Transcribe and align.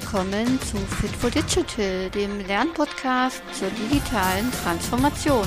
willkommen 0.00 0.60
zu 0.60 0.76
Fit 0.76 1.10
for 1.10 1.28
Digital, 1.28 2.08
dem 2.10 2.46
Lernpodcast 2.46 3.42
zur 3.52 3.68
digitalen 3.70 4.48
Transformation. 4.62 5.44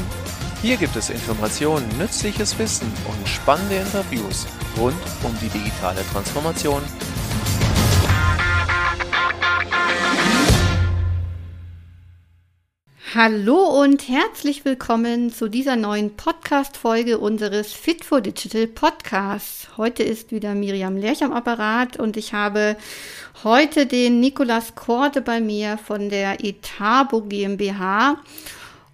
Hier 0.62 0.76
gibt 0.76 0.94
es 0.98 1.10
Informationen, 1.10 1.88
nützliches 1.98 2.60
Wissen 2.60 2.92
und 3.08 3.28
spannende 3.30 3.76
Interviews 3.78 4.46
rund 4.78 4.98
um 5.24 5.34
die 5.42 5.48
digitale 5.48 6.02
Transformation. 6.12 6.82
Hallo 13.24 13.84
und 13.84 14.10
herzlich 14.10 14.66
willkommen 14.66 15.32
zu 15.32 15.48
dieser 15.48 15.76
neuen 15.76 16.16
Podcast-Folge 16.16 17.20
unseres 17.20 17.72
Fit 17.72 18.04
for 18.04 18.20
Digital 18.20 18.66
Podcasts. 18.66 19.68
Heute 19.78 20.02
ist 20.02 20.32
wieder 20.32 20.56
Miriam 20.56 20.98
Lerch 20.98 21.24
am 21.24 21.32
Apparat 21.32 21.98
und 21.98 22.18
ich 22.18 22.34
habe 22.34 22.78
heute 23.44 23.86
den 23.86 24.22
Nikolas 24.22 24.74
Korte 24.74 25.22
bei 25.22 25.40
mir 25.40 25.78
von 25.78 26.10
der 26.10 26.44
Etabo 26.44 27.22
GmbH. 27.22 28.18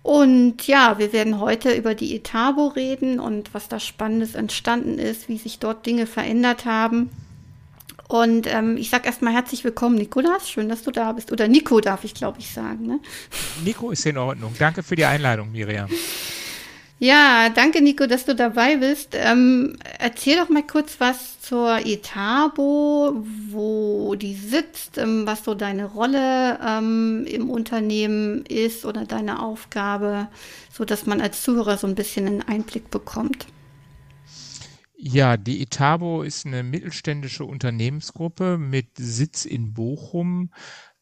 Und 0.03 0.67
ja, 0.67 0.99
wir 0.99 1.13
werden 1.13 1.39
heute 1.39 1.73
über 1.73 1.95
die 1.95 2.13
Etabo 2.13 2.67
reden 2.67 3.21
und 3.21 3.53
was 3.53 3.69
da 3.69 3.79
Spannendes 3.79 4.35
entstanden 4.35 4.99
ist, 4.99 5.29
wie 5.29 5.37
sich 5.37 5.59
dort 5.59 5.85
Dinge 5.85 6.05
verändert 6.05 6.65
haben. 6.65 7.11
Und 8.07 8.47
ähm, 8.47 8.77
ich 8.77 8.89
sage 8.89 9.05
erstmal 9.05 9.33
herzlich 9.33 9.63
willkommen, 9.63 9.95
Nikolas. 9.95 10.49
Schön, 10.49 10.69
dass 10.69 10.83
du 10.83 10.91
da 10.91 11.11
bist. 11.11 11.31
Oder 11.31 11.47
Nico 11.47 11.81
darf 11.81 12.03
ich, 12.03 12.13
glaube 12.13 12.39
ich, 12.39 12.51
sagen. 12.51 12.87
Ne? 12.87 12.99
Nico 13.65 13.91
ist 13.91 14.05
in 14.05 14.17
Ordnung. 14.17 14.53
Danke 14.57 14.81
für 14.81 14.95
die 14.95 15.05
Einladung, 15.05 15.51
Miriam. 15.51 15.89
Ja, 16.99 17.49
danke, 17.49 17.81
Nico, 17.81 18.07
dass 18.07 18.25
du 18.25 18.33
dabei 18.33 18.77
bist. 18.77 19.09
Ähm, 19.13 19.77
erzähl 19.99 20.37
doch 20.37 20.49
mal 20.49 20.63
kurz 20.63 20.95
was 20.99 21.39
zur 21.41 21.85
Etabo, 21.85 23.23
wo 23.51 24.15
die 24.15 24.33
sitzt, 24.33 24.97
ähm, 24.97 25.27
was 25.27 25.43
so 25.43 25.53
deine 25.53 25.85
Rolle 25.85 26.59
ähm, 26.65 27.25
im 27.27 27.51
Unternehmen 27.51 28.45
ist 28.47 28.83
oder 28.83 29.05
deine 29.05 29.43
Aufgabe, 29.43 30.27
so 30.73 30.85
dass 30.85 31.05
man 31.05 31.21
als 31.21 31.43
Zuhörer 31.43 31.77
so 31.77 31.85
ein 31.85 31.93
bisschen 31.93 32.25
einen 32.25 32.41
Einblick 32.41 32.89
bekommt. 32.89 33.45
Ja, 34.99 35.37
die 35.37 35.61
Itabo 35.61 36.23
ist 36.23 36.47
eine 36.47 36.63
mittelständische 36.63 37.45
Unternehmensgruppe 37.45 38.57
mit 38.57 38.97
Sitz 38.97 39.45
in 39.45 39.75
Bochum, 39.75 40.51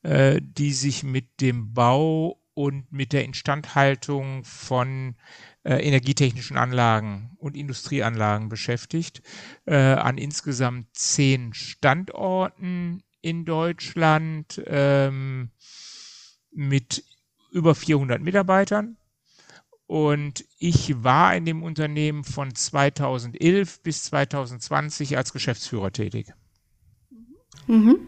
äh, 0.04 0.42
die 0.44 0.74
sich 0.74 1.04
mit 1.04 1.40
dem 1.40 1.74
Bau 1.74 2.42
und 2.54 2.92
mit 2.92 3.14
der 3.14 3.24
Instandhaltung 3.24 4.44
von 4.44 5.16
äh, 5.64 5.76
energietechnischen 5.76 6.58
Anlagen 6.58 7.38
und 7.38 7.56
Industrieanlagen 7.56 8.50
beschäftigt, 8.50 9.22
äh, 9.66 9.76
an 9.78 10.18
insgesamt 10.18 10.88
zehn 10.94 11.54
Standorten 11.54 13.02
in 13.22 13.46
Deutschland 13.46 14.62
ähm, 14.68 15.52
mit 16.52 17.06
über 17.50 17.76
400 17.76 18.22
Mitarbeitern. 18.22 18.98
Und 19.88 20.46
ich 20.58 21.04
war 21.04 21.36
in 21.36 21.46
dem 21.46 21.62
Unternehmen 21.62 22.24
von 22.24 22.54
2011 22.56 23.82
bis 23.82 24.04
2020 24.04 25.18
als 25.18 25.32
Geschäftsführer 25.32 25.92
tätig. 25.92 26.34
Mhm. 27.68 28.00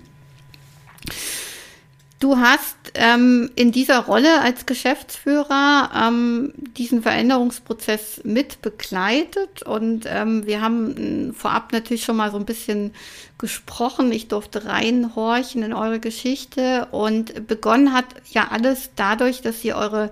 Du 2.20 2.38
hast 2.38 2.76
ähm, 2.96 3.52
in 3.54 3.72
dieser 3.72 4.00
Rolle 4.00 4.42
als 4.42 4.66
Geschäftsführer 4.66 5.92
ähm, 5.96 6.52
diesen 6.76 7.04
Veränderungsprozess 7.04 8.22
mit 8.24 8.64
begleitet 8.64 9.62
und 9.62 10.06
ähm, 10.08 10.48
wir 10.48 10.62
haben 10.62 11.36
vorab 11.38 11.74
natürlich 11.74 12.04
schon 12.04 12.18
mal 12.18 12.32
so 12.32 12.38
ein 12.38 12.46
bisschen 12.46 12.96
gesprochen. 13.38 14.12
Ich 14.12 14.30
durfte 14.30 14.66
reinhorchen 14.66 15.62
in 15.62 15.74
eure 15.74 16.00
Geschichte 16.00 16.88
und 16.90 17.46
begonnen 17.46 17.94
hat 17.94 18.06
ja 18.32 18.48
alles 18.50 18.90
dadurch, 18.96 19.44
dass 19.44 19.64
ihr 19.64 19.76
eure 19.76 20.12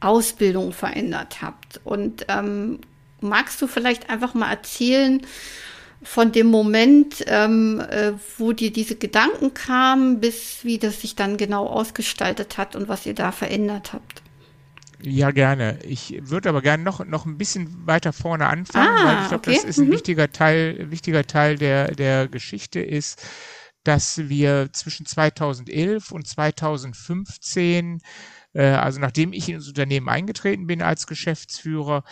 Ausbildung 0.00 0.72
verändert 0.72 1.42
habt. 1.42 1.80
Und 1.84 2.26
ähm, 2.28 2.80
magst 3.20 3.60
du 3.62 3.66
vielleicht 3.66 4.10
einfach 4.10 4.34
mal 4.34 4.50
erzählen 4.50 5.22
von 6.02 6.30
dem 6.32 6.48
Moment, 6.48 7.24
ähm, 7.26 7.80
äh, 7.80 8.12
wo 8.38 8.52
dir 8.52 8.72
diese 8.72 8.96
Gedanken 8.96 9.54
kamen, 9.54 10.20
bis 10.20 10.58
wie 10.62 10.78
das 10.78 11.00
sich 11.00 11.16
dann 11.16 11.36
genau 11.36 11.66
ausgestaltet 11.66 12.58
hat 12.58 12.76
und 12.76 12.88
was 12.88 13.06
ihr 13.06 13.14
da 13.14 13.32
verändert 13.32 13.92
habt? 13.92 14.22
Ja, 15.02 15.30
gerne. 15.30 15.78
Ich 15.82 16.18
würde 16.20 16.48
aber 16.48 16.62
gerne 16.62 16.82
noch, 16.82 17.04
noch 17.04 17.26
ein 17.26 17.38
bisschen 17.38 17.86
weiter 17.86 18.12
vorne 18.12 18.46
anfangen, 18.46 18.88
ah, 18.88 19.04
weil 19.04 19.22
ich 19.22 19.28
glaube, 19.28 19.48
okay. 19.48 19.54
das 19.56 19.64
ist 19.64 19.78
ein 19.78 19.88
mhm. 19.88 19.92
wichtiger 19.92 20.32
Teil, 20.32 20.90
wichtiger 20.90 21.26
Teil 21.26 21.56
der, 21.56 21.94
der 21.94 22.28
Geschichte 22.28 22.80
ist, 22.80 23.22
dass 23.84 24.28
wir 24.28 24.70
zwischen 24.72 25.06
2011 25.06 26.12
und 26.12 26.26
2015 26.26 27.96
äh, 27.96 28.00
also 28.62 29.00
nachdem 29.00 29.32
ich 29.32 29.48
ins 29.48 29.68
Unternehmen 29.68 30.08
eingetreten 30.08 30.66
bin 30.66 30.82
als 30.82 31.06
Geschäftsführer, 31.06 32.04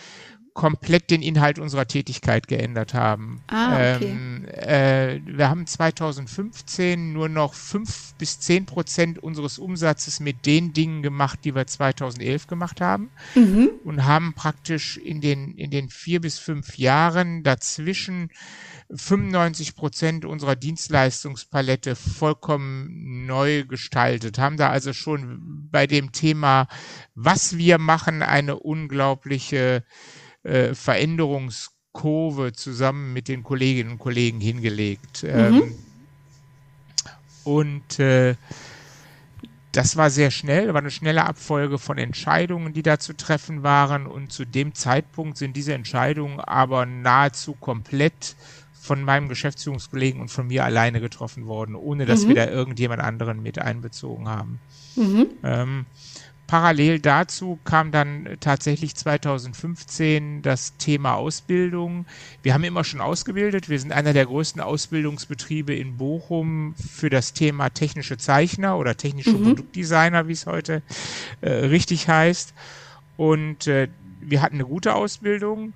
komplett 0.55 1.11
den 1.11 1.21
Inhalt 1.21 1.59
unserer 1.59 1.85
Tätigkeit 1.85 2.47
geändert 2.47 2.93
haben. 2.93 3.41
Ah, 3.47 3.95
okay. 3.97 4.05
ähm, 4.05 4.45
äh, 4.47 5.19
wir 5.25 5.49
haben 5.49 5.67
2015 5.67 7.11
nur 7.11 7.27
noch 7.27 7.53
fünf 7.53 8.13
bis 8.17 8.39
zehn 8.39 8.65
Prozent 8.65 9.19
unseres 9.19 9.59
Umsatzes 9.59 10.21
mit 10.21 10.45
den 10.45 10.71
Dingen 10.71 11.03
gemacht, 11.03 11.39
die 11.43 11.53
wir 11.53 11.67
2011 11.67 12.47
gemacht 12.47 12.79
haben 12.79 13.09
mhm. 13.35 13.69
und 13.83 14.05
haben 14.05 14.33
praktisch 14.33 14.95
in 14.95 15.19
den, 15.19 15.55
in 15.55 15.71
den 15.71 15.89
vier 15.89 16.21
bis 16.21 16.39
fünf 16.39 16.77
Jahren 16.77 17.43
dazwischen 17.43 18.29
95 18.93 19.75
Prozent 19.75 20.25
unserer 20.25 20.55
Dienstleistungspalette 20.55 21.95
vollkommen 21.95 23.25
neu 23.25 23.65
gestaltet, 23.65 24.37
haben 24.37 24.57
da 24.57 24.69
also 24.69 24.93
schon 24.93 25.69
bei 25.71 25.87
dem 25.87 26.11
Thema, 26.11 26.67
was 27.15 27.57
wir 27.57 27.77
machen, 27.77 28.21
eine 28.21 28.59
unglaubliche 28.59 29.83
äh, 30.43 30.75
Veränderungskurve 30.75 32.53
zusammen 32.53 33.13
mit 33.13 33.27
den 33.27 33.43
Kolleginnen 33.43 33.93
und 33.93 33.99
Kollegen 33.99 34.39
hingelegt. 34.39 35.23
Mhm. 35.23 35.29
Ähm, 35.29 35.75
und 37.43 37.99
äh, 37.99 38.35
das 39.71 39.97
war 39.97 40.09
sehr 40.09 40.31
schnell, 40.31 40.73
war 40.73 40.81
eine 40.81 40.91
schnelle 40.91 41.25
Abfolge 41.25 41.77
von 41.79 41.97
Entscheidungen, 41.97 42.73
die 42.73 42.81
da 42.81 42.97
zu 42.97 43.13
treffen 43.13 43.61
waren. 43.61 44.07
Und 44.07 44.31
zu 44.31 44.45
dem 44.45 44.73
Zeitpunkt 44.73 45.37
sind 45.37 45.55
diese 45.55 45.73
Entscheidungen 45.73 46.39
aber 46.39 46.85
nahezu 46.85 47.53
komplett 47.53 48.35
von 48.85 49.03
meinem 49.03 49.27
Geschäftsführungskollegen 49.29 50.21
und 50.21 50.29
von 50.29 50.47
mir 50.47 50.63
alleine 50.63 51.01
getroffen 51.01 51.47
worden, 51.47 51.75
ohne 51.75 52.05
dass 52.05 52.23
mhm. 52.23 52.29
wir 52.29 52.35
da 52.35 52.47
irgendjemand 52.47 53.01
anderen 53.01 53.41
mit 53.41 53.57
einbezogen 53.57 54.29
haben. 54.29 54.59
Mhm. 54.95 55.27
Ähm, 55.43 55.85
parallel 56.45 56.99
dazu 56.99 57.57
kam 57.63 57.91
dann 57.91 58.37
tatsächlich 58.39 58.95
2015 58.95 60.43
das 60.43 60.77
Thema 60.77 61.15
Ausbildung. 61.15 62.05
Wir 62.43 62.53
haben 62.53 62.63
immer 62.63 62.83
schon 62.83 63.01
ausgebildet. 63.01 63.69
Wir 63.69 63.79
sind 63.79 63.91
einer 63.91 64.13
der 64.13 64.27
größten 64.27 64.61
Ausbildungsbetriebe 64.61 65.73
in 65.73 65.97
Bochum 65.97 66.75
für 66.75 67.09
das 67.09 67.33
Thema 67.33 67.69
technische 67.69 68.17
Zeichner 68.17 68.77
oder 68.77 68.95
technische 68.95 69.31
mhm. 69.31 69.45
Produktdesigner, 69.45 70.27
wie 70.27 70.33
es 70.33 70.45
heute 70.45 70.83
äh, 71.41 71.49
richtig 71.49 72.07
heißt. 72.07 72.53
Und 73.17 73.65
äh, 73.65 73.87
wir 74.21 74.43
hatten 74.43 74.55
eine 74.55 74.65
gute 74.65 74.93
Ausbildung 74.93 75.73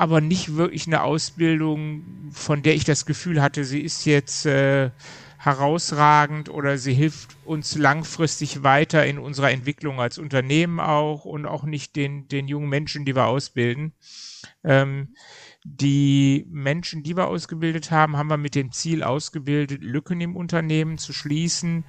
aber 0.00 0.22
nicht 0.22 0.56
wirklich 0.56 0.86
eine 0.86 1.02
Ausbildung, 1.02 2.30
von 2.30 2.62
der 2.62 2.74
ich 2.74 2.84
das 2.84 3.04
Gefühl 3.04 3.42
hatte, 3.42 3.66
sie 3.66 3.80
ist 3.80 4.06
jetzt 4.06 4.46
äh, 4.46 4.92
herausragend 5.36 6.48
oder 6.48 6.78
sie 6.78 6.94
hilft 6.94 7.36
uns 7.44 7.76
langfristig 7.76 8.62
weiter 8.62 9.04
in 9.04 9.18
unserer 9.18 9.50
Entwicklung 9.50 10.00
als 10.00 10.16
Unternehmen 10.16 10.80
auch 10.80 11.26
und 11.26 11.44
auch 11.44 11.64
nicht 11.64 11.96
den, 11.96 12.28
den 12.28 12.48
jungen 12.48 12.70
Menschen, 12.70 13.04
die 13.04 13.14
wir 13.14 13.26
ausbilden. 13.26 13.92
Ähm, 14.64 15.08
die 15.64 16.46
Menschen, 16.48 17.02
die 17.02 17.14
wir 17.14 17.28
ausgebildet 17.28 17.90
haben, 17.90 18.16
haben 18.16 18.30
wir 18.30 18.38
mit 18.38 18.54
dem 18.54 18.72
Ziel 18.72 19.02
ausgebildet, 19.02 19.82
Lücken 19.82 20.22
im 20.22 20.34
Unternehmen 20.34 20.96
zu 20.96 21.12
schließen, 21.12 21.84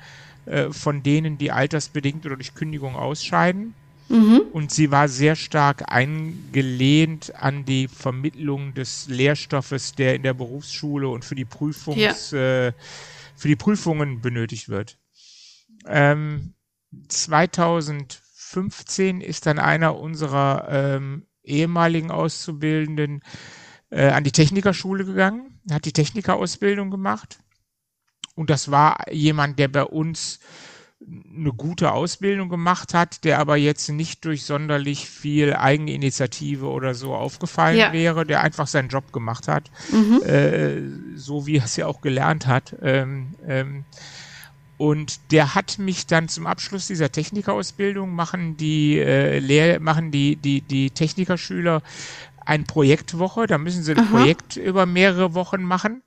äh, 0.48 0.70
von 0.72 1.02
denen, 1.02 1.38
die 1.38 1.54
altersbedingt 1.54 2.26
oder 2.26 2.36
durch 2.36 2.56
Kündigung 2.56 2.98
ausscheiden. 2.98 3.74
Mhm. 4.12 4.42
Und 4.52 4.72
sie 4.72 4.92
war 4.92 5.08
sehr 5.08 5.38
stark 5.38 5.90
eingelehnt 5.90 7.34
an 7.36 7.64
die 7.64 7.88
Vermittlung 7.88 8.74
des 8.74 9.08
Lehrstoffes, 9.08 9.96
der 9.96 10.16
in 10.16 10.24
der 10.24 10.34
Berufsschule 10.34 11.08
und 11.08 11.24
für 11.24 11.36
die 11.36 11.46
Prüfungs, 11.46 12.32
ja. 12.32 12.68
äh, 12.68 12.74
für 13.38 13.48
die 13.48 13.56
Prüfungen 13.56 14.20
benötigt 14.20 14.68
wird. 14.68 14.98
Ähm, 15.88 16.56
2015 17.08 19.22
ist 19.22 19.46
dann 19.46 19.60
einer 19.60 19.98
unserer 19.98 20.68
ähm, 20.70 21.26
ehemaligen 21.44 22.12
Auszubildenden 22.12 23.24
äh, 23.92 24.10
an 24.10 24.26
die 24.26 24.34
Technikerschule 24.34 25.06
gegangen, 25.06 25.62
hat 25.72 25.86
die 25.86 25.94
Technikerausbildung 25.94 26.92
gemacht. 26.92 27.40
Und 28.36 28.50
das 28.50 28.72
war 28.72 29.10
jemand, 29.10 29.58
der 29.58 29.70
bei 29.70 29.84
uns 29.84 30.40
eine 31.08 31.52
gute 31.54 31.92
Ausbildung 31.92 32.50
gemacht 32.50 32.94
hat, 32.94 33.24
der 33.24 33.40
aber 33.40 33.58
jetzt 33.58 33.90
nicht 33.90 34.24
durch 34.26 34.44
sonderlich 34.44 35.10
viel 35.10 35.56
Eigeninitiative 35.56 36.68
oder 36.68 36.94
so 36.94 37.16
aufgefallen 37.16 37.78
ja. 37.78 37.94
wäre, 37.94 38.26
der 38.26 38.42
einfach 38.42 38.68
seinen 38.68 38.90
Job 38.90 39.12
gemacht 39.12 39.48
hat, 39.48 39.72
mhm. 39.92 40.22
äh, 40.24 41.18
so 41.18 41.48
wie 41.48 41.58
er 41.58 41.66
es 41.66 41.76
ja 41.76 41.88
auch 41.88 42.02
gelernt 42.02 42.48
hat. 42.48 42.76
Ähm, 42.82 43.36
ähm, 43.48 43.86
und 44.78 45.32
der 45.32 45.54
hat 45.54 45.78
mich 45.80 46.08
dann 46.08 46.28
zum 46.28 46.48
Abschluss 46.48 46.88
dieser 46.88 47.12
Technikerausbildung 47.12 48.16
machen 48.16 48.58
die 48.58 48.98
äh, 48.98 49.38
Lehr 49.38 49.80
machen 49.80 50.10
die 50.10 50.38
die 50.38 50.62
die 50.62 50.90
Technikerschüler 50.90 51.84
eine 52.46 52.64
Projektwoche. 52.64 53.46
Da 53.46 53.60
müssen 53.60 53.84
sie 53.84 53.92
ein 53.92 54.00
Aha. 54.00 54.18
Projekt 54.18 54.56
über 54.56 54.88
mehrere 54.88 55.36
Wochen 55.36 55.62
machen 55.62 56.02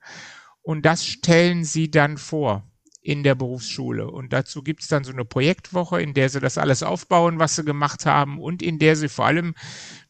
und 0.62 0.85
das 0.85 1.06
stellen 1.06 1.64
sie 1.64 1.90
dann 1.90 2.19
vor 2.19 2.64
in 3.04 3.22
der 3.22 3.36
Berufsschule. 3.36 4.10
Und 4.10 4.32
dazu 4.32 4.62
gibt's 4.62 4.88
dann 4.88 5.04
so 5.04 5.12
eine 5.12 5.24
Projektwoche, 5.24 6.00
in 6.00 6.14
der 6.14 6.28
sie 6.28 6.40
das 6.40 6.58
alles 6.58 6.82
aufbauen, 6.82 7.38
was 7.38 7.54
sie 7.54 7.64
gemacht 7.64 8.06
haben 8.06 8.40
und 8.40 8.62
in 8.62 8.80
der 8.80 8.96
sie 8.96 9.08
vor 9.08 9.26
allem 9.26 9.54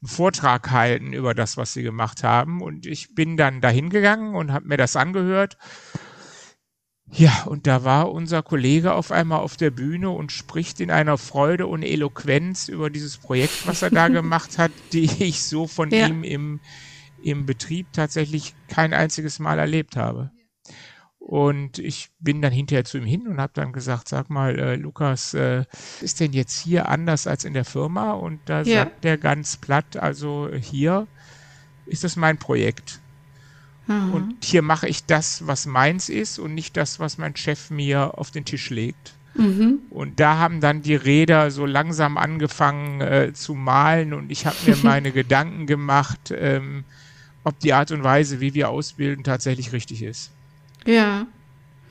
einen 0.00 0.08
Vortrag 0.08 0.70
halten 0.70 1.12
über 1.12 1.34
das, 1.34 1.58
was 1.58 1.74
sie 1.74 1.82
gemacht 1.82 2.22
haben. 2.24 2.62
Und 2.62 2.86
ich 2.86 3.14
bin 3.14 3.36
dann 3.36 3.60
dahin 3.60 3.90
gegangen 3.90 4.34
und 4.34 4.52
habe 4.52 4.68
mir 4.68 4.78
das 4.78 4.96
angehört 4.96 5.58
ja, 7.10 7.44
und 7.44 7.66
da 7.66 7.84
war 7.84 8.10
unser 8.10 8.42
Kollege 8.42 8.94
auf 8.94 9.12
einmal 9.12 9.40
auf 9.40 9.56
der 9.56 9.70
Bühne 9.70 10.10
und 10.10 10.32
spricht 10.32 10.80
in 10.80 10.90
einer 10.90 11.18
Freude 11.18 11.66
und 11.66 11.82
Eloquenz 11.82 12.68
über 12.68 12.90
dieses 12.90 13.18
Projekt, 13.18 13.66
was 13.66 13.82
er 13.82 13.90
da 13.90 14.08
gemacht 14.08 14.58
hat, 14.58 14.72
die 14.92 15.10
ich 15.22 15.42
so 15.42 15.66
von 15.66 15.90
ja. 15.90 16.08
ihm 16.08 16.24
im, 16.24 16.60
im 17.22 17.46
Betrieb 17.46 17.92
tatsächlich 17.92 18.54
kein 18.68 18.92
einziges 18.92 19.38
Mal 19.38 19.58
erlebt 19.58 19.96
habe. 19.96 20.32
Und 21.26 21.78
ich 21.78 22.10
bin 22.20 22.42
dann 22.42 22.52
hinterher 22.52 22.84
zu 22.84 22.98
ihm 22.98 23.06
hin 23.06 23.26
und 23.26 23.40
habe 23.40 23.54
dann 23.54 23.72
gesagt, 23.72 24.08
sag 24.08 24.28
mal, 24.28 24.58
äh, 24.58 24.76
Lukas, 24.76 25.32
äh, 25.32 25.64
ist 26.02 26.20
denn 26.20 26.34
jetzt 26.34 26.60
hier 26.60 26.90
anders 26.90 27.26
als 27.26 27.46
in 27.46 27.54
der 27.54 27.64
Firma? 27.64 28.12
Und 28.12 28.40
da 28.44 28.60
ja. 28.60 28.84
sagt 28.84 29.04
der 29.04 29.16
ganz 29.16 29.56
platt, 29.56 29.96
also 29.96 30.50
hier 30.52 31.06
ist 31.86 32.04
das 32.04 32.16
mein 32.16 32.36
Projekt. 32.36 33.00
Mhm. 33.86 34.12
Und 34.12 34.44
hier 34.44 34.60
mache 34.60 34.86
ich 34.86 35.06
das, 35.06 35.46
was 35.46 35.64
meins 35.64 36.10
ist 36.10 36.38
und 36.38 36.54
nicht 36.54 36.76
das, 36.76 37.00
was 37.00 37.16
mein 37.16 37.34
Chef 37.36 37.70
mir 37.70 38.18
auf 38.18 38.30
den 38.30 38.44
Tisch 38.44 38.68
legt. 38.68 39.14
Mhm. 39.34 39.78
Und 39.88 40.20
da 40.20 40.36
haben 40.36 40.60
dann 40.60 40.82
die 40.82 40.94
Räder 40.94 41.50
so 41.50 41.64
langsam 41.64 42.18
angefangen 42.18 43.00
äh, 43.00 43.32
zu 43.32 43.54
malen 43.54 44.12
und 44.12 44.30
ich 44.30 44.44
habe 44.44 44.56
mir 44.66 44.76
meine 44.82 45.10
Gedanken 45.10 45.66
gemacht, 45.66 46.34
ähm, 46.36 46.84
ob 47.44 47.58
die 47.60 47.72
Art 47.72 47.92
und 47.92 48.04
Weise, 48.04 48.40
wie 48.40 48.52
wir 48.52 48.68
ausbilden, 48.68 49.24
tatsächlich 49.24 49.72
richtig 49.72 50.02
ist. 50.02 50.30
Ja. 50.86 51.26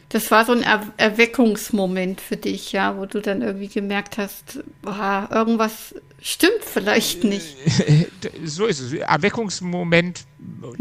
Das 0.10 0.30
war 0.30 0.46
so 0.46 0.52
ein 0.52 0.62
er 0.62 0.84
Erweckungsmoment 0.98 2.22
für 2.22 2.38
dich, 2.38 2.72
ja, 2.72 2.98
wo 2.98 3.08
du 3.08 3.20
dann 3.20 3.42
irgendwie 3.42 3.68
gemerkt 3.68 4.20
hast, 4.20 4.64
boah, 4.84 5.28
irgendwas 5.32 5.96
stimmt 6.22 6.62
vielleicht 6.62 7.24
nicht. 7.24 7.58
so 8.46 8.68
ist 8.68 8.80
es. 8.80 8.94
Erweckungsmoment 8.94 10.26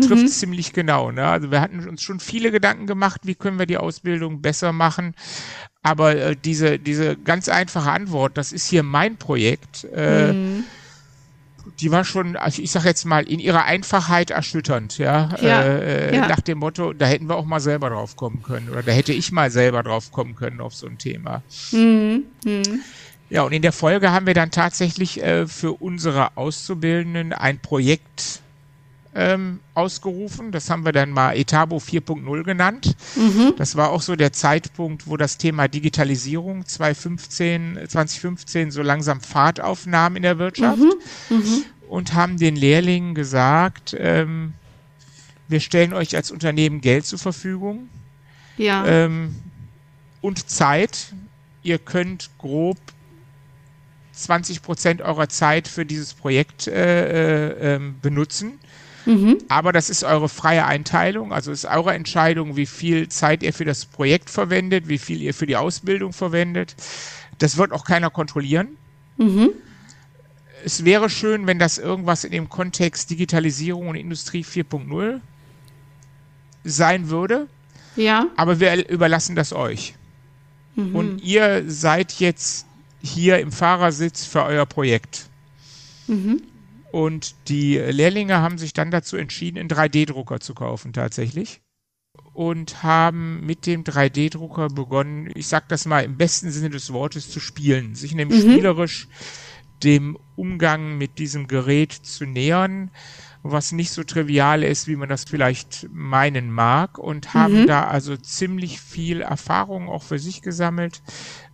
trifft 0.02 0.24
mhm. 0.24 0.28
ziemlich 0.28 0.74
genau. 0.74 1.10
Ne? 1.12 1.26
Also 1.26 1.50
wir 1.50 1.62
hatten 1.62 1.88
uns 1.88 2.02
schon 2.02 2.20
viele 2.20 2.50
Gedanken 2.50 2.86
gemacht, 2.86 3.22
wie 3.24 3.34
können 3.34 3.58
wir 3.58 3.64
die 3.64 3.78
Ausbildung 3.78 4.42
besser 4.42 4.72
machen. 4.72 5.14
Aber 5.82 6.14
äh, 6.14 6.36
diese, 6.36 6.78
diese 6.78 7.16
ganz 7.16 7.48
einfache 7.48 7.90
Antwort, 7.90 8.36
das 8.36 8.52
ist 8.52 8.68
hier 8.68 8.82
mein 8.82 9.16
Projekt, 9.16 9.86
äh, 9.94 10.34
mhm 10.34 10.64
die 11.80 11.90
war 11.90 12.04
schon, 12.04 12.36
also 12.36 12.62
ich 12.62 12.70
sag 12.70 12.84
jetzt 12.84 13.04
mal, 13.04 13.24
in 13.24 13.38
ihrer 13.38 13.64
Einfachheit 13.64 14.30
erschütternd, 14.30 14.98
ja. 14.98 15.30
ja, 15.40 15.62
äh, 15.62 16.14
ja. 16.14 16.28
Nach 16.28 16.40
dem 16.40 16.58
Motto, 16.58 16.92
da 16.92 17.06
hätten 17.06 17.28
wir 17.28 17.36
auch 17.36 17.44
mal 17.44 17.60
selber 17.60 17.90
drauf 17.90 18.16
kommen 18.16 18.42
können. 18.42 18.68
Oder 18.68 18.82
da 18.82 18.92
hätte 18.92 19.12
ich 19.12 19.32
mal 19.32 19.50
selber 19.50 19.82
drauf 19.82 20.12
kommen 20.12 20.34
können 20.34 20.60
auf 20.60 20.74
so 20.74 20.86
ein 20.86 20.98
Thema. 20.98 21.42
Mhm. 21.72 22.24
Mhm. 22.44 22.80
Ja, 23.30 23.42
und 23.44 23.52
in 23.52 23.62
der 23.62 23.72
Folge 23.72 24.12
haben 24.12 24.26
wir 24.26 24.34
dann 24.34 24.50
tatsächlich 24.50 25.22
äh, 25.22 25.46
für 25.46 25.72
unsere 25.72 26.36
Auszubildenden 26.36 27.32
ein 27.32 27.58
Projekt 27.58 28.41
ähm, 29.14 29.60
ausgerufen. 29.74 30.52
Das 30.52 30.70
haben 30.70 30.84
wir 30.84 30.92
dann 30.92 31.10
mal 31.10 31.36
Etabo 31.36 31.76
4.0 31.76 32.44
genannt. 32.44 32.96
Mhm. 33.14 33.54
Das 33.56 33.76
war 33.76 33.90
auch 33.90 34.02
so 34.02 34.16
der 34.16 34.32
Zeitpunkt, 34.32 35.06
wo 35.06 35.16
das 35.16 35.38
Thema 35.38 35.68
Digitalisierung 35.68 36.66
2015, 36.66 37.78
2015 37.88 38.70
so 38.70 38.82
langsam 38.82 39.20
Fahrt 39.20 39.60
aufnahm 39.60 40.16
in 40.16 40.22
der 40.22 40.38
Wirtschaft. 40.38 40.78
Mhm. 40.78 41.36
Mhm. 41.36 41.64
Und 41.88 42.14
haben 42.14 42.38
den 42.38 42.56
Lehrlingen 42.56 43.14
gesagt, 43.14 43.94
ähm, 43.98 44.54
wir 45.48 45.60
stellen 45.60 45.92
euch 45.92 46.16
als 46.16 46.30
Unternehmen 46.30 46.80
Geld 46.80 47.04
zur 47.04 47.18
Verfügung. 47.18 47.90
Ja. 48.56 48.86
Ähm, 48.86 49.34
und 50.22 50.48
Zeit. 50.48 51.12
Ihr 51.64 51.78
könnt 51.78 52.30
grob 52.38 52.78
20 54.12 54.62
Prozent 54.62 55.02
eurer 55.02 55.28
Zeit 55.28 55.68
für 55.68 55.86
dieses 55.86 56.14
Projekt 56.14 56.66
äh, 56.66 57.50
äh, 57.50 57.74
ähm, 57.74 57.96
benutzen. 58.00 58.58
Mhm. 59.04 59.38
Aber 59.48 59.72
das 59.72 59.90
ist 59.90 60.04
eure 60.04 60.28
freie 60.28 60.64
Einteilung, 60.64 61.32
also 61.32 61.50
ist 61.50 61.64
eure 61.64 61.94
Entscheidung, 61.94 62.56
wie 62.56 62.66
viel 62.66 63.08
Zeit 63.08 63.42
ihr 63.42 63.52
für 63.52 63.64
das 63.64 63.84
Projekt 63.84 64.30
verwendet, 64.30 64.88
wie 64.88 64.98
viel 64.98 65.20
ihr 65.20 65.34
für 65.34 65.46
die 65.46 65.56
Ausbildung 65.56 66.12
verwendet. 66.12 66.76
Das 67.38 67.56
wird 67.56 67.72
auch 67.72 67.84
keiner 67.84 68.10
kontrollieren. 68.10 68.76
Mhm. 69.16 69.50
Es 70.64 70.84
wäre 70.84 71.10
schön, 71.10 71.46
wenn 71.46 71.58
das 71.58 71.78
irgendwas 71.78 72.22
in 72.22 72.30
dem 72.30 72.48
Kontext 72.48 73.10
Digitalisierung 73.10 73.88
und 73.88 73.96
Industrie 73.96 74.44
4.0 74.44 75.20
sein 76.64 77.10
würde. 77.10 77.48
Ja. 77.96 78.26
Aber 78.36 78.60
wir 78.60 78.88
überlassen 78.88 79.34
das 79.34 79.52
euch. 79.52 79.94
Mhm. 80.76 80.94
Und 80.94 81.22
ihr 81.22 81.64
seid 81.66 82.12
jetzt 82.20 82.66
hier 83.02 83.40
im 83.40 83.50
Fahrersitz 83.50 84.24
für 84.24 84.44
euer 84.44 84.66
Projekt. 84.66 85.26
Mhm. 86.06 86.42
Und 86.92 87.48
die 87.48 87.78
Lehrlinge 87.78 88.36
haben 88.36 88.58
sich 88.58 88.74
dann 88.74 88.90
dazu 88.90 89.16
entschieden, 89.16 89.58
einen 89.58 89.70
3D-Drucker 89.70 90.40
zu 90.40 90.52
kaufen 90.52 90.92
tatsächlich. 90.92 91.62
Und 92.34 92.82
haben 92.82 93.44
mit 93.46 93.64
dem 93.64 93.82
3D-Drucker 93.82 94.68
begonnen, 94.68 95.30
ich 95.34 95.48
sag 95.48 95.70
das 95.70 95.86
mal 95.86 96.04
im 96.04 96.18
besten 96.18 96.50
Sinne 96.50 96.68
des 96.68 96.92
Wortes, 96.92 97.30
zu 97.30 97.40
spielen. 97.40 97.94
Sich 97.94 98.14
nämlich 98.14 98.44
mhm. 98.44 98.52
spielerisch 98.52 99.08
dem 99.82 100.18
Umgang 100.36 100.98
mit 100.98 101.18
diesem 101.18 101.48
Gerät 101.48 101.92
zu 101.92 102.26
nähern, 102.26 102.90
was 103.42 103.72
nicht 103.72 103.90
so 103.90 104.04
trivial 104.04 104.62
ist, 104.62 104.86
wie 104.86 104.96
man 104.96 105.08
das 105.08 105.24
vielleicht 105.24 105.88
meinen 105.90 106.52
mag. 106.52 106.98
Und 106.98 107.32
haben 107.32 107.62
mhm. 107.62 107.66
da 107.68 107.84
also 107.84 108.18
ziemlich 108.18 108.82
viel 108.82 109.22
Erfahrung 109.22 109.88
auch 109.88 110.02
für 110.02 110.18
sich 110.18 110.42
gesammelt, 110.42 111.00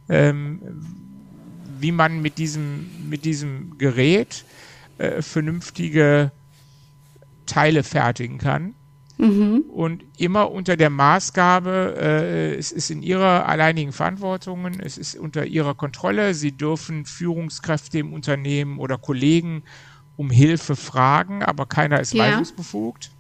ähm, 0.08 0.82
wie 1.79 1.93
man 1.93 2.23
mit 2.23 2.38
diesem, 2.38 2.90
mit 3.08 3.25
diesem 3.25 3.78
Gerät 3.78 4.45
äh, 4.99 5.23
vernünftige 5.23 6.33
Teile 7.47 7.83
fertigen 7.83 8.38
kann. 8.38 8.75
Mhm. 9.19 9.64
Und 9.69 10.05
immer 10.17 10.50
unter 10.52 10.76
der 10.76 10.90
Maßgabe, 10.90 11.97
äh, 11.99 12.55
es 12.55 12.71
ist 12.71 12.90
in 12.90 13.02
ihrer 13.02 13.47
alleinigen 13.49 13.93
Verantwortung, 13.93 14.67
es 14.81 14.97
ist 14.97 15.17
unter 15.17 15.45
ihrer 15.45 15.75
Kontrolle. 15.75 16.35
Sie 16.35 16.52
dürfen 16.52 17.05
Führungskräfte 17.05 17.99
im 17.99 18.12
Unternehmen 18.12 18.78
oder 18.78 18.97
Kollegen 18.97 19.64
um 20.17 20.31
Hilfe 20.31 20.76
fragen, 20.76 21.43
aber 21.43 21.67
keiner 21.67 22.00
ist 22.00 22.12
ja. 22.12 22.25
weisungsbefugt. 22.25 23.11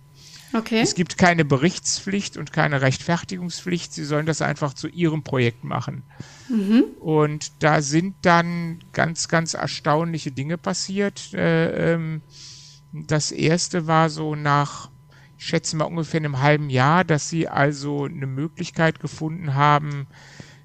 Okay. 0.52 0.80
Es 0.80 0.94
gibt 0.94 1.18
keine 1.18 1.44
Berichtspflicht 1.44 2.36
und 2.36 2.52
keine 2.52 2.80
Rechtfertigungspflicht. 2.80 3.92
Sie 3.92 4.04
sollen 4.04 4.26
das 4.26 4.40
einfach 4.42 4.74
zu 4.74 4.88
ihrem 4.88 5.22
Projekt 5.22 5.64
machen. 5.64 6.02
Mhm. 6.48 6.84
Und 7.00 7.62
da 7.62 7.82
sind 7.82 8.16
dann 8.22 8.80
ganz, 8.92 9.28
ganz 9.28 9.54
erstaunliche 9.54 10.32
Dinge 10.32 10.56
passiert. 10.56 11.34
Äh, 11.34 11.94
ähm, 11.94 12.22
das 12.92 13.30
erste 13.30 13.86
war 13.86 14.08
so 14.08 14.34
nach, 14.34 14.90
ich 15.36 15.46
schätze 15.46 15.76
mal 15.76 15.84
ungefähr 15.84 16.20
einem 16.20 16.40
halben 16.40 16.70
Jahr, 16.70 17.04
dass 17.04 17.28
sie 17.28 17.48
also 17.48 18.04
eine 18.04 18.26
Möglichkeit 18.26 19.00
gefunden 19.00 19.54
haben, 19.54 20.06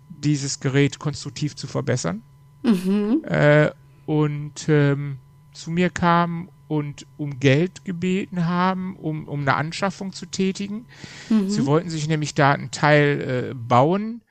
dieses 0.07 0.59
Gerät 0.59 0.99
konstruktiv 0.99 1.55
zu 1.55 1.67
verbessern. 1.67 2.21
Mhm. 2.63 3.23
Äh, 3.25 3.71
und 4.05 4.67
ähm, 4.69 5.17
zu 5.53 5.71
mir 5.71 5.89
kamen 5.89 6.49
und 6.73 7.05
um 7.17 7.39
Geld 7.39 7.85
gebeten 7.85 8.47
haben, 8.47 8.95
um, 8.95 9.27
um 9.27 9.41
eine 9.41 9.55
Anschaffung 9.55 10.11
zu 10.11 10.25
tätigen. 10.25 10.85
Mhm. 11.29 11.49
Sie 11.49 11.65
wollten 11.65 11.89
sich 11.89 12.07
nämlich 12.07 12.33
da 12.33 12.53
einen 12.53 12.71
Teil 12.71 13.51
äh, 13.51 13.53
bauen, 13.53 14.21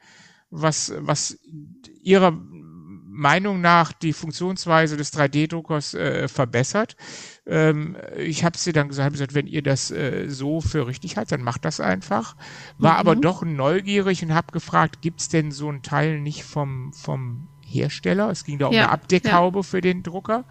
was, 0.50 0.92
was 0.98 1.38
ihrer 2.02 2.36
Meinung 3.12 3.60
nach 3.60 3.92
die 3.92 4.12
Funktionsweise 4.12 4.96
des 4.96 5.12
3D-Druckers 5.12 5.94
äh, 5.94 6.28
verbessert. 6.28 6.96
Ähm, 7.46 7.96
ich 8.16 8.42
habe 8.42 8.58
sie 8.58 8.72
dann 8.72 8.88
gesagt, 8.88 9.12
gesagt, 9.12 9.34
wenn 9.34 9.46
ihr 9.46 9.62
das 9.62 9.90
äh, 9.90 10.26
so 10.28 10.60
für 10.60 10.86
richtig 10.88 11.16
haltet, 11.16 11.32
dann 11.32 11.42
macht 11.42 11.64
das 11.64 11.78
einfach. 11.78 12.34
War 12.78 12.94
mhm. 12.94 12.98
aber 12.98 13.16
doch 13.16 13.42
neugierig 13.42 14.24
und 14.24 14.34
habe 14.34 14.50
gefragt, 14.50 15.00
gibt's 15.00 15.28
denn 15.28 15.52
so 15.52 15.70
ein 15.70 15.82
Teil 15.82 16.20
nicht 16.20 16.42
vom, 16.42 16.92
vom 16.92 17.48
Hersteller? 17.64 18.30
Es 18.30 18.44
ging 18.44 18.58
da 18.58 18.66
um 18.66 18.72
ja, 18.72 18.84
eine 18.84 18.92
Abdeckhaube 18.92 19.60
ja. 19.60 19.62
für 19.62 19.80
den 19.80 20.02
Drucker. 20.02 20.44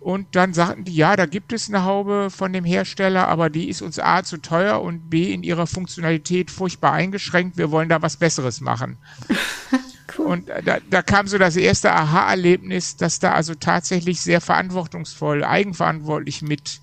Und 0.00 0.36
dann 0.36 0.54
sagten 0.54 0.84
die, 0.84 0.94
ja, 0.94 1.16
da 1.16 1.26
gibt 1.26 1.52
es 1.52 1.68
eine 1.68 1.84
Haube 1.84 2.28
von 2.30 2.52
dem 2.52 2.64
Hersteller, 2.64 3.28
aber 3.28 3.50
die 3.50 3.68
ist 3.68 3.82
uns 3.82 3.98
A 3.98 4.22
zu 4.22 4.38
teuer 4.38 4.80
und 4.80 5.10
B 5.10 5.32
in 5.32 5.42
ihrer 5.42 5.66
Funktionalität 5.66 6.50
furchtbar 6.50 6.92
eingeschränkt. 6.92 7.56
Wir 7.56 7.70
wollen 7.70 7.88
da 7.88 8.00
was 8.00 8.16
Besseres 8.16 8.60
machen. 8.60 8.96
cool. 10.18 10.26
Und 10.26 10.48
da, 10.64 10.78
da 10.88 11.02
kam 11.02 11.26
so 11.26 11.36
das 11.36 11.56
erste 11.56 11.92
Aha-Erlebnis, 11.92 12.96
dass 12.96 13.18
da 13.18 13.32
also 13.32 13.54
tatsächlich 13.54 14.20
sehr 14.20 14.40
verantwortungsvoll, 14.40 15.44
eigenverantwortlich 15.44 16.42
mit 16.42 16.80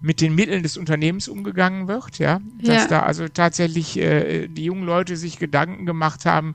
mit 0.00 0.20
den 0.20 0.34
Mitteln 0.34 0.62
des 0.62 0.76
Unternehmens 0.76 1.26
umgegangen 1.26 1.88
wird, 1.88 2.18
ja, 2.18 2.40
dass 2.62 2.84
ja. 2.84 2.86
da 2.86 3.02
also 3.02 3.28
tatsächlich 3.28 3.96
äh, 3.96 4.46
die 4.46 4.64
jungen 4.64 4.84
Leute 4.84 5.16
sich 5.16 5.38
Gedanken 5.38 5.86
gemacht 5.86 6.26
haben, 6.26 6.54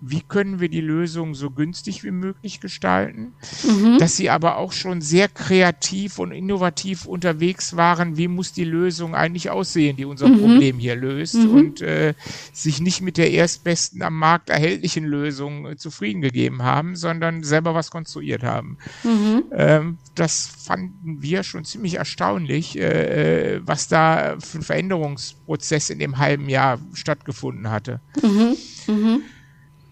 wie 0.00 0.22
können 0.22 0.60
wir 0.60 0.68
die 0.68 0.80
Lösung 0.80 1.34
so 1.34 1.50
günstig 1.50 2.04
wie 2.04 2.10
möglich 2.10 2.60
gestalten, 2.60 3.34
mhm. 3.64 3.98
dass 3.98 4.16
sie 4.16 4.30
aber 4.30 4.56
auch 4.56 4.72
schon 4.72 5.02
sehr 5.02 5.28
kreativ 5.28 6.18
und 6.18 6.32
innovativ 6.32 7.04
unterwegs 7.04 7.76
waren, 7.76 8.16
wie 8.16 8.28
muss 8.28 8.52
die 8.52 8.64
Lösung 8.64 9.14
eigentlich 9.14 9.50
aussehen, 9.50 9.96
die 9.96 10.06
unser 10.06 10.28
mhm. 10.28 10.40
Problem 10.40 10.78
hier 10.78 10.96
löst 10.96 11.34
mhm. 11.34 11.50
und 11.50 11.80
äh, 11.82 12.14
sich 12.52 12.80
nicht 12.80 13.02
mit 13.02 13.18
der 13.18 13.30
erstbesten 13.30 14.02
am 14.02 14.18
Markt 14.18 14.48
erhältlichen 14.48 15.04
Lösung 15.04 15.66
äh, 15.66 15.76
zufrieden 15.76 16.22
gegeben 16.22 16.62
haben, 16.62 16.96
sondern 16.96 17.42
selber 17.42 17.74
was 17.74 17.90
konstruiert 17.90 18.42
haben. 18.42 18.78
Mhm. 19.04 19.44
Ähm, 19.52 19.98
das 20.14 20.46
fanden 20.46 21.20
wir 21.20 21.42
schon 21.42 21.64
ziemlich 21.64 21.94
erstaunlich, 21.94 22.78
äh, 22.78 23.56
äh 23.56 23.60
was 23.64 23.88
da 23.88 24.36
für 24.38 24.58
ein 24.58 24.62
Veränderungsprozess 24.62 25.90
in 25.90 25.98
dem 25.98 26.18
halben 26.18 26.48
Jahr 26.48 26.78
stattgefunden 26.94 27.70
hatte. 27.70 28.00
Mhm. 28.22 28.56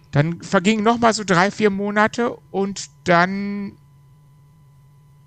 Mhm. 0.09 0.12
Dann 0.12 0.43
vergingen 0.43 0.85
noch 0.85 0.99
mal 0.99 1.12
so 1.12 1.25
drei, 1.25 1.50
vier 1.50 1.71
Monate 1.71 2.37
und 2.50 2.87
dann 3.05 3.77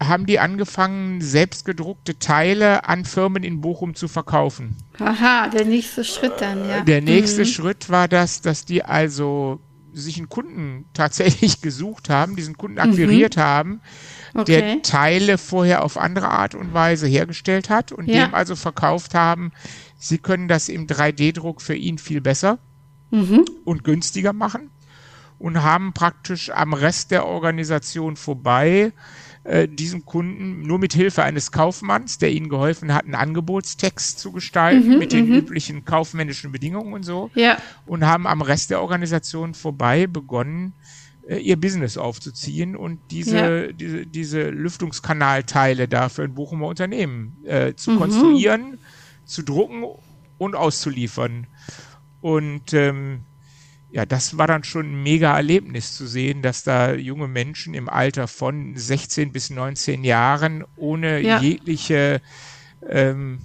haben 0.02 0.26
die 0.26 0.40
angefangen, 0.40 1.22
selbstgedruckte 1.22 2.18
Teile 2.18 2.88
an 2.90 3.06
Firmen 3.06 3.44
in 3.44 3.62
Bochum 3.62 3.94
zu 3.94 4.08
verkaufen. 4.08 4.76
Aha, 5.00 5.48
der 5.50 5.66
nächste 5.66 6.04
Schritt 6.04 6.34
dann, 6.40 6.68
ja. 6.68 6.82
Der 6.82 7.02
nächste 7.02 7.42
mhm. 7.42 7.46
Schritt 7.46 7.90
war 7.90 8.08
das, 8.08 8.42
dass 8.42 8.66
die 8.66 8.84
also 8.84 9.60
sich 9.94 10.18
einen 10.18 10.30
Kunden 10.30 10.86
tatsächlich 10.94 11.62
gesucht 11.62 12.10
haben, 12.10 12.36
diesen 12.36 12.58
Kunden 12.58 12.80
akquiriert 12.80 13.38
mhm. 13.38 13.42
haben, 13.42 13.82
okay. 14.34 14.46
der 14.46 14.82
Teile 14.82 15.38
vorher 15.38 15.84
auf 15.84 15.98
andere 15.98 16.30
Art 16.30 16.56
und 16.56 16.74
Weise 16.74 17.06
hergestellt 17.08 17.70
hat 17.70 17.92
und 17.92 18.08
ja. 18.08 18.26
dem 18.26 18.34
also 18.34 18.56
verkauft 18.56 19.14
haben, 19.14 19.52
sie 19.98 20.18
können 20.18 20.48
das 20.48 20.70
im 20.70 20.88
3D-Druck 20.88 21.62
für 21.62 21.76
ihn 21.76 22.00
viel 22.00 22.22
besser 22.22 22.58
mhm. 23.12 23.46
und 23.65 23.84
günstiger 23.84 24.34
machen 24.34 24.70
und 25.39 25.62
haben 25.62 25.94
praktisch 25.94 26.50
am 26.50 26.74
Rest 26.74 27.12
der 27.12 27.25
Organisation 27.25 28.15
vorbei 28.15 28.94
äh, 29.44 29.68
diesem 29.68 30.06
Kunden 30.06 30.62
nur 30.62 30.77
mit 30.77 30.94
Hilfe 30.94 31.24
eines 31.24 31.51
Kaufmanns, 31.51 32.20
der 32.20 32.32
ihnen 32.32 32.48
geholfen 32.48 32.94
hat, 32.94 33.06
einen 33.06 33.15
Angebotstext 33.15 34.20
zu 34.20 34.32
gestalten 34.32 34.88
mhm, 34.88 35.00
mit 35.00 35.12
den 35.12 35.30
mhm. 35.30 35.36
üblichen 35.36 35.84
kaufmännischen 35.84 36.51
Bedingungen 36.51 36.94
und 36.94 37.03
so. 37.03 37.32
Ja. 37.34 37.58
Und 37.88 38.06
haben 38.06 38.27
am 38.27 38.44
Rest 38.44 38.70
der 38.70 38.82
Organisation 38.82 39.56
vorbei 39.56 40.06
begonnen, 40.06 40.74
äh, 41.27 41.38
ihr 41.38 41.60
Business 41.60 41.98
aufzuziehen 41.98 42.75
und 42.75 43.00
diese, 43.10 43.38
ja. 43.38 43.72
diese, 43.72 44.06
diese 44.06 44.50
Lüftungskanalteile 44.50 45.88
da 45.88 46.10
für 46.10 46.22
ein 46.22 46.36
Bochumer 46.36 46.68
Unternehmen 46.68 47.38
äh, 47.46 47.74
zu 47.74 47.91
mhm. 47.91 47.98
konstruieren, 47.98 48.77
zu 49.25 49.41
drucken 49.41 49.86
und 50.38 50.56
auszuliefern. 50.56 51.48
Und 52.22 52.74
ähm, 52.74 53.22
ja, 53.92 54.06
das 54.06 54.38
war 54.38 54.48
dann 54.48 54.63
schon 54.63 54.92
ein 54.92 55.04
mega 55.04 55.36
Erlebnis 55.36 55.96
zu 55.96 56.08
sehen, 56.08 56.42
dass 56.42 56.63
da 56.63 56.94
junge 56.94 57.28
Menschen 57.28 57.74
im 57.74 57.90
Alter 57.90 58.28
von 58.28 58.75
16 58.75 59.32
bis 59.32 59.50
19 59.50 60.04
Jahren 60.04 60.63
ohne 60.78 61.20
ja. 61.20 61.40
jegliche 61.40 62.22
ähm, 62.88 63.40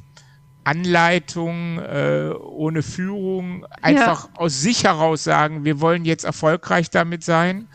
Anleitung, 0.63 1.79
äh, 1.79 2.31
ohne 2.41 2.83
Führung, 2.83 3.67
einfach 3.83 4.29
ja. 4.29 4.31
aus 4.35 4.61
sich 4.61 4.85
heraus 4.85 5.25
sagen, 5.25 5.65
wir 5.65 5.81
wollen 5.81 6.05
jetzt 6.05 6.25
erfolgreich 6.25 6.91
damit 6.91 7.25
sein 7.25 7.69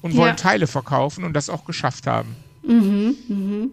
und 0.00 0.16
wollen 0.16 0.30
ja. 0.30 0.36
Teile 0.36 0.66
verkaufen 0.66 1.24
und 1.24 1.34
das 1.34 1.48
auch 1.48 1.64
geschafft 1.64 2.06
haben. 2.06 2.36
Mhm, 2.62 3.16
mhm. 3.28 3.70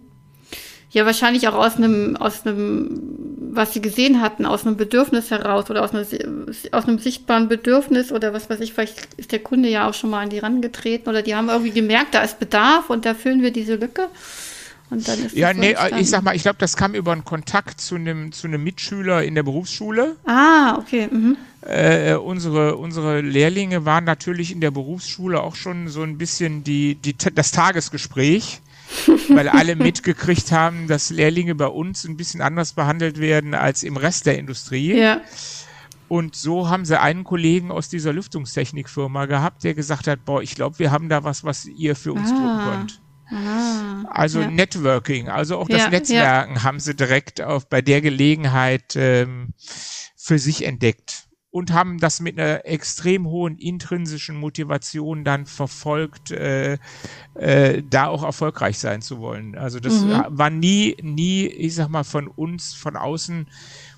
Ja, 0.91 1.05
wahrscheinlich 1.05 1.47
auch 1.47 1.53
aus 1.53 1.75
einem, 1.75 2.15
aus 2.15 2.45
einem, 2.45 3.01
was 3.51 3.73
sie 3.73 3.81
gesehen 3.81 4.21
hatten, 4.21 4.45
aus 4.45 4.65
einem 4.65 4.75
Bedürfnis 4.75 5.29
heraus 5.29 5.69
oder 5.69 5.83
aus, 5.83 5.91
einer, 5.91 6.03
aus 6.71 6.85
einem 6.85 6.97
sichtbaren 6.97 7.47
Bedürfnis 7.47 8.11
oder 8.11 8.33
was 8.33 8.49
weiß 8.49 8.59
ich, 8.61 8.73
vielleicht 8.73 9.13
ist 9.17 9.31
der 9.31 9.39
Kunde 9.39 9.69
ja 9.69 9.87
auch 9.87 9.93
schon 9.93 10.09
mal 10.09 10.23
an 10.23 10.29
die 10.29 10.39
rangetreten 10.39 11.07
oder 11.07 11.21
die 11.21 11.35
haben 11.35 11.49
irgendwie 11.49 11.71
gemerkt, 11.71 12.15
da 12.15 12.23
ist 12.23 12.39
Bedarf 12.39 12.89
und 12.89 13.05
da 13.05 13.13
füllen 13.13 13.43
wir 13.43 13.51
diese 13.51 13.75
Lücke. 13.75 14.07
Und 14.89 15.07
dann 15.07 15.23
ist 15.23 15.35
ja, 15.35 15.53
nee, 15.53 15.71
entstanden. 15.71 15.97
ich 15.99 16.09
sag 16.09 16.23
mal, 16.23 16.35
ich 16.35 16.41
glaube, 16.41 16.57
das 16.57 16.75
kam 16.75 16.95
über 16.95 17.11
einen 17.11 17.23
Kontakt 17.23 17.79
zu 17.79 17.93
einem 17.93 18.31
zu 18.31 18.47
einem 18.47 18.63
Mitschüler 18.63 19.23
in 19.23 19.35
der 19.35 19.43
Berufsschule. 19.43 20.15
Ah, 20.25 20.77
okay. 20.79 21.07
Mhm. 21.11 21.37
Äh, 21.61 22.15
unsere, 22.15 22.77
unsere 22.77 23.21
Lehrlinge 23.21 23.85
waren 23.85 24.05
natürlich 24.05 24.51
in 24.51 24.61
der 24.61 24.71
Berufsschule 24.71 25.41
auch 25.43 25.55
schon 25.55 25.89
so 25.89 26.01
ein 26.01 26.17
bisschen 26.17 26.63
die, 26.63 26.95
die, 26.95 27.15
das 27.15 27.51
Tagesgespräch 27.51 28.61
weil 29.29 29.49
alle 29.49 29.75
mitgekriegt 29.75 30.51
haben, 30.51 30.87
dass 30.87 31.09
Lehrlinge 31.09 31.55
bei 31.55 31.67
uns 31.67 32.05
ein 32.05 32.17
bisschen 32.17 32.41
anders 32.41 32.73
behandelt 32.73 33.19
werden 33.19 33.53
als 33.53 33.83
im 33.83 33.97
Rest 33.97 34.25
der 34.25 34.37
Industrie. 34.37 34.97
Ja. 34.97 35.21
Und 36.07 36.35
so 36.35 36.69
haben 36.69 36.85
sie 36.85 36.99
einen 36.99 37.23
Kollegen 37.23 37.71
aus 37.71 37.87
dieser 37.87 38.13
Lüftungstechnikfirma 38.13 39.27
gehabt, 39.27 39.63
der 39.63 39.75
gesagt 39.75 40.07
hat, 40.07 40.25
boah, 40.25 40.41
ich 40.41 40.55
glaube, 40.55 40.79
wir 40.79 40.91
haben 40.91 41.07
da 41.07 41.23
was, 41.23 41.43
was 41.43 41.65
ihr 41.65 41.95
für 41.95 42.13
uns 42.13 42.31
ah. 42.31 42.35
tun 42.35 42.71
könnt. 42.71 43.01
Ah, 43.31 44.05
also 44.09 44.41
ja. 44.41 44.49
Networking, 44.49 45.29
also 45.29 45.59
auch 45.59 45.67
das 45.67 45.83
ja, 45.83 45.89
Netzwerken 45.89 46.55
ja. 46.55 46.63
haben 46.63 46.79
sie 46.79 46.95
direkt 46.95 47.41
auf, 47.41 47.69
bei 47.69 47.83
der 47.83 48.01
Gelegenheit 48.01 48.95
ähm, 48.95 49.53
für 50.15 50.39
sich 50.39 50.65
entdeckt 50.65 51.28
und 51.51 51.73
haben 51.73 51.97
das 51.97 52.19
mit 52.19 52.39
einer 52.39 52.65
extrem 52.65 53.25
hohen 53.25 53.57
intrinsischen 53.57 54.37
Motivation 54.37 55.23
dann 55.23 55.45
verfolgt, 55.47 56.31
äh, 56.31 56.77
äh, 57.33 57.81
da 57.89 58.07
auch 58.07 58.23
erfolgreich 58.23 58.77
sein 58.77 59.01
zu 59.01 59.19
wollen. 59.19 59.57
Also 59.57 59.79
das 59.79 60.01
mhm. 60.01 60.25
war 60.29 60.49
nie, 60.51 60.95
nie, 61.01 61.47
ich 61.47 61.75
sag 61.75 61.89
mal, 61.89 62.03
von 62.03 62.27
uns 62.27 62.73
von 62.73 62.95
außen 62.95 63.47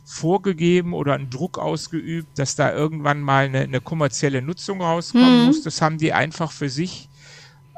vorgegeben 0.05 0.93
oder 0.93 1.13
ein 1.13 1.29
Druck 1.29 1.57
ausgeübt, 1.57 2.39
dass 2.39 2.55
da 2.55 2.73
irgendwann 2.73 3.21
mal 3.21 3.45
eine, 3.45 3.59
eine 3.61 3.81
kommerzielle 3.81 4.41
Nutzung 4.41 4.81
rauskommen 4.81 5.41
mhm. 5.41 5.45
muss. 5.47 5.61
Das 5.63 5.81
haben 5.81 5.97
die 5.97 6.13
einfach 6.13 6.51
für 6.51 6.69
sich 6.69 7.09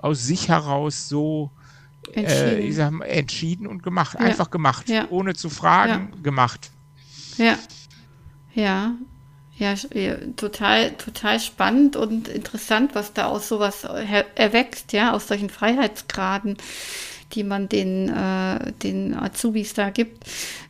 aus 0.02 0.24
sich 0.24 0.50
heraus 0.50 1.08
so 1.10 1.52
äh, 2.16 2.60
ich 2.60 2.76
sag 2.76 2.92
mal, 2.92 3.06
entschieden 3.06 3.66
und 3.66 3.82
gemacht. 3.84 4.18
Ja. 4.20 4.26
Einfach 4.26 4.52
gemacht. 4.52 4.90
Ja. 4.90 5.08
Ohne 5.10 5.34
zu 5.34 5.50
fragen, 5.50 6.12
ja. 6.14 6.22
gemacht. 6.22 6.72
Ja. 7.38 7.58
Ja, 8.54 8.96
ja, 9.58 9.76
total, 10.36 10.92
total 10.92 11.40
spannend 11.40 11.96
und 11.96 12.28
interessant, 12.28 12.96
was 12.96 13.14
da 13.14 13.28
aus 13.28 13.48
sowas 13.48 13.88
erwächst, 14.36 14.94
ja, 14.94 15.14
aus 15.14 15.28
solchen 15.28 15.50
Freiheitsgraden, 15.50 16.58
die 17.34 17.44
man 17.44 17.70
den, 17.70 18.10
äh, 18.10 18.72
den 18.84 19.14
Azubis 19.14 19.74
da 19.74 19.90
gibt. 19.90 20.24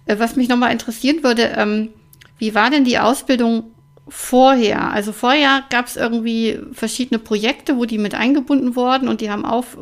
Äh, 0.06 0.20
was 0.20 0.36
mich 0.36 0.50
nochmal 0.50 0.72
interessieren 0.72 1.24
würde, 1.24 1.54
ähm, 1.56 1.90
wie 2.38 2.56
war 2.56 2.70
denn 2.70 2.84
die 2.84 3.00
Ausbildung 3.00 3.72
vorher? 4.10 4.92
Also 4.92 5.14
vorher 5.14 5.64
gab 5.70 5.88
es 5.88 5.96
irgendwie 5.96 6.60
verschiedene 6.74 7.20
Projekte, 7.20 7.78
wo 7.78 7.86
die 7.86 7.98
mit 7.98 8.16
eingebunden 8.16 8.76
wurden 8.76 9.08
und 9.08 9.22
die 9.22 9.32
haben 9.32 9.46
auf, 9.46 9.78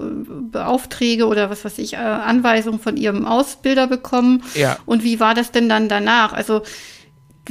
äh, 0.54 0.58
Aufträge 0.60 1.26
oder 1.26 1.50
was 1.50 1.66
weiß 1.66 1.80
ich, 1.80 1.94
äh, 1.94 1.98
Anweisungen 1.98 2.80
von 2.80 2.98
ihrem 2.98 3.26
Ausbilder 3.26 3.88
bekommen. 3.88 4.44
Ja. 4.54 4.78
Und 4.86 5.04
wie 5.04 5.20
war 5.20 5.34
das 5.34 5.52
denn 5.52 5.70
dann 5.70 5.90
danach? 5.90 6.34
Also 6.34 6.62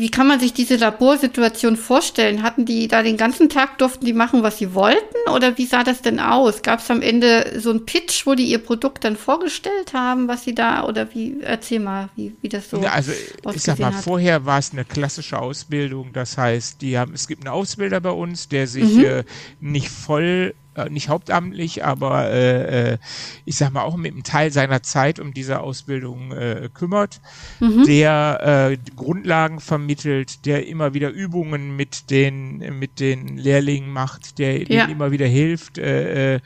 wie 0.01 0.11
kann 0.11 0.27
man 0.27 0.41
sich 0.41 0.53
diese 0.53 0.77
Laborsituation 0.77 1.77
vorstellen? 1.77 2.43
Hatten 2.43 2.65
die 2.65 2.89
da 2.89 3.03
den 3.03 3.17
ganzen 3.17 3.49
Tag, 3.49 3.79
durften 3.79 4.05
die 4.05 4.13
machen, 4.13 4.43
was 4.43 4.59
sie 4.59 4.75
wollten? 4.75 5.31
Oder 5.35 5.59
wie 5.59 5.67
sah 5.67 5.85
das 5.85 6.03
denn 6.03 6.19
aus? 6.19 6.63
Gab 6.63 6.81
es 6.81 6.91
am 6.91 7.03
Ende 7.03 7.61
so 7.61 7.71
einen 7.71 7.85
Pitch, 7.85 8.27
wo 8.27 8.35
die 8.35 8.45
ihr 8.45 8.59
Produkt 8.59 9.05
dann 9.05 9.17
vorgestellt 9.17 9.93
haben, 9.93 10.27
was 10.27 10.45
sie 10.45 10.55
da, 10.55 10.85
oder 10.85 11.15
wie, 11.15 11.37
erzähl 11.43 11.81
mal, 11.81 12.09
wie, 12.17 12.35
wie 12.41 12.49
das 12.49 12.71
so 12.71 12.79
ja, 12.79 12.93
Also 12.93 13.13
ich 13.55 13.63
sag 13.63 13.79
mal, 13.79 13.95
hat. 13.95 14.03
vorher 14.03 14.47
war 14.47 14.59
es 14.59 14.73
eine 14.73 14.85
klassische 14.85 15.39
Ausbildung. 15.39 16.13
Das 16.13 16.39
heißt, 16.39 16.81
die 16.81 16.99
haben, 16.99 17.13
es 17.15 17.29
gibt 17.29 17.47
einen 17.47 17.55
Ausbilder 17.55 18.01
bei 18.01 18.11
uns, 18.11 18.49
der 18.49 18.67
sich 18.67 18.95
mhm. 18.95 19.05
äh, 19.05 19.25
nicht 19.61 19.91
voll 19.91 20.55
nicht 20.89 21.09
hauptamtlich, 21.09 21.85
aber 21.85 22.31
äh, 22.31 22.93
äh, 22.93 22.99
ich 23.45 23.57
sag 23.57 23.73
mal 23.73 23.83
auch 23.83 23.97
mit 23.97 24.13
einem 24.13 24.23
Teil 24.23 24.53
seiner 24.53 24.83
Zeit 24.83 25.19
um 25.19 25.35
diese 25.35 25.61
Ausbildung 25.61 26.33
äh, 26.33 26.69
kümmert, 26.73 27.21
mhm. 27.59 27.85
der 27.87 28.71
äh, 28.73 28.91
Grundlagen 28.95 29.61
vermittelt, 29.61 30.47
der 30.47 30.67
immer 30.67 30.95
wieder 30.95 31.11
Übungen 31.11 31.77
mit 31.77 32.11
den 32.11 32.79
mit 32.79 33.01
den 33.01 33.37
Lehrlingen 33.37 33.91
macht, 33.91 34.39
der 34.39 34.59
ja. 34.59 34.65
denen 34.87 34.91
immer 34.91 35.11
wieder 35.11 35.27
hilft, 35.27 35.79
äh, 35.79 36.37
äh, 36.37 36.41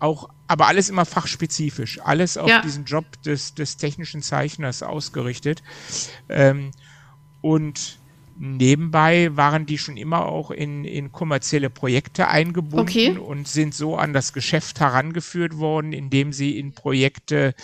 auch 0.00 0.28
aber 0.46 0.66
alles 0.66 0.90
immer 0.90 1.06
fachspezifisch, 1.06 2.00
alles 2.02 2.36
auf 2.36 2.48
ja. 2.48 2.60
diesen 2.60 2.84
Job 2.84 3.04
des, 3.22 3.54
des 3.54 3.76
technischen 3.76 4.20
Zeichners 4.20 4.82
ausgerichtet. 4.82 5.62
Ähm, 6.28 6.70
und 7.40 7.98
nebenbei 8.36 9.36
waren 9.36 9.66
die 9.66 9.78
schon 9.78 9.96
immer 9.96 10.26
auch 10.26 10.50
in, 10.50 10.84
in 10.84 11.12
kommerzielle 11.12 11.70
Projekte 11.70 12.28
eingebunden 12.28 12.80
okay. 12.80 13.16
und 13.16 13.48
sind 13.48 13.74
so 13.74 13.96
an 13.96 14.12
das 14.12 14.32
Geschäft 14.32 14.80
herangeführt 14.80 15.58
worden, 15.58 15.92
indem 15.92 16.32
sie 16.32 16.58
in 16.58 16.72
Projekte 16.72 17.54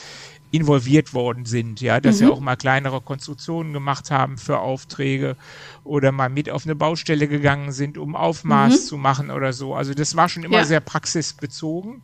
involviert 0.52 1.14
worden 1.14 1.44
sind, 1.44 1.80
ja, 1.80 2.00
dass 2.00 2.16
mhm. 2.16 2.18
sie 2.18 2.32
auch 2.32 2.40
mal 2.40 2.56
kleinere 2.56 3.00
Konstruktionen 3.00 3.72
gemacht 3.72 4.10
haben 4.10 4.36
für 4.36 4.58
Aufträge 4.58 5.36
oder 5.84 6.10
mal 6.10 6.28
mit 6.28 6.50
auf 6.50 6.64
eine 6.64 6.74
Baustelle 6.74 7.28
gegangen 7.28 7.70
sind, 7.70 7.96
um 7.96 8.16
Aufmaß 8.16 8.72
mhm. 8.72 8.86
zu 8.86 8.96
machen 8.96 9.30
oder 9.30 9.52
so. 9.52 9.74
Also 9.74 9.94
das 9.94 10.16
war 10.16 10.28
schon 10.28 10.42
immer 10.42 10.58
ja. 10.58 10.64
sehr 10.64 10.80
praxisbezogen, 10.80 12.02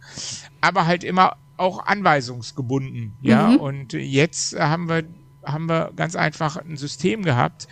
aber 0.61 0.87
halt 0.87 1.03
immer 1.03 1.37
auch 1.57 1.87
anweisungsgebunden, 1.87 3.15
ja. 3.21 3.49
Mhm. 3.49 3.57
Und 3.57 3.93
jetzt 3.95 4.59
haben 4.59 4.89
wir 4.89 5.05
haben 5.45 5.69
wir 5.69 5.93
ganz 5.95 6.17
einfach 6.17 6.57
ein 6.57 6.77
System 6.77 7.23
gehabt, 7.23 7.69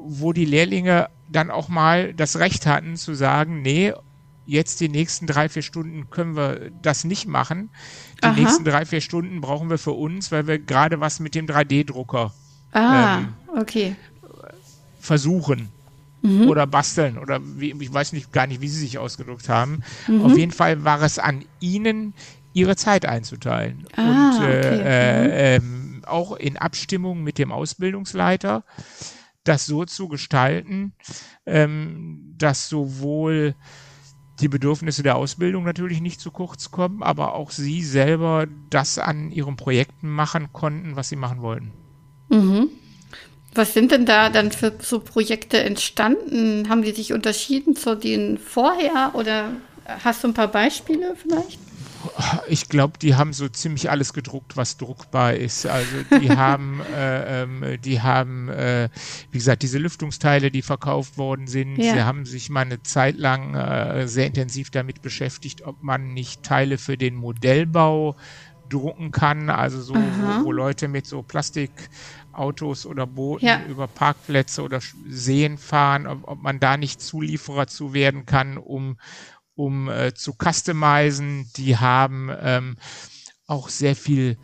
wo 0.00 0.32
die 0.32 0.44
Lehrlinge 0.44 1.08
dann 1.28 1.50
auch 1.50 1.68
mal 1.68 2.14
das 2.14 2.38
Recht 2.38 2.66
hatten 2.66 2.96
zu 2.96 3.14
sagen, 3.14 3.62
nee, 3.62 3.92
jetzt 4.44 4.80
die 4.80 4.88
nächsten 4.88 5.26
drei, 5.26 5.48
vier 5.48 5.62
Stunden 5.62 6.08
können 6.08 6.36
wir 6.36 6.70
das 6.82 7.04
nicht 7.04 7.26
machen. 7.26 7.70
Die 8.22 8.28
Aha. 8.28 8.34
nächsten 8.34 8.64
drei, 8.64 8.86
vier 8.86 9.00
Stunden 9.02 9.40
brauchen 9.40 9.68
wir 9.68 9.78
für 9.78 9.92
uns, 9.92 10.32
weil 10.32 10.46
wir 10.46 10.58
gerade 10.58 11.00
was 11.00 11.20
mit 11.20 11.34
dem 11.34 11.46
3D-Drucker 11.46 12.32
Ah, 12.72 13.18
Ähm, 13.18 13.34
okay. 13.56 13.96
versuchen 15.00 15.72
Mhm. 16.20 16.48
oder 16.48 16.66
basteln 16.66 17.16
oder 17.16 17.40
wie, 17.42 17.70
ich 17.80 17.92
weiß 17.92 18.12
nicht 18.12 18.32
gar 18.32 18.46
nicht, 18.48 18.60
wie 18.60 18.68
sie 18.68 18.80
sich 18.80 18.98
ausgedrückt 18.98 19.48
haben. 19.48 19.82
Mhm. 20.08 20.22
Auf 20.22 20.36
jeden 20.36 20.50
Fall 20.52 20.82
war 20.84 21.00
es 21.02 21.18
an 21.18 21.44
ihnen, 21.60 22.14
ihre 22.52 22.74
Zeit 22.74 23.06
einzuteilen. 23.06 23.86
Ah, 23.96 24.02
und 24.10 24.34
okay. 24.34 24.80
Mhm. 24.80 24.86
äh, 24.86 25.56
äh, 25.56 25.60
auch 26.06 26.32
in 26.36 26.56
Abstimmung 26.56 27.22
mit 27.22 27.38
dem 27.38 27.52
Ausbildungsleiter, 27.52 28.64
das 29.48 29.66
so 29.66 29.84
zu 29.84 30.08
gestalten, 30.08 30.92
ähm, 31.46 32.34
dass 32.36 32.68
sowohl 32.68 33.54
die 34.40 34.48
Bedürfnisse 34.48 35.02
der 35.02 35.16
Ausbildung 35.16 35.64
natürlich 35.64 36.00
nicht 36.00 36.20
zu 36.20 36.30
kurz 36.30 36.70
kommen, 36.70 37.02
aber 37.02 37.34
auch 37.34 37.50
sie 37.50 37.82
selber 37.82 38.46
das 38.70 38.98
an 38.98 39.32
ihren 39.32 39.56
Projekten 39.56 40.08
machen 40.08 40.52
konnten, 40.52 40.94
was 40.94 41.08
sie 41.08 41.16
machen 41.16 41.42
wollten. 41.42 41.72
Mhm. 42.28 42.68
Was 43.54 43.74
sind 43.74 43.90
denn 43.90 44.06
da 44.06 44.30
dann 44.30 44.52
für 44.52 44.72
so 44.80 45.00
Projekte 45.00 45.58
entstanden? 45.58 46.68
Haben 46.68 46.82
die 46.82 46.92
sich 46.92 47.12
unterschieden 47.12 47.74
zu 47.74 47.96
denen 47.96 48.38
vorher 48.38 49.12
oder 49.14 49.50
hast 50.04 50.22
du 50.22 50.28
ein 50.28 50.34
paar 50.34 50.48
Beispiele 50.48 51.16
vielleicht? 51.16 51.58
Ich 52.48 52.68
glaube, 52.68 52.98
die 52.98 53.14
haben 53.16 53.32
so 53.32 53.48
ziemlich 53.48 53.90
alles 53.90 54.12
gedruckt, 54.12 54.56
was 54.56 54.76
druckbar 54.76 55.34
ist. 55.34 55.66
Also 55.66 55.96
die 56.20 56.30
haben, 56.36 56.80
äh, 56.94 57.42
ähm, 57.42 57.78
die 57.82 58.00
haben, 58.00 58.48
äh, 58.48 58.88
wie 59.30 59.38
gesagt, 59.38 59.62
diese 59.62 59.78
Lüftungsteile, 59.78 60.50
die 60.50 60.62
verkauft 60.62 61.18
worden 61.18 61.46
sind. 61.46 61.76
Ja. 61.76 61.94
Sie 61.94 62.02
haben 62.02 62.24
sich 62.24 62.50
mal 62.50 62.60
eine 62.62 62.82
Zeit 62.82 63.16
lang 63.18 63.54
äh, 63.54 64.06
sehr 64.08 64.26
intensiv 64.26 64.70
damit 64.70 65.02
beschäftigt, 65.02 65.62
ob 65.62 65.82
man 65.82 66.14
nicht 66.14 66.42
Teile 66.42 66.78
für 66.78 66.96
den 66.96 67.14
Modellbau 67.14 68.16
drucken 68.68 69.10
kann. 69.10 69.50
Also 69.50 69.80
so, 69.80 69.94
wo, 69.94 70.44
wo 70.44 70.52
Leute 70.52 70.88
mit 70.88 71.06
so 71.06 71.22
Plastikautos 71.22 72.86
oder 72.86 73.06
Booten 73.06 73.46
Ja. 73.46 73.60
über 73.68 73.86
Parkplätze 73.86 74.62
oder 74.62 74.80
Seen 75.08 75.58
fahren, 75.58 76.06
ob, 76.06 76.28
ob 76.28 76.42
man 76.42 76.60
da 76.60 76.76
nicht 76.76 77.00
Zulieferer 77.00 77.66
zu 77.66 77.92
werden 77.94 78.26
kann, 78.26 78.56
um 78.58 78.96
um 79.58 79.88
äh, 79.88 80.14
zu 80.14 80.34
customizen. 80.34 81.50
Die 81.56 81.76
haben 81.76 82.30
ähm, 82.40 82.76
auch 83.46 83.68
sehr 83.68 83.96
viel 83.96 84.38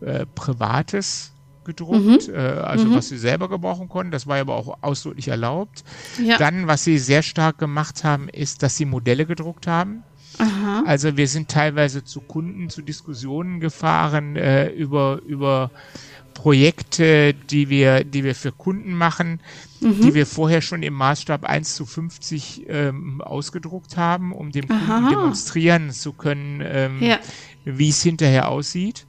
äh, 0.00 0.26
Privates 0.26 1.32
gedruckt, 1.64 2.28
äh, 2.28 2.36
also 2.36 2.94
was 2.94 3.08
sie 3.08 3.18
selber 3.18 3.48
gebrauchen 3.48 3.88
konnten. 3.88 4.12
Das 4.12 4.26
war 4.26 4.38
aber 4.38 4.56
auch 4.56 4.78
ausdrücklich 4.80 5.28
erlaubt. 5.28 5.84
Ja. 6.22 6.38
Dann, 6.38 6.68
was 6.68 6.84
sie 6.84 6.98
sehr 6.98 7.22
stark 7.22 7.58
gemacht 7.58 8.04
haben, 8.04 8.28
ist, 8.28 8.62
dass 8.62 8.76
sie 8.76 8.84
Modelle 8.84 9.26
gedruckt 9.26 9.66
haben. 9.66 10.04
Aha. 10.38 10.84
Also 10.86 11.16
wir 11.16 11.26
sind 11.26 11.50
teilweise 11.50 12.04
zu 12.04 12.20
Kunden, 12.20 12.70
zu 12.70 12.82
Diskussionen 12.82 13.60
gefahren 13.60 14.36
äh, 14.36 14.68
über, 14.68 15.20
über 15.26 15.70
Projekte, 16.40 17.34
die 17.34 17.68
wir, 17.68 18.02
die 18.02 18.24
wir 18.24 18.34
für 18.34 18.50
Kunden 18.50 18.94
machen, 18.94 19.40
Mhm. 19.82 20.00
die 20.00 20.14
wir 20.14 20.24
vorher 20.26 20.62
schon 20.62 20.82
im 20.82 20.94
Maßstab 20.94 21.44
1 21.44 21.74
zu 21.74 21.84
50 21.84 22.64
ähm, 22.68 23.20
ausgedruckt 23.20 23.96
haben, 23.98 24.32
um 24.32 24.50
dem 24.50 24.66
Kunden 24.68 24.90
Aha. 24.90 25.08
demonstrieren 25.10 25.90
zu 25.90 26.14
können, 26.14 26.62
ähm, 26.64 27.02
Ja. 27.02 27.18
wie 27.64 27.90
es 27.90 28.02
hinterher 28.02 28.48
aussieht. 28.48 29.06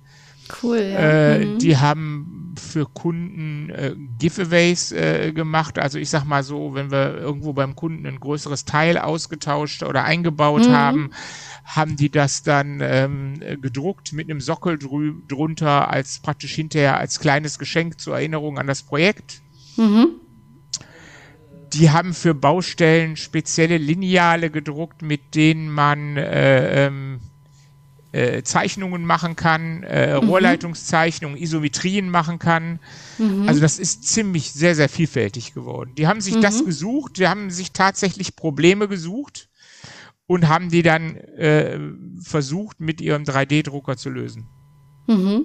Cool, 0.61 0.77
ja. 0.79 1.35
Äh, 1.35 1.45
mhm. 1.45 1.59
Die 1.59 1.77
haben 1.77 2.53
für 2.59 2.85
Kunden 2.85 3.69
äh, 3.69 3.95
Giveaways 4.19 4.91
äh, 4.91 5.31
gemacht. 5.31 5.79
Also 5.79 5.99
ich 5.99 6.09
sag 6.09 6.25
mal 6.25 6.43
so, 6.43 6.73
wenn 6.73 6.91
wir 6.91 7.17
irgendwo 7.17 7.53
beim 7.53 7.75
Kunden 7.77 8.05
ein 8.05 8.19
größeres 8.19 8.65
Teil 8.65 8.97
ausgetauscht 8.97 9.83
oder 9.83 10.03
eingebaut 10.03 10.67
Mhm. 10.67 10.71
haben, 10.73 11.11
haben 11.63 11.95
die 11.95 12.09
das 12.09 12.43
dann 12.43 12.79
ähm, 12.81 13.41
äh, 13.41 13.57
gedruckt 13.57 14.13
mit 14.13 14.29
einem 14.29 14.41
Sockel 14.41 14.77
drunter 14.77 15.89
als 15.89 16.19
praktisch 16.19 16.53
hinterher 16.53 16.97
als 16.97 17.19
kleines 17.19 17.59
Geschenk 17.59 17.99
zur 17.99 18.15
Erinnerung 18.15 18.57
an 18.57 18.67
das 18.67 18.83
Projekt. 18.83 19.41
Mhm. 19.77 20.07
Die 21.73 21.89
haben 21.89 22.13
für 22.13 22.33
Baustellen 22.33 23.15
spezielle 23.15 23.77
Lineale 23.77 24.49
gedruckt, 24.49 25.01
mit 25.01 25.35
denen 25.35 25.71
man 25.71 26.17
äh, 26.17 26.87
ähm, 26.87 27.21
äh, 28.11 28.43
Zeichnungen 28.43 29.05
machen 29.05 29.37
kann, 29.37 29.83
äh, 29.83 30.13
Rohrleitungszeichnungen, 30.13 31.37
Isometrien 31.37 32.09
machen 32.09 32.39
kann. 32.39 32.79
Also 33.47 33.61
das 33.61 33.79
ist 33.79 34.05
ziemlich 34.05 34.51
sehr, 34.51 34.75
sehr 34.75 34.89
vielfältig 34.89 35.53
geworden. 35.53 35.91
Die 35.95 36.07
haben 36.07 36.19
sich 36.19 36.37
das 36.41 36.65
gesucht, 36.65 37.17
die 37.17 37.27
haben 37.27 37.51
sich 37.51 37.71
tatsächlich 37.71 38.35
Probleme 38.35 38.89
gesucht 38.89 39.47
und 40.31 40.47
haben 40.47 40.69
die 40.69 40.81
dann 40.81 41.17
äh, 41.17 41.77
versucht, 42.23 42.79
mit 42.79 43.01
ihrem 43.01 43.23
3D-Drucker 43.23 43.97
zu 43.97 44.09
lösen. 44.09 44.47
Mhm. 45.05 45.43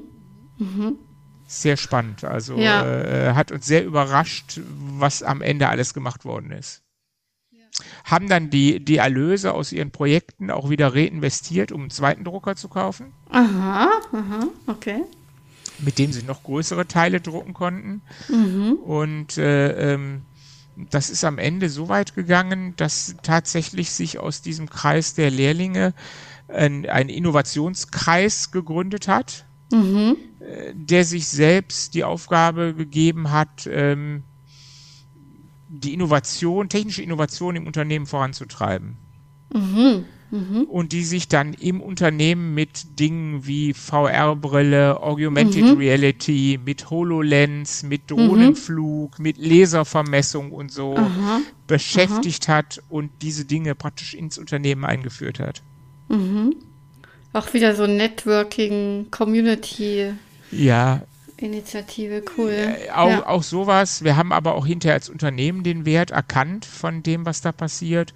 Sehr 1.48 1.76
spannend. 1.76 2.22
Also 2.22 2.56
Ja. 2.56 2.86
äh, 2.86 3.34
hat 3.34 3.50
uns 3.50 3.66
sehr 3.66 3.84
überrascht, 3.84 4.60
was 4.98 5.24
am 5.24 5.42
Ende 5.42 5.68
alles 5.68 5.92
gemacht 5.92 6.24
worden 6.24 6.52
ist. 6.52 6.82
Haben 8.04 8.28
dann 8.28 8.48
die, 8.48 8.78
die 8.84 8.98
Erlöse 8.98 9.54
aus 9.54 9.72
ihren 9.72 9.90
Projekten 9.90 10.52
auch 10.52 10.70
wieder 10.70 10.94
reinvestiert, 10.94 11.72
um 11.72 11.80
einen 11.80 11.90
zweiten 11.90 12.22
Drucker 12.22 12.54
zu 12.54 12.68
kaufen, 12.68 13.12
Aha, 13.30 13.90
aha, 14.12 14.46
okay. 14.68 15.02
mit 15.80 15.98
dem 15.98 16.12
sie 16.12 16.22
noch 16.22 16.44
größere 16.44 16.86
Teile 16.86 17.20
drucken 17.20 17.54
konnten. 17.54 18.02
Mhm. 18.28 18.74
Und 18.74 19.36
äh, 19.36 19.94
ähm, 19.94 20.22
das 20.76 21.10
ist 21.10 21.24
am 21.24 21.38
Ende 21.38 21.68
so 21.68 21.88
weit 21.88 22.14
gegangen, 22.14 22.74
dass 22.76 23.16
tatsächlich 23.22 23.90
sich 23.90 24.18
aus 24.18 24.42
diesem 24.42 24.68
Kreis 24.68 25.14
der 25.14 25.30
Lehrlinge 25.30 25.94
ein, 26.48 26.88
ein 26.88 27.08
Innovationskreis 27.08 28.50
gegründet 28.50 29.08
hat, 29.08 29.46
Mhm. 29.72 30.16
äh, 30.38 30.72
der 30.74 31.04
sich 31.04 31.26
selbst 31.26 31.94
die 31.94 32.04
Aufgabe 32.04 32.72
gegeben 32.74 33.32
hat, 33.32 33.68
ähm, 33.68 34.22
die 35.68 35.92
Innovation, 35.92 36.68
technische 36.68 37.02
Innovation 37.02 37.56
im 37.56 37.66
Unternehmen 37.66 38.06
voranzutreiben. 38.06 38.96
Mhm. 39.52 40.04
Mhm. 40.30 40.62
Und 40.64 40.92
die 40.92 41.04
sich 41.04 41.28
dann 41.28 41.54
im 41.54 41.80
Unternehmen 41.80 42.52
mit 42.54 42.98
Dingen 42.98 43.46
wie 43.46 43.72
VR-Brille, 43.74 45.00
Augmented 45.00 45.64
Mhm. 45.64 45.76
Reality, 45.78 46.58
mit 46.64 46.90
HoloLens, 46.90 47.84
mit 47.84 48.10
Drohnenflug, 48.10 49.18
mit 49.20 49.38
Laservermessung 49.38 50.50
und 50.52 50.72
so 50.72 50.96
Aha. 50.96 51.40
beschäftigt 51.68 52.48
hat 52.48 52.82
und 52.88 53.10
diese 53.22 53.44
Dinge 53.44 53.74
praktisch 53.76 54.14
ins 54.14 54.36
Unternehmen 54.38 54.84
eingeführt 54.84 55.38
hat. 55.38 55.62
Mhm. 56.08 56.56
Auch 57.32 57.52
wieder 57.54 57.74
so 57.76 57.86
Networking, 57.86 59.06
Community-Initiative, 59.10 60.16
Ja, 60.50 61.02
cool. 62.38 62.50
Äh, 62.50 62.90
auch, 62.92 63.08
ja. 63.10 63.26
auch 63.26 63.42
sowas. 63.42 64.02
Wir 64.04 64.16
haben 64.16 64.32
aber 64.32 64.54
auch 64.54 64.66
hinterher 64.66 64.94
als 64.94 65.08
Unternehmen 65.08 65.62
den 65.62 65.84
Wert 65.84 66.10
erkannt 66.10 66.64
von 66.64 67.02
dem, 67.02 67.26
was 67.26 67.42
da 67.42 67.52
passiert 67.52 68.14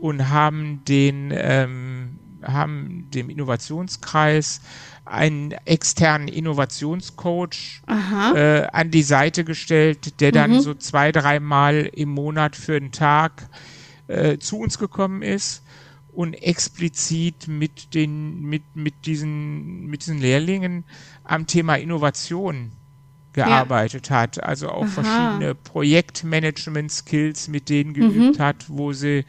und 0.00 0.28
haben 0.28 0.82
den, 0.86 1.32
ähm, 1.34 2.18
haben 2.42 3.08
dem 3.12 3.30
Innovationskreis 3.30 4.60
einen 5.04 5.52
externen 5.64 6.28
Innovationscoach 6.28 7.82
äh, 8.36 8.66
an 8.72 8.90
die 8.90 9.02
Seite 9.02 9.44
gestellt, 9.44 10.20
der 10.20 10.32
dann 10.32 10.52
Mhm. 10.52 10.60
so 10.60 10.74
zwei, 10.74 11.12
dreimal 11.12 11.90
im 11.94 12.10
Monat 12.10 12.56
für 12.56 12.76
einen 12.76 12.92
Tag 12.92 13.48
äh, 14.06 14.38
zu 14.38 14.58
uns 14.58 14.78
gekommen 14.78 15.22
ist 15.22 15.62
und 16.12 16.34
explizit 16.34 17.48
mit 17.48 17.94
den, 17.94 18.42
mit, 18.42 18.62
mit 18.74 19.06
diesen, 19.06 19.86
mit 19.86 20.02
diesen 20.02 20.18
Lehrlingen 20.20 20.84
am 21.24 21.46
Thema 21.46 21.76
Innovation 21.76 22.72
gearbeitet 23.46 24.10
hat. 24.10 24.42
Also 24.42 24.68
auch 24.70 24.82
Aha. 24.84 25.02
verschiedene 25.02 25.54
Projektmanagement-Skills 25.54 27.48
mit 27.48 27.68
denen 27.68 27.90
Mhm. 27.90 27.94
geübt 27.94 28.38
hat, 28.38 28.66
wo 28.68 28.92
sie 28.92 29.24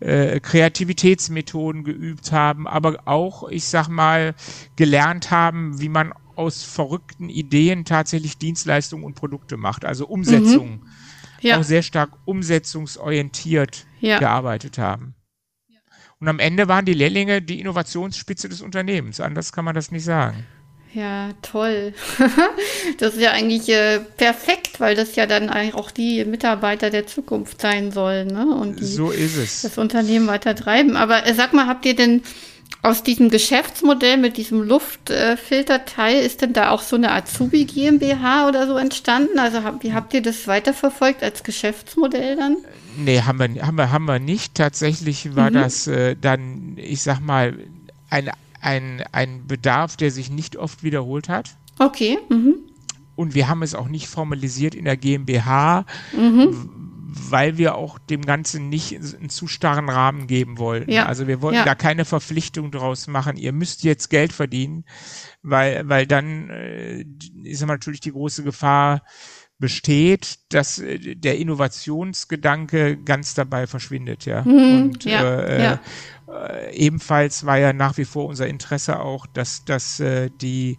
äh, 0.00 0.40
Kreativitätsmethoden 0.40 1.84
geübt 1.84 2.32
haben, 2.32 2.66
aber 2.66 2.98
auch, 3.06 3.48
ich 3.48 3.64
sag 3.64 3.88
mal, 3.88 4.34
gelernt 4.76 5.30
haben, 5.30 5.80
wie 5.80 5.88
man 5.88 6.12
aus 6.36 6.62
verrückten 6.64 7.28
Ideen 7.28 7.84
tatsächlich 7.84 8.38
Dienstleistungen 8.38 9.04
und 9.04 9.14
Produkte 9.14 9.56
macht. 9.56 9.84
Also 9.84 10.06
Umsetzung. 10.06 10.70
Mhm. 10.80 10.88
Ja. 11.40 11.58
Auch 11.58 11.62
sehr 11.62 11.82
stark 11.82 12.10
umsetzungsorientiert 12.24 13.86
Ja. 14.00 14.18
gearbeitet 14.18 14.78
haben. 14.78 15.14
Und 16.20 16.28
am 16.28 16.38
Ende 16.38 16.68
waren 16.68 16.86
die 16.86 16.94
Lehrlinge 16.94 17.42
die 17.42 17.60
Innovationsspitze 17.60 18.48
des 18.48 18.62
Unternehmens. 18.62 19.20
Anders 19.20 19.52
kann 19.52 19.64
man 19.64 19.74
das 19.74 19.90
nicht 19.90 20.04
sagen. 20.04 20.46
Ja, 20.94 21.30
toll. 21.42 21.92
das 22.98 23.14
ist 23.14 23.20
ja 23.20 23.32
eigentlich 23.32 23.68
äh, 23.68 23.98
perfekt, 23.98 24.78
weil 24.78 24.94
das 24.94 25.16
ja 25.16 25.26
dann 25.26 25.50
eigentlich 25.50 25.74
auch 25.74 25.90
die 25.90 26.24
Mitarbeiter 26.24 26.90
der 26.90 27.06
Zukunft 27.06 27.60
sein 27.60 27.90
sollen, 27.90 28.28
ne? 28.28 28.46
Und 28.46 28.78
die 28.78 28.84
So 28.84 29.10
ist 29.10 29.36
es. 29.36 29.62
das 29.62 29.76
Unternehmen 29.76 30.28
weiter 30.28 30.54
treiben. 30.54 30.96
Aber 30.96 31.26
äh, 31.26 31.34
sag 31.34 31.52
mal, 31.52 31.66
habt 31.66 31.84
ihr 31.84 31.96
denn 31.96 32.22
aus 32.82 33.02
diesem 33.02 33.30
Geschäftsmodell 33.30 34.18
mit 34.18 34.36
diesem 34.36 34.62
Luftfilterteil 34.62 36.20
ist 36.20 36.42
denn 36.42 36.52
da 36.52 36.70
auch 36.70 36.82
so 36.82 36.96
eine 36.96 37.12
Azubi 37.12 37.64
GmbH 37.64 38.46
oder 38.46 38.66
so 38.66 38.76
entstanden? 38.76 39.38
Also 39.38 39.64
hab, 39.64 39.82
wie 39.82 39.94
habt 39.94 40.14
ihr 40.14 40.22
das 40.22 40.46
weiterverfolgt 40.46 41.22
als 41.22 41.42
Geschäftsmodell 41.42 42.36
dann? 42.36 42.58
Nee, 42.96 43.22
haben 43.22 43.38
wir, 43.38 43.66
haben 43.66 43.76
wir, 43.76 43.90
haben 43.90 44.04
wir 44.04 44.18
nicht. 44.20 44.54
Tatsächlich 44.54 45.34
war 45.34 45.50
mhm. 45.50 45.54
das 45.54 45.86
äh, 45.86 46.14
dann, 46.20 46.74
ich 46.76 47.02
sag 47.02 47.20
mal, 47.20 47.58
ein, 48.10 48.30
ein, 48.64 49.02
ein 49.12 49.46
Bedarf, 49.46 49.96
der 49.96 50.10
sich 50.10 50.30
nicht 50.30 50.56
oft 50.56 50.82
wiederholt 50.82 51.28
hat. 51.28 51.56
Okay. 51.78 52.18
Mhm. 52.28 52.56
Und 53.16 53.34
wir 53.34 53.48
haben 53.48 53.62
es 53.62 53.74
auch 53.74 53.88
nicht 53.88 54.08
formalisiert 54.08 54.74
in 54.74 54.84
der 54.84 54.96
GmbH, 54.96 55.86
mhm 56.12 56.84
weil 57.16 57.58
wir 57.58 57.76
auch 57.76 57.98
dem 57.98 58.22
Ganzen 58.22 58.68
nicht 58.68 58.94
einen 58.94 59.28
zu 59.28 59.46
starren 59.46 59.88
Rahmen 59.88 60.26
geben 60.26 60.58
wollten. 60.58 60.90
Ja. 60.90 61.06
Also 61.06 61.26
wir 61.26 61.42
wollten 61.42 61.58
ja. 61.58 61.64
da 61.64 61.74
keine 61.74 62.04
Verpflichtung 62.04 62.70
draus 62.70 63.06
machen, 63.06 63.36
ihr 63.36 63.52
müsst 63.52 63.84
jetzt 63.84 64.10
Geld 64.10 64.32
verdienen, 64.32 64.84
weil, 65.42 65.88
weil 65.88 66.06
dann 66.06 66.50
äh, 66.50 67.04
ist 67.44 67.64
natürlich 67.64 68.00
die 68.00 68.12
große 68.12 68.42
Gefahr 68.42 69.02
besteht, 69.58 70.38
dass 70.50 70.78
äh, 70.78 71.14
der 71.16 71.38
Innovationsgedanke 71.38 72.96
ganz 72.96 73.34
dabei 73.34 73.66
verschwindet, 73.66 74.24
ja. 74.26 74.42
Mhm, 74.42 74.82
Und 74.82 75.04
ja, 75.04 75.40
äh, 75.40 75.62
ja. 75.62 75.80
Äh, 76.28 76.76
ebenfalls 76.76 77.46
war 77.46 77.58
ja 77.58 77.72
nach 77.72 77.96
wie 77.96 78.04
vor 78.04 78.26
unser 78.26 78.46
Interesse 78.46 79.00
auch, 79.00 79.26
dass, 79.26 79.64
dass 79.64 80.00
äh, 80.00 80.30
die 80.40 80.78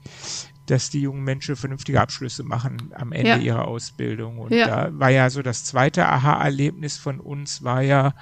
dass 0.66 0.90
die 0.90 1.02
jungen 1.02 1.24
Menschen 1.24 1.56
vernünftige 1.56 2.02
Abschlüsse 2.02 2.44
machen 2.44 2.92
am 2.96 3.12
Ende 3.12 3.30
ja. 3.30 3.38
ihrer 3.38 3.68
Ausbildung. 3.68 4.40
Und 4.40 4.52
da 4.52 4.90
war 4.94 5.12
ja 5.12 5.30
so 5.30 5.44
das 5.44 5.64
zweite 5.64 6.08
Aha-Erlebnis 6.08 6.98
von 6.98 7.20
uns 7.20 7.64
war 7.64 7.84
ja, 7.84 8.16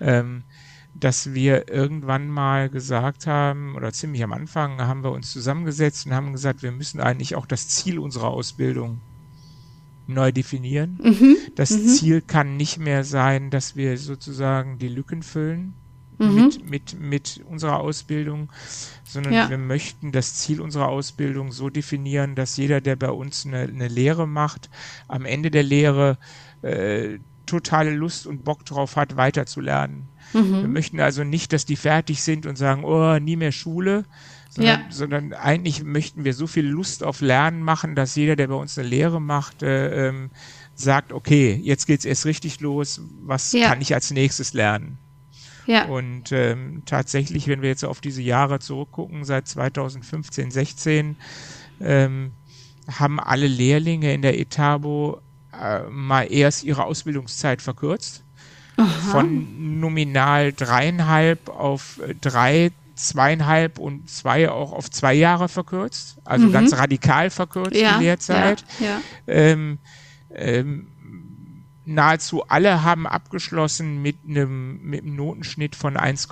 ähm, 0.00 0.44
dass 0.94 1.34
wir 1.34 1.68
irgendwann 1.68 2.28
mal 2.28 2.68
gesagt 2.68 3.26
haben, 3.26 3.74
oder 3.74 3.92
ziemlich 3.92 4.22
am 4.22 4.32
Anfang 4.32 4.80
haben 4.80 5.02
wir 5.02 5.10
uns 5.10 5.32
zusammengesetzt 5.32 6.06
und 6.06 6.14
haben 6.14 6.32
gesagt, 6.32 6.62
wir 6.62 6.70
müssen 6.70 7.00
eigentlich 7.00 7.34
auch 7.34 7.46
das 7.46 7.68
Ziel 7.68 7.98
unserer 7.98 8.28
Ausbildung 8.28 9.00
neu 10.06 10.32
definieren. 10.32 10.98
Mhm. 11.02 11.36
Das 11.54 11.70
mhm. 11.70 11.86
Ziel 11.86 12.20
kann 12.20 12.56
nicht 12.56 12.78
mehr 12.78 13.04
sein, 13.04 13.50
dass 13.50 13.76
wir 13.76 13.96
sozusagen 13.98 14.78
die 14.78 14.88
Lücken 14.88 15.22
füllen, 15.22 15.74
mhm. 16.18 16.34
mit, 16.34 16.70
mit, 16.70 17.00
mit 17.00 17.44
unserer 17.48 17.80
Ausbildung, 17.80 18.50
sondern 19.04 19.32
ja. 19.32 19.50
wir 19.50 19.58
möchten 19.58 20.12
das 20.12 20.34
Ziel 20.34 20.60
unserer 20.60 20.88
Ausbildung 20.88 21.52
so 21.52 21.70
definieren, 21.70 22.34
dass 22.34 22.56
jeder, 22.56 22.80
der 22.80 22.96
bei 22.96 23.10
uns 23.10 23.46
eine, 23.46 23.60
eine 23.60 23.88
Lehre 23.88 24.28
macht, 24.28 24.70
am 25.08 25.24
Ende 25.24 25.50
der 25.50 25.62
Lehre 25.62 26.18
äh, 26.62 27.18
totale 27.46 27.90
Lust 27.90 28.26
und 28.26 28.44
Bock 28.44 28.64
drauf 28.64 28.96
hat, 28.96 29.16
weiterzulernen. 29.16 30.08
Mhm. 30.32 30.52
Wir 30.52 30.68
möchten 30.68 31.00
also 31.00 31.24
nicht, 31.24 31.52
dass 31.52 31.64
die 31.64 31.76
fertig 31.76 32.22
sind 32.22 32.46
und 32.46 32.56
sagen, 32.56 32.84
oh, 32.84 33.18
nie 33.18 33.36
mehr 33.36 33.52
Schule, 33.52 34.04
sondern, 34.50 34.80
ja. 34.80 34.86
sondern 34.90 35.32
eigentlich 35.32 35.84
möchten 35.84 36.24
wir 36.24 36.34
so 36.34 36.46
viel 36.46 36.66
Lust 36.66 37.04
auf 37.04 37.20
Lernen 37.20 37.62
machen, 37.62 37.94
dass 37.94 38.16
jeder, 38.16 38.36
der 38.36 38.48
bei 38.48 38.54
uns 38.54 38.76
eine 38.76 38.88
Lehre 38.88 39.20
macht, 39.20 39.62
äh, 39.62 40.08
ähm, 40.08 40.30
sagt, 40.74 41.12
okay, 41.12 41.58
jetzt 41.62 41.86
geht's 41.86 42.04
erst 42.04 42.26
richtig 42.26 42.60
los, 42.60 43.00
was 43.22 43.52
ja. 43.52 43.68
kann 43.68 43.80
ich 43.80 43.94
als 43.94 44.10
nächstes 44.10 44.52
lernen? 44.52 44.98
Ja. 45.66 45.84
Und 45.84 46.32
ähm, 46.32 46.82
tatsächlich, 46.84 47.46
wenn 47.46 47.62
wir 47.62 47.68
jetzt 47.68 47.84
auf 47.84 48.00
diese 48.00 48.22
Jahre 48.22 48.58
zurückgucken, 48.58 49.24
seit 49.24 49.46
2015, 49.46 50.50
16, 50.50 51.16
ähm, 51.80 52.32
haben 52.90 53.20
alle 53.20 53.46
Lehrlinge 53.46 54.12
in 54.12 54.22
der 54.22 54.38
Etabo 54.40 55.20
äh, 55.52 55.82
mal 55.88 56.24
erst 56.24 56.64
ihre 56.64 56.84
Ausbildungszeit 56.84 57.62
verkürzt. 57.62 58.24
Aha. 58.76 58.88
Von 59.10 59.78
nominal 59.78 60.52
dreieinhalb 60.52 61.50
auf 61.50 62.00
drei, 62.20 62.72
zweieinhalb 63.08 63.78
und 63.78 64.08
zwei 64.10 64.50
auch 64.50 64.72
auf 64.72 64.90
zwei 64.90 65.14
Jahre 65.14 65.48
verkürzt. 65.48 66.18
Also 66.24 66.46
mhm. 66.46 66.52
ganz 66.52 66.76
radikal 66.76 67.30
verkürzt 67.30 67.76
ja, 67.76 67.98
die 67.98 68.04
Lehrzeit. 68.04 68.64
Ja, 68.78 68.86
ja. 68.86 69.00
Ähm, 69.26 69.78
ähm, 70.34 70.88
nahezu 71.84 72.44
alle 72.48 72.82
haben 72.82 73.06
abgeschlossen 73.06 74.02
mit 74.02 74.16
einem, 74.28 74.80
mit 74.82 75.02
einem 75.02 75.16
Notenschnitt 75.16 75.76
von 75.76 75.96
1, 75.96 76.28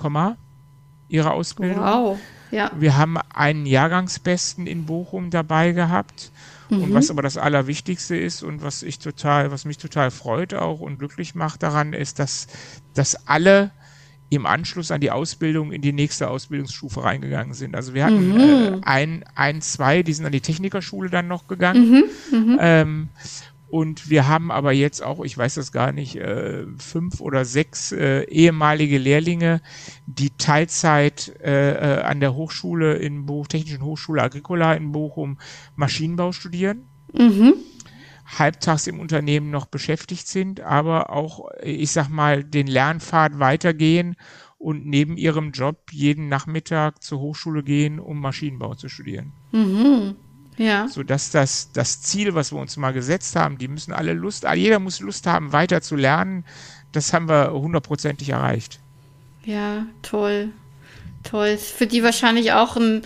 ihrer 1.09 1.33
Ausbildung. 1.33 1.83
Wow. 1.83 2.19
Ja. 2.51 2.71
Wir 2.75 2.97
haben 2.97 3.17
einen 3.33 3.65
Jahrgangsbesten 3.65 4.67
in 4.67 4.85
Bochum 4.85 5.29
dabei 5.29 5.71
gehabt. 5.71 6.31
Mhm. 6.69 6.83
Und 6.83 6.93
was 6.93 7.09
aber 7.09 7.21
das 7.21 7.37
Allerwichtigste 7.37 8.15
ist 8.15 8.43
und 8.43 8.61
was 8.61 8.83
ich 8.83 8.99
total, 8.99 9.51
was 9.51 9.65
mich 9.65 9.77
total 9.77 10.11
freut 10.11 10.53
auch 10.53 10.79
und 10.79 10.99
glücklich 10.99 11.35
macht 11.35 11.63
daran, 11.63 11.93
ist, 11.93 12.19
dass, 12.19 12.47
dass 12.93 13.27
alle 13.27 13.71
im 14.29 14.45
Anschluss 14.45 14.91
an 14.91 15.01
die 15.01 15.11
Ausbildung 15.11 15.71
in 15.71 15.81
die 15.81 15.93
nächste 15.93 16.29
Ausbildungsstufe 16.29 17.03
reingegangen 17.03 17.53
sind. 17.53 17.75
Also 17.75 17.93
wir 17.93 18.05
hatten 18.05 18.33
mhm. 18.33 18.39
äh, 18.39 18.81
ein, 18.83 19.25
ein, 19.35 19.61
zwei, 19.61 20.03
die 20.03 20.13
sind 20.13 20.25
an 20.25 20.31
die 20.31 20.41
Technikerschule 20.41 21.09
dann 21.09 21.27
noch 21.27 21.47
gegangen. 21.47 22.03
Mhm. 22.31 22.39
mhm. 22.39 22.57
Ähm, 22.59 23.09
und 23.69 24.09
wir 24.09 24.27
haben 24.27 24.49
aber 24.51 24.71
jetzt 24.71 25.03
auch, 25.03 25.23
ich 25.23 25.37
weiß 25.37 25.53
das 25.55 25.71
gar 25.71 25.91
nicht, 25.91 26.15
äh, 26.15 26.65
fünf 26.79 27.21
oder 27.21 27.45
sechs 27.45 27.91
äh, 27.91 28.23
ehemalige 28.23 28.97
Lehrlinge, 28.97 29.61
die 30.07 30.31
Teilzeit 30.31 31.33
äh, 31.43 31.73
äh 31.73 32.01
an 32.01 32.19
der 32.19 32.33
Hochschule 32.33 32.95
in 32.95 33.27
Bochum, 33.27 33.47
Technischen 33.47 33.83
Hochschule 33.83 34.23
Agricola 34.23 34.73
in 34.73 34.91
Bochum 34.91 35.37
Maschinenbau 35.75 36.31
studieren. 36.31 36.85
Mhm. 37.13 37.53
Halbtags 38.37 38.87
im 38.87 38.99
Unternehmen 38.99 39.49
noch 39.49 39.65
beschäftigt 39.65 40.27
sind, 40.27 40.61
aber 40.61 41.09
auch, 41.09 41.49
ich 41.63 41.91
sag 41.91 42.09
mal, 42.09 42.43
den 42.43 42.67
Lernpfad 42.67 43.39
weitergehen 43.39 44.15
und 44.57 44.85
neben 44.85 45.17
ihrem 45.17 45.51
Job 45.51 45.77
jeden 45.91 46.27
Nachmittag 46.29 47.01
zur 47.01 47.19
Hochschule 47.19 47.63
gehen, 47.63 47.99
um 47.99 48.19
Maschinenbau 48.19 48.75
zu 48.75 48.89
studieren. 48.89 49.31
Mhm. 49.51 50.15
Ja. 50.57 50.89
Sodass 50.89 51.31
das, 51.31 51.71
das 51.71 52.01
Ziel, 52.01 52.35
was 52.35 52.51
wir 52.51 52.59
uns 52.59 52.75
mal 52.75 52.91
gesetzt 52.91 53.37
haben, 53.37 53.57
die 53.57 53.69
müssen 53.69 53.93
alle 53.93 54.13
Lust, 54.13 54.45
jeder 54.55 54.79
muss 54.79 54.99
Lust 54.99 55.25
haben, 55.25 55.53
weiter 55.53 55.81
zu 55.81 55.95
lernen. 55.95 56.43
Das 56.91 57.13
haben 57.13 57.29
wir 57.29 57.53
hundertprozentig 57.53 58.29
erreicht. 58.29 58.79
Ja, 59.45 59.85
toll. 60.01 60.51
Toll. 61.23 61.57
für 61.57 61.87
die 61.87 62.03
wahrscheinlich 62.03 62.53
auch 62.53 62.77
ein 62.77 63.01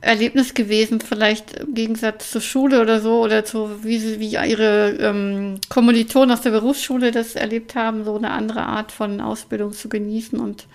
Erlebnis 0.00 0.54
gewesen, 0.54 1.00
vielleicht 1.00 1.58
im 1.58 1.74
Gegensatz 1.74 2.30
zur 2.30 2.40
Schule 2.40 2.80
oder 2.80 3.00
so, 3.00 3.22
oder 3.22 3.44
zu, 3.44 3.84
wie, 3.84 3.98
sie, 3.98 4.18
wie 4.18 4.32
ihre 4.32 4.92
ähm, 4.98 5.60
Kommilitonen 5.68 6.30
aus 6.30 6.40
der 6.40 6.50
Berufsschule 6.50 7.10
das 7.10 7.34
erlebt 7.34 7.74
haben, 7.74 8.04
so 8.04 8.16
eine 8.16 8.30
andere 8.30 8.62
Art 8.62 8.92
von 8.92 9.20
Ausbildung 9.20 9.72
zu 9.72 9.88
genießen 9.88 10.38
und 10.40 10.66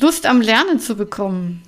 Lust 0.00 0.26
am 0.26 0.40
Lernen 0.40 0.80
zu 0.80 0.96
bekommen. 0.96 1.62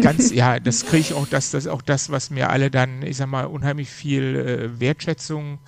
Ganz, 0.00 0.32
ja, 0.32 0.60
das 0.60 0.86
kriege 0.86 1.00
ich 1.00 1.14
auch, 1.14 1.26
das, 1.26 1.50
das 1.50 1.66
auch 1.66 1.82
das, 1.82 2.10
was 2.10 2.30
mir 2.30 2.50
alle 2.50 2.70
dann, 2.70 3.02
ich 3.02 3.16
sag 3.16 3.26
mal, 3.26 3.44
unheimlich 3.44 3.90
viel 3.90 4.36
äh, 4.36 4.80
Wertschätzung 4.80 5.58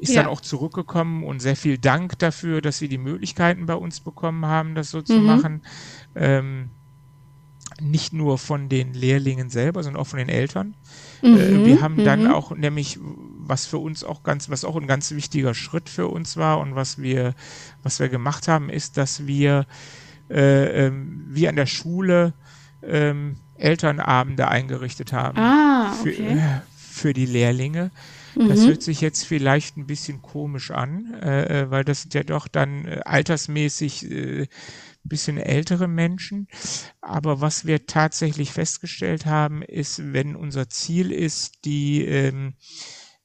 ist 0.00 0.14
ja. 0.14 0.22
dann 0.22 0.30
auch 0.30 0.40
zurückgekommen 0.40 1.24
und 1.24 1.40
sehr 1.40 1.56
viel 1.56 1.78
Dank 1.78 2.18
dafür, 2.18 2.60
dass 2.60 2.78
sie 2.78 2.88
die 2.88 2.98
Möglichkeiten 2.98 3.66
bei 3.66 3.74
uns 3.74 4.00
bekommen 4.00 4.44
haben, 4.46 4.74
das 4.74 4.90
so 4.90 4.98
mhm. 4.98 5.06
zu 5.06 5.18
machen. 5.20 5.62
Ähm, 6.14 6.70
nicht 7.80 8.12
nur 8.12 8.38
von 8.38 8.68
den 8.68 8.94
Lehrlingen 8.94 9.50
selber, 9.50 9.82
sondern 9.82 10.00
auch 10.00 10.06
von 10.06 10.18
den 10.18 10.28
Eltern. 10.28 10.74
Mhm. 11.22 11.36
Äh, 11.36 11.66
wir 11.66 11.82
haben 11.82 12.04
dann 12.04 12.24
mhm. 12.24 12.30
auch 12.32 12.50
nämlich, 12.56 12.98
was 13.02 13.66
für 13.66 13.78
uns 13.78 14.04
auch 14.04 14.22
ganz, 14.22 14.48
was 14.50 14.64
auch 14.64 14.76
ein 14.76 14.86
ganz 14.86 15.10
wichtiger 15.12 15.54
Schritt 15.54 15.88
für 15.88 16.08
uns 16.08 16.36
war 16.36 16.58
und 16.60 16.74
was 16.74 17.00
wir, 17.00 17.34
was 17.82 18.00
wir 18.00 18.08
gemacht 18.08 18.48
haben, 18.48 18.70
ist, 18.70 18.96
dass 18.96 19.26
wir 19.26 19.66
äh, 20.30 20.86
ähm, 20.86 21.24
wie 21.28 21.48
an 21.48 21.56
der 21.56 21.66
Schule 21.66 22.32
ähm, 22.82 23.36
Elternabende 23.58 24.48
eingerichtet 24.48 25.12
haben 25.12 25.38
ah, 25.38 25.94
okay. 26.00 26.12
für, 26.12 26.22
äh, 26.22 26.60
für 26.76 27.12
die 27.12 27.26
Lehrlinge. 27.26 27.90
Mhm. 28.34 28.48
Das 28.48 28.66
hört 28.66 28.82
sich 28.82 29.00
jetzt 29.00 29.24
vielleicht 29.24 29.76
ein 29.76 29.86
bisschen 29.86 30.22
komisch 30.22 30.70
an, 30.70 31.14
äh, 31.22 31.62
äh 31.62 31.70
weil 31.70 31.84
das 31.84 32.08
ja 32.12 32.22
doch 32.22 32.48
dann 32.48 32.84
äh, 32.86 33.00
altersmäßig 33.04 34.10
äh, 34.10 34.46
bisschen 35.08 35.38
ältere 35.38 35.88
Menschen. 35.88 36.48
Aber 37.00 37.40
was 37.40 37.66
wir 37.66 37.86
tatsächlich 37.86 38.52
festgestellt 38.52 39.26
haben, 39.26 39.62
ist, 39.62 40.12
wenn 40.12 40.36
unser 40.36 40.68
Ziel 40.68 41.12
ist, 41.12 41.64
die 41.64 42.04
ähm, 42.04 42.54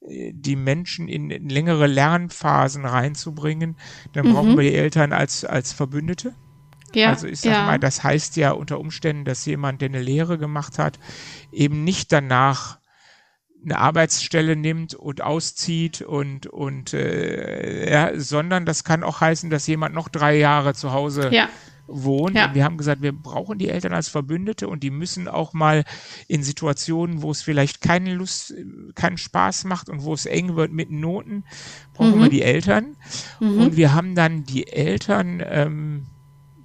die 0.04 0.56
Menschen 0.56 1.08
in, 1.08 1.30
in 1.30 1.48
längere 1.50 1.86
Lernphasen 1.86 2.86
reinzubringen, 2.86 3.78
dann 4.14 4.28
mhm. 4.28 4.34
brauchen 4.34 4.58
wir 4.58 4.64
die 4.64 4.76
Eltern 4.76 5.14
als, 5.14 5.46
als 5.46 5.74
Verbündete. 5.74 6.34
Ja, 6.94 7.10
also 7.10 7.28
ich 7.28 7.40
sag 7.40 7.52
ja. 7.52 7.66
mal, 7.66 7.80
das 7.80 8.04
heißt 8.04 8.36
ja 8.36 8.52
unter 8.52 8.80
Umständen, 8.80 9.26
dass 9.26 9.46
jemand, 9.46 9.82
der 9.82 9.90
eine 9.90 10.02
Lehre 10.02 10.38
gemacht 10.38 10.80
hat, 10.80 11.00
eben 11.52 11.84
nicht 11.84 12.12
danach 12.12 12.80
eine 13.64 13.78
Arbeitsstelle 13.78 14.56
nimmt 14.56 14.96
und 14.96 15.22
auszieht 15.22 16.02
und 16.02 16.48
und 16.48 16.94
äh, 16.94 17.92
ja, 17.92 18.20
sondern 18.20 18.66
das 18.66 18.84
kann 18.84 19.04
auch 19.04 19.22
heißen, 19.22 19.52
dass 19.52 19.68
jemand 19.68 19.94
noch 19.94 20.10
drei 20.10 20.36
Jahre 20.38 20.74
zu 20.74 20.92
Hause 20.92 21.30
ja. 21.32 21.48
Wohnt. 21.92 22.36
Ja. 22.36 22.48
Und 22.48 22.56
wir 22.56 22.64
haben 22.64 22.78
gesagt, 22.78 23.02
wir 23.02 23.12
brauchen 23.12 23.58
die 23.58 23.70
Eltern 23.70 23.94
als 23.94 24.10
Verbündete 24.10 24.68
und 24.68 24.84
die 24.84 24.90
müssen 24.90 25.28
auch 25.28 25.54
mal 25.54 25.84
in 26.28 26.44
Situationen, 26.44 27.22
wo 27.22 27.32
es 27.32 27.42
vielleicht 27.42 27.82
keine 27.82 28.14
Lust, 28.14 28.54
keinen 28.96 29.18
Spaß 29.18 29.66
macht 29.66 29.90
und 29.90 30.04
wo 30.04 30.14
es 30.14 30.26
eng 30.26 30.56
wird 30.56 30.72
mit 30.72 30.92
Noten, 30.92 31.44
brauchen 31.94 32.18
mhm. 32.18 32.24
wir 32.24 32.30
die 32.30 32.42
Eltern. 32.42 32.96
Mhm. 33.40 33.62
Und 33.62 33.78
wir 33.78 33.94
haben 33.94 34.16
dann 34.16 34.44
die 34.44 34.68
Eltern 34.68 35.44
ähm, 35.46 36.06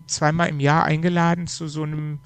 zweimal 0.07 0.49
im 0.49 0.61
Jahr 0.61 0.85
eingeladen 0.85 1.47
zu 1.47 1.69
so 1.69 1.83
einem 1.83 2.21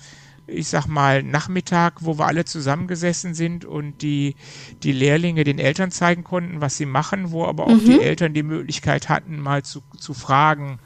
ich 0.52 0.68
sag 0.68 0.86
mal, 0.86 1.22
Nachmittag, 1.22 2.04
wo 2.04 2.18
wir 2.18 2.26
alle 2.26 2.44
zusammengesessen 2.44 3.34
sind 3.34 3.64
und 3.64 4.02
die, 4.02 4.34
die 4.82 4.92
Lehrlinge 4.92 5.44
den 5.44 5.58
Eltern 5.58 5.90
zeigen 5.90 6.24
konnten, 6.24 6.60
was 6.60 6.76
sie 6.76 6.86
machen, 6.86 7.30
wo 7.30 7.46
aber 7.46 7.66
auch 7.66 7.80
mhm. 7.80 7.84
die 7.84 8.00
Eltern 8.00 8.34
die 8.34 8.42
Möglichkeit 8.42 9.08
hatten, 9.08 9.38
mal 9.38 9.62
zu, 9.62 9.82
zu 9.98 10.14
fragen, 10.14 10.80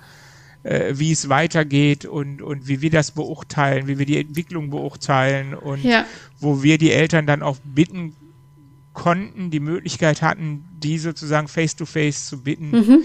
äh, 0.65 0.95
wie 0.99 1.13
es 1.13 1.29
weitergeht 1.29 2.05
und, 2.05 2.43
und 2.43 2.67
wie 2.67 2.81
wir 2.81 2.91
das 2.91 3.13
beurteilen, 3.13 3.87
wie 3.87 3.99
wir 3.99 4.07
die 4.07 4.19
Entwicklung 4.19 4.71
beurteilen 4.71 5.55
und 5.55 5.85
ja. 5.85 6.05
wo 6.41 6.63
wir 6.63 6.79
die 6.79 6.91
Eltern 6.91 7.27
dann 7.27 7.43
auch 7.43 7.59
bitten 7.65 8.15
konnten, 8.93 9.51
die 9.51 9.61
Möglichkeit 9.61 10.23
hatten, 10.23 10.65
die 10.83 10.99
sozusagen 10.99 11.49
face-to-face 11.49 12.17
-face 12.17 12.29
zu 12.29 12.43
bitten. 12.43 12.71
Mhm. 12.71 13.03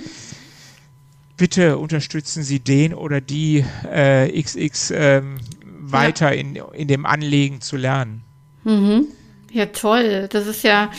Bitte 1.35 1.77
unterstützen 1.77 2.43
Sie 2.43 2.59
den 2.59 2.93
oder 2.93 3.21
die 3.21 3.65
äh, 3.89 4.41
XX 4.41 4.91
ähm, 4.95 5.35
weiter 5.79 6.33
ja. 6.33 6.39
in, 6.39 6.55
in 6.73 6.87
dem 6.87 7.05
Anlegen 7.05 7.61
zu 7.61 7.77
lernen. 7.77 8.21
Mhm. 8.63 9.07
Ja, 9.51 9.65
toll. 9.67 10.27
Das 10.31 10.47
ist 10.47 10.63
ja, 10.63 10.91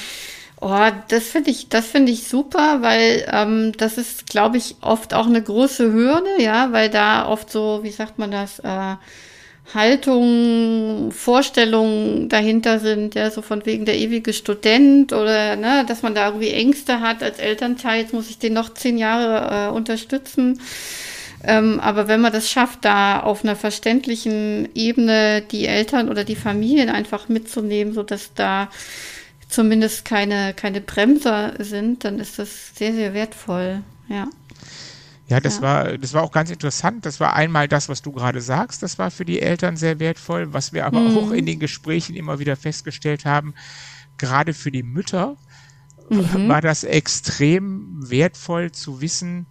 oh, 0.61 0.89
das 1.09 1.29
finde 1.29 1.51
ich, 1.51 1.69
das 1.69 1.87
finde 1.87 2.13
ich 2.13 2.29
super, 2.29 2.83
weil 2.83 3.27
ähm, 3.33 3.73
das 3.77 3.99
ist, 3.99 4.27
glaube 4.27 4.59
ich, 4.59 4.77
oft 4.81 5.15
auch 5.15 5.27
eine 5.27 5.43
große 5.43 5.93
Hürde, 5.93 6.43
ja, 6.43 6.73
weil 6.73 6.91
da 6.91 7.27
oft 7.27 7.51
so, 7.51 7.81
wie 7.83 7.91
sagt 7.91 8.19
man 8.19 8.31
das, 8.31 8.59
äh, 8.61 8.97
Haltung, 9.75 11.13
Vorstellungen 11.13 12.29
dahinter 12.29 12.81
sind, 12.81 13.15
ja, 13.15 13.31
so 13.31 13.41
von 13.41 13.65
wegen 13.67 13.85
der 13.85 13.97
ewige 13.97 14.33
Student 14.33 15.13
oder 15.13 15.57
ne, 15.57 15.85
dass 15.87 16.03
man 16.03 16.15
da 16.15 16.27
irgendwie 16.27 16.51
Ängste 16.51 17.01
hat 17.01 17.23
als 17.23 17.39
Elternteil, 17.39 18.01
jetzt 18.01 18.13
muss 18.13 18.31
ich 18.31 18.39
den 18.39 18.53
noch 18.53 18.75
zehn 18.75 18.99
Jahre 18.99 19.69
äh, 19.69 19.71
unterstützen. 19.71 20.61
Ähm, 21.43 21.81
aber 21.81 22.09
wenn 22.09 22.21
man 22.21 22.33
das 22.33 22.51
schafft, 22.51 22.85
da 22.85 23.21
auf 23.21 23.45
einer 23.45 23.57
verständlichen 23.57 24.69
Ebene 24.75 25.43
die 25.43 25.67
Eltern 25.67 26.09
oder 26.11 26.25
die 26.25 26.37
Familien 26.37 26.91
einfach 26.91 27.29
mitzunehmen, 27.29 27.95
so 27.95 28.03
dass 28.03 28.35
da 28.35 28.69
zumindest 29.51 30.05
keine, 30.05 30.55
keine 30.55 30.81
Bremser 30.81 31.55
sind, 31.59 32.05
dann 32.05 32.19
ist 32.19 32.39
das 32.39 32.75
sehr, 32.75 32.93
sehr 32.93 33.15
wertvoll. 33.15 33.83
Ja. 34.09 34.29
Ja, 35.29 35.39
das 35.39 35.57
ja. 35.57 35.63
war, 35.63 35.99
das 35.99 36.13
war 36.13 36.23
auch 36.23 36.33
ganz 36.33 36.51
interessant. 36.51 37.07
Das 37.07 37.21
war 37.21 37.35
einmal 37.35 37.69
das, 37.69 37.89
was 37.89 38.03
du 38.03 38.11
gerade 38.11 38.41
sagst. 38.41 38.83
Das 38.83 38.99
war 38.99 39.13
für 39.13 39.25
die 39.25 39.41
Eltern 39.41 39.77
sehr 39.77 40.01
wertvoll. 40.01 40.53
Was 40.53 40.73
wir 40.73 40.87
aber 40.87 41.01
mhm. 41.01 41.17
auch 41.17 41.31
in 41.31 41.47
den 41.47 41.61
Gesprächen 41.61 42.17
immer 42.17 42.41
wieder 42.41 42.57
festgestellt 42.57 43.25
haben, 43.25 43.55
gerade 44.19 44.55
für 44.55 44.73
die 44.73 44.83
Mütter 44.83 45.37
mhm. 46.09 46.49
war 46.49 46.61
das 46.61 46.83
extrem 46.83 48.11
wertvoll 48.11 48.73
zu 48.73 49.01
wissen, 49.01 49.47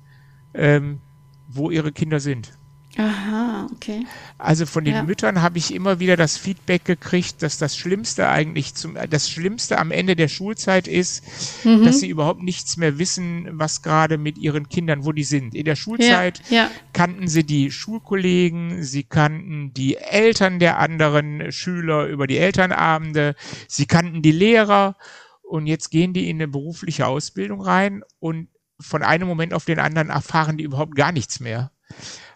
ähm, 0.53 0.99
wo 1.47 1.71
ihre 1.71 1.93
Kinder 1.93 2.19
sind. 2.19 2.58
Aha, 2.99 3.69
okay. 3.71 4.05
Also 4.37 4.65
von 4.65 4.83
den 4.83 4.93
ja. 4.93 5.03
Müttern 5.03 5.41
habe 5.41 5.57
ich 5.57 5.73
immer 5.73 6.01
wieder 6.01 6.17
das 6.17 6.35
Feedback 6.35 6.83
gekriegt, 6.83 7.41
dass 7.41 7.57
das 7.57 7.77
Schlimmste 7.77 8.27
eigentlich 8.27 8.75
zum, 8.75 8.97
das 9.09 9.29
Schlimmste 9.29 9.79
am 9.79 9.91
Ende 9.91 10.17
der 10.17 10.27
Schulzeit 10.27 10.85
ist, 10.85 11.23
mhm. 11.63 11.85
dass 11.85 12.01
sie 12.01 12.09
überhaupt 12.09 12.43
nichts 12.43 12.75
mehr 12.75 12.99
wissen, 12.99 13.47
was 13.53 13.83
gerade 13.83 14.17
mit 14.17 14.37
ihren 14.37 14.67
Kindern, 14.67 15.05
wo 15.05 15.13
die 15.13 15.23
sind. 15.23 15.55
In 15.55 15.63
der 15.63 15.77
Schulzeit 15.77 16.41
ja, 16.49 16.63
ja. 16.63 16.71
kannten 16.91 17.29
sie 17.29 17.45
die 17.45 17.71
Schulkollegen, 17.71 18.83
sie 18.83 19.03
kannten 19.03 19.73
die 19.73 19.95
Eltern 19.95 20.59
der 20.59 20.77
anderen 20.77 21.53
Schüler 21.53 22.05
über 22.07 22.27
die 22.27 22.37
Elternabende, 22.37 23.35
sie 23.69 23.85
kannten 23.85 24.21
die 24.21 24.33
Lehrer 24.33 24.97
und 25.41 25.67
jetzt 25.67 25.89
gehen 25.89 26.11
die 26.11 26.29
in 26.29 26.35
eine 26.35 26.49
berufliche 26.49 27.07
Ausbildung 27.07 27.61
rein 27.61 28.03
und 28.19 28.49
von 28.77 29.03
einem 29.03 29.29
Moment 29.29 29.53
auf 29.53 29.63
den 29.63 29.79
anderen 29.79 30.09
erfahren 30.09 30.57
die 30.57 30.65
überhaupt 30.65 30.95
gar 30.95 31.13
nichts 31.13 31.39
mehr. 31.39 31.71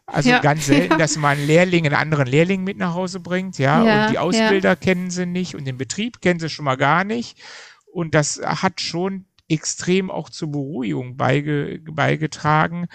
Also 0.05 0.29
ja, 0.29 0.39
ganz 0.39 0.65
selten, 0.65 0.91
ja. 0.91 0.97
dass 0.97 1.17
man 1.17 1.37
einen 1.37 1.47
Lehrling 1.47 1.85
einen 1.85 1.95
anderen 1.95 2.27
Lehrling 2.27 2.63
mit 2.63 2.77
nach 2.77 2.93
Hause 2.93 3.19
bringt, 3.19 3.57
ja, 3.57 3.83
ja 3.83 4.05
und 4.05 4.11
die 4.11 4.19
Ausbilder 4.19 4.75
kennen 4.75 5.09
sie 5.09 5.25
nicht 5.25 5.55
und 5.55 5.65
den 5.65 5.77
Betrieb 5.77 6.21
kennen 6.21 6.39
sie 6.39 6.49
schon 6.49 6.65
mal 6.65 6.75
gar 6.75 7.03
nicht. 7.03 7.41
Und 7.91 8.13
das 8.13 8.41
hat 8.43 8.81
schon 8.81 9.25
extrem 9.47 10.09
auch 10.11 10.29
zur 10.29 10.51
Beruhigung 10.51 11.15
beige, 11.15 11.79
beigetragen. 11.91 12.87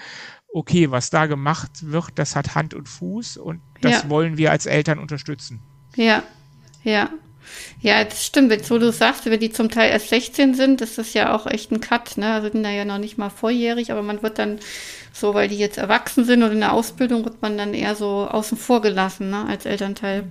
Okay, 0.53 0.91
was 0.91 1.11
da 1.11 1.27
gemacht 1.27 1.71
wird, 1.91 2.13
das 2.17 2.35
hat 2.35 2.55
Hand 2.55 2.75
und 2.75 2.89
Fuß 2.89 3.37
und 3.37 3.61
das 3.81 4.09
wollen 4.09 4.39
wir 4.39 4.51
als 4.51 4.67
Eltern 4.67 4.99
unterstützen. 4.99 5.61
Ja, 5.95 6.23
ja. 6.83 7.11
Ja, 7.81 8.03
das 8.05 8.27
stimmt. 8.27 8.51
Wenn 8.51 8.63
so 8.63 8.79
du 8.79 8.93
sagst, 8.93 9.27
wenn 9.27 9.41
die 9.41 9.51
zum 9.51 9.71
Teil 9.71 9.91
erst 9.91 10.09
16 10.09 10.55
sind, 10.55 10.81
ist 10.81 10.99
das 10.99 11.15
ja 11.15 11.35
auch 11.35 11.47
echt 11.47 11.71
ein 11.71 11.81
Cut. 11.81 12.17
Ne? 12.17 12.33
Also 12.33 12.51
sind 12.51 12.63
da 12.63 12.71
ja 12.71 12.85
noch 12.85 12.99
nicht 12.99 13.19
mal 13.19 13.31
volljährig, 13.31 13.93
aber 13.93 14.03
man 14.03 14.23
wird 14.23 14.39
dann 14.39 14.59
so, 15.13 15.35
weil 15.35 15.49
die 15.49 15.59
jetzt 15.59 15.79
erwachsen 15.79 16.25
sind 16.25 16.43
und 16.43 16.53
in 16.53 16.61
der 16.61 16.73
Ausbildung 16.73 17.25
wird 17.25 17.43
man 17.43 17.57
dann 17.57 17.75
eher 17.75 17.95
so 17.95 18.29
außen 18.29 18.59
vor 18.59 18.83
gelassen 18.83 19.31
ne? 19.31 19.47
als 19.47 19.65
Elternteil. 19.67 20.25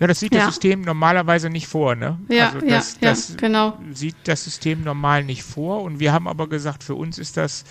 Ja, 0.00 0.06
das 0.06 0.18
sieht 0.18 0.32
ja. 0.32 0.40
das 0.40 0.54
System 0.54 0.80
normalerweise 0.80 1.50
nicht 1.50 1.66
vor, 1.66 1.94
ne? 1.94 2.18
Ja, 2.30 2.52
also 2.52 2.66
das, 2.66 2.94
ja, 3.00 3.10
das 3.10 3.28
ja, 3.28 3.34
genau. 3.36 3.78
sieht 3.92 4.16
das 4.24 4.44
System 4.44 4.82
normal 4.82 5.24
nicht 5.24 5.42
vor. 5.42 5.82
Und 5.82 6.00
wir 6.00 6.14
haben 6.14 6.26
aber 6.26 6.48
gesagt, 6.48 6.82
für 6.82 6.94
uns 6.94 7.18
ist 7.18 7.36
das 7.36 7.64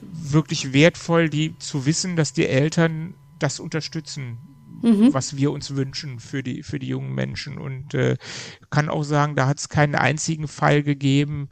wirklich 0.00 0.72
wertvoll, 0.72 1.28
die 1.28 1.58
zu 1.58 1.84
wissen, 1.84 2.14
dass 2.14 2.32
die 2.32 2.46
Eltern 2.46 3.14
das 3.40 3.58
unterstützen, 3.58 4.38
mhm. 4.82 5.14
was 5.14 5.36
wir 5.36 5.52
uns 5.52 5.74
wünschen 5.74 6.20
für 6.20 6.42
die, 6.42 6.62
für 6.62 6.78
die 6.78 6.88
jungen 6.88 7.14
Menschen. 7.14 7.58
Und 7.58 7.94
äh, 7.94 8.16
kann 8.70 8.88
auch 8.88 9.04
sagen, 9.04 9.36
da 9.36 9.46
hat 9.46 9.58
es 9.58 9.68
keinen 9.68 9.94
einzigen 9.94 10.48
Fall 10.48 10.82
gegeben, 10.82 11.50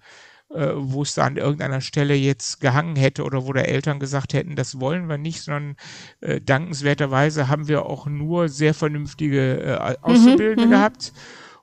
äh, 0.51 0.73
wo 0.77 1.03
es 1.03 1.15
da 1.15 1.25
an 1.25 1.37
irgendeiner 1.37 1.81
Stelle 1.81 2.15
jetzt 2.15 2.61
gehangen 2.61 2.97
hätte 2.97 3.25
oder 3.25 3.47
wo 3.47 3.53
der 3.53 3.69
Eltern 3.69 3.99
gesagt 3.99 4.33
hätten, 4.33 4.55
das 4.55 4.81
wollen 4.81 5.09
wir 5.09 5.19
nicht, 5.19 5.43
sondern 5.43 5.77
äh, 6.21 6.41
dankenswerterweise 6.41 7.49
haben 7.49 7.69
wir 7.69 7.87
auch 7.87 8.07
nur 8.07 8.49
sehr 8.49 8.73
vernünftige 8.73 9.61
äh, 9.61 9.91
mhm, 9.91 9.97
Auszubildende 10.03 10.67
mhm, 10.67 10.71
gehabt 10.71 11.13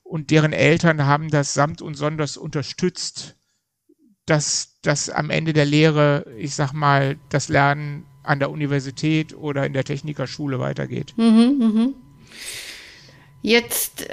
und 0.03 0.31
deren 0.31 0.53
Eltern 0.53 1.05
haben 1.05 1.29
das 1.29 1.53
samt 1.53 1.81
und 1.81 1.95
sonders 1.95 2.37
unterstützt, 2.37 3.37
dass 4.25 4.79
das 4.81 5.09
am 5.09 5.29
Ende 5.29 5.53
der 5.53 5.65
Lehre, 5.65 6.25
ich 6.37 6.53
sag 6.53 6.73
mal, 6.73 7.17
das 7.29 7.49
Lernen 7.49 8.05
an 8.23 8.39
der 8.39 8.49
Universität 8.49 9.35
oder 9.35 9.65
in 9.65 9.73
der 9.73 9.83
Technikerschule 9.83 10.59
weitergeht. 10.59 11.13
Mhm, 11.17 11.57
mhm. 11.59 11.93
Jetzt 13.41 14.07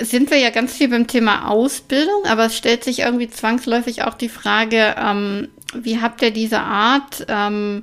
sind 0.00 0.30
wir 0.30 0.38
ja 0.38 0.50
ganz 0.50 0.74
viel 0.74 0.88
beim 0.88 1.06
Thema 1.06 1.48
Ausbildung, 1.50 2.24
aber 2.26 2.46
es 2.46 2.56
stellt 2.56 2.84
sich 2.84 3.00
irgendwie 3.00 3.28
zwangsläufig 3.28 4.02
auch 4.02 4.14
die 4.14 4.28
Frage, 4.28 4.94
ähm, 4.98 5.48
wie 5.74 6.00
habt 6.00 6.22
ihr 6.22 6.30
diese 6.30 6.60
Art 6.60 7.26
ähm, 7.28 7.82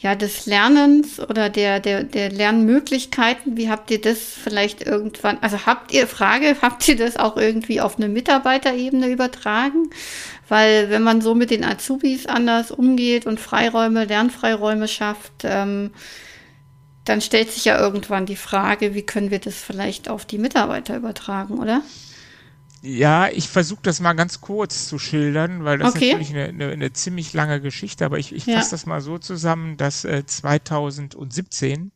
ja, 0.00 0.14
des 0.14 0.46
Lernens 0.46 1.18
oder 1.18 1.50
der, 1.50 1.80
der, 1.80 2.04
der 2.04 2.30
Lernmöglichkeiten, 2.30 3.56
wie 3.56 3.68
habt 3.68 3.90
ihr 3.90 4.00
das 4.00 4.18
vielleicht 4.20 4.86
irgendwann, 4.86 5.38
also 5.40 5.66
habt 5.66 5.92
ihr, 5.92 6.06
Frage, 6.06 6.56
habt 6.62 6.86
ihr 6.88 6.96
das 6.96 7.16
auch 7.16 7.36
irgendwie 7.36 7.80
auf 7.80 7.96
eine 7.96 8.08
Mitarbeiterebene 8.08 9.08
übertragen? 9.08 9.90
Weil 10.48 10.88
wenn 10.88 11.02
man 11.02 11.20
so 11.20 11.34
mit 11.34 11.50
den 11.50 11.64
Azubis 11.64 12.26
anders 12.26 12.70
umgeht 12.70 13.26
und 13.26 13.40
Freiräume, 13.40 14.04
Lernfreiräume 14.04 14.86
schafft, 14.86 15.42
ähm, 15.42 15.90
dann 17.04 17.20
stellt 17.20 17.50
sich 17.50 17.64
ja 17.64 17.78
irgendwann 17.78 18.26
die 18.26 18.36
Frage, 18.36 18.94
wie 18.94 19.02
können 19.02 19.30
wir 19.30 19.40
das 19.40 19.56
vielleicht 19.56 20.08
auf 20.08 20.26
die 20.26 20.38
Mitarbeiter 20.38 20.96
übertragen, 20.96 21.58
oder? 21.58 21.82
Ja, 22.82 23.28
ich 23.28 23.48
versuche 23.48 23.80
das 23.82 24.00
mal 24.00 24.12
ganz 24.12 24.40
kurz 24.40 24.88
zu 24.88 24.98
schildern, 24.98 25.64
weil 25.64 25.78
das 25.78 25.94
okay. 25.94 26.06
ist 26.06 26.12
natürlich 26.12 26.30
eine, 26.30 26.44
eine, 26.48 26.72
eine, 26.72 26.92
ziemlich 26.92 27.32
lange 27.32 27.60
Geschichte, 27.60 28.04
aber 28.04 28.18
ich, 28.18 28.32
ich 28.32 28.44
fasse 28.44 28.54
ja. 28.54 28.70
das 28.70 28.86
mal 28.86 29.00
so 29.00 29.18
zusammen, 29.18 29.76
dass 29.76 30.04
äh, 30.04 30.24
2017 30.24 31.90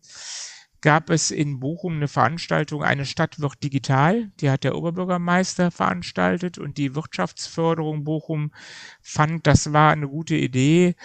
gab 0.82 1.10
es 1.10 1.30
in 1.30 1.60
Bochum 1.60 1.94
eine 1.94 2.08
Veranstaltung, 2.08 2.82
eine 2.82 3.06
Stadt 3.06 3.40
wird 3.40 3.62
digital, 3.62 4.32
die 4.40 4.50
hat 4.50 4.64
der 4.64 4.74
Oberbürgermeister 4.74 5.70
veranstaltet 5.70 6.58
und 6.58 6.76
die 6.76 6.96
Wirtschaftsförderung 6.96 8.02
Bochum 8.02 8.52
fand, 9.00 9.46
das 9.46 9.72
war 9.72 9.92
eine 9.92 10.08
gute 10.08 10.34
Idee, 10.34 10.96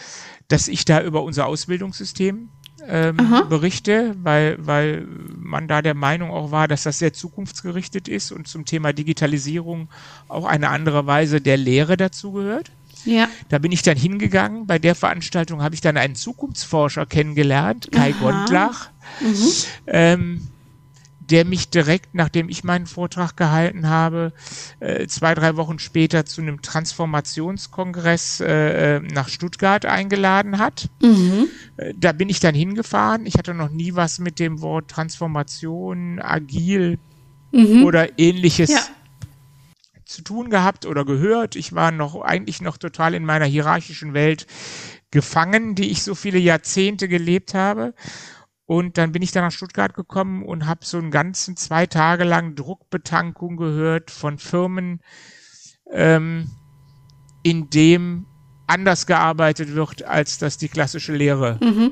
dass 0.47 0.67
ich 0.67 0.83
da 0.83 1.03
über 1.03 1.21
unser 1.21 1.45
Ausbildungssystem 1.45 2.49
ähm, 2.85 3.17
Berichte, 3.49 4.15
weil, 4.21 4.57
weil 4.59 5.07
man 5.37 5.67
da 5.67 5.81
der 5.81 5.93
Meinung 5.93 6.31
auch 6.31 6.51
war, 6.51 6.67
dass 6.67 6.83
das 6.83 6.99
sehr 6.99 7.13
zukunftsgerichtet 7.13 8.07
ist 8.07 8.31
und 8.31 8.47
zum 8.47 8.65
Thema 8.65 8.93
Digitalisierung 8.93 9.89
auch 10.27 10.45
eine 10.45 10.69
andere 10.69 11.05
Weise 11.07 11.41
der 11.41 11.57
Lehre 11.57 11.97
dazugehört. 11.97 12.71
Ja. 13.05 13.29
Da 13.49 13.57
bin 13.59 13.71
ich 13.71 13.83
dann 13.83 13.97
hingegangen. 13.97 14.67
Bei 14.67 14.79
der 14.79 14.95
Veranstaltung 14.95 15.61
habe 15.61 15.75
ich 15.75 15.81
dann 15.81 15.97
einen 15.97 16.15
Zukunftsforscher 16.15 17.05
kennengelernt, 17.05 17.89
Kai 17.91 18.13
Aha. 18.13 18.19
Gondlach. 18.19 18.89
Mhm. 19.21 19.51
Ähm, 19.87 20.47
der 21.29 21.45
mich 21.45 21.69
direkt, 21.69 22.15
nachdem 22.15 22.49
ich 22.49 22.63
meinen 22.63 22.87
Vortrag 22.87 23.35
gehalten 23.35 23.89
habe, 23.89 24.33
äh, 24.79 25.07
zwei, 25.07 25.33
drei 25.33 25.57
Wochen 25.57 25.79
später 25.79 26.25
zu 26.25 26.41
einem 26.41 26.61
Transformationskongress 26.61 28.41
äh, 28.41 28.97
äh 28.97 28.99
nach 28.99 29.29
Stuttgart 29.29 29.85
eingeladen 29.85 30.57
hat. 30.57 30.89
Mhm. 31.01 31.47
Da 31.95 32.11
bin 32.11 32.29
ich 32.29 32.39
dann 32.39 32.55
hingefahren. 32.55 33.25
Ich 33.25 33.35
hatte 33.35 33.53
noch 33.53 33.69
nie 33.69 33.93
was 33.95 34.19
mit 34.19 34.39
dem 34.39 34.61
Wort 34.61 34.89
Transformation, 34.89 36.19
agil 36.19 36.97
mhm. 37.51 37.83
oder 37.83 38.17
ähnliches 38.19 38.69
ja. 38.69 38.81
zu 40.05 40.21
tun 40.21 40.49
gehabt 40.49 40.85
oder 40.85 41.05
gehört. 41.05 41.55
Ich 41.55 41.73
war 41.73 41.91
noch 41.91 42.21
eigentlich 42.21 42.61
noch 42.61 42.77
total 42.77 43.13
in 43.13 43.25
meiner 43.25 43.45
hierarchischen 43.45 44.13
Welt 44.13 44.47
gefangen, 45.11 45.75
die 45.75 45.89
ich 45.89 46.03
so 46.03 46.15
viele 46.15 46.39
Jahrzehnte 46.39 47.07
gelebt 47.07 47.53
habe. 47.53 47.93
Und 48.67 48.97
dann 48.97 49.13
bin 49.13 49.21
ich 49.21 49.31
da 49.31 49.41
nach 49.41 49.51
Stuttgart 49.51 49.93
gekommen 49.93 50.43
und 50.43 50.67
habe 50.67 50.81
so 50.83 50.97
einen 50.97 51.09
ganzen 51.09 51.55
zwei 51.55 51.85
Tage 51.85 52.25
lang 52.25 52.55
Druckbetankung 52.55 53.55
gehört 53.55 54.11
von 54.11 54.37
Firmen, 54.37 54.99
ähm, 55.89 56.51
in 57.43 57.69
dem 57.69 58.25
anders 58.67 59.05
gearbeitet 59.05 59.73
wird, 59.73 60.03
als 60.03 60.37
das 60.37 60.57
die 60.57 60.67
klassische 60.67 61.15
Lehre 61.15 61.57
mhm. 61.63 61.91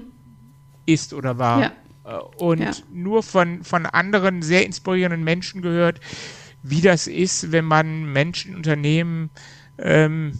ist 0.85 1.13
oder 1.13 1.38
war. 1.38 1.61
Ja. 1.61 1.71
Äh, 2.03 2.43
und 2.43 2.59
ja. 2.59 2.71
nur 2.91 3.23
von, 3.23 3.63
von 3.63 3.85
anderen 3.85 4.41
sehr 4.41 4.65
inspirierenden 4.65 5.23
Menschen 5.23 5.61
gehört, 5.61 6.01
wie 6.61 6.81
das 6.81 7.07
ist, 7.07 7.53
wenn 7.53 7.63
man 7.63 8.11
Menschen, 8.11 8.53
Unternehmen 8.53 9.29
ähm, 9.77 10.33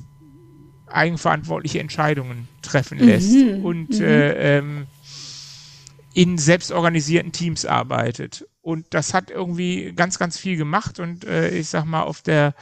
eigenverantwortliche 0.88 1.80
Entscheidungen 1.80 2.50
treffen 2.62 3.00
lässt 3.00 3.34
mhm. 3.34 3.64
und 3.64 3.90
mhm. 3.92 4.06
Äh, 4.06 4.58
ähm, 4.58 4.88
in 6.16 6.38
selbstorganisierten 6.38 7.34
Teams 7.34 7.66
arbeitet. 7.66 8.48
Und 8.62 8.86
das 8.92 9.14
hat 9.14 9.30
irgendwie 9.30 9.92
ganz, 9.94 10.18
ganz 10.18 10.40
viel 10.40 10.56
gemacht. 10.56 10.98
Und 11.02 11.26
äh, 11.26 11.50
ich 11.50 11.68
sag 11.68 11.84
mal, 11.84 12.04
auf 12.04 12.22
der, 12.22 12.56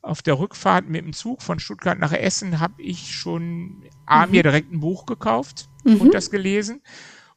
auf 0.00 0.22
der 0.22 0.38
Rückfahrt 0.38 0.88
mit 0.88 1.04
dem 1.04 1.12
Zug 1.12 1.42
von 1.42 1.58
Stuttgart 1.58 1.98
nach 1.98 2.12
Essen 2.12 2.60
habe 2.60 2.82
ich 2.82 3.14
schon 3.14 3.84
A, 4.06 4.24
mhm. 4.24 4.32
mir 4.32 4.42
direkt 4.42 4.72
ein 4.72 4.80
Buch 4.80 5.04
gekauft 5.04 5.68
mhm. 5.84 6.00
und 6.00 6.14
das 6.14 6.30
gelesen. 6.30 6.80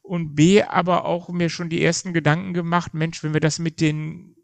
Und 0.01 0.35
B, 0.35 0.63
aber 0.63 1.03
auch 1.03 1.27
mir 1.27 1.49
schon 1.49 1.67
die 1.67 1.83
ersten 1.83 2.13
Gedanken 2.13 2.53
gemacht, 2.53 2.93
Mensch, 2.93 3.21
wenn 3.21 3.33
wir 3.33 3.41
das 3.41 3.59
mit 3.59 3.81
den 3.81 4.37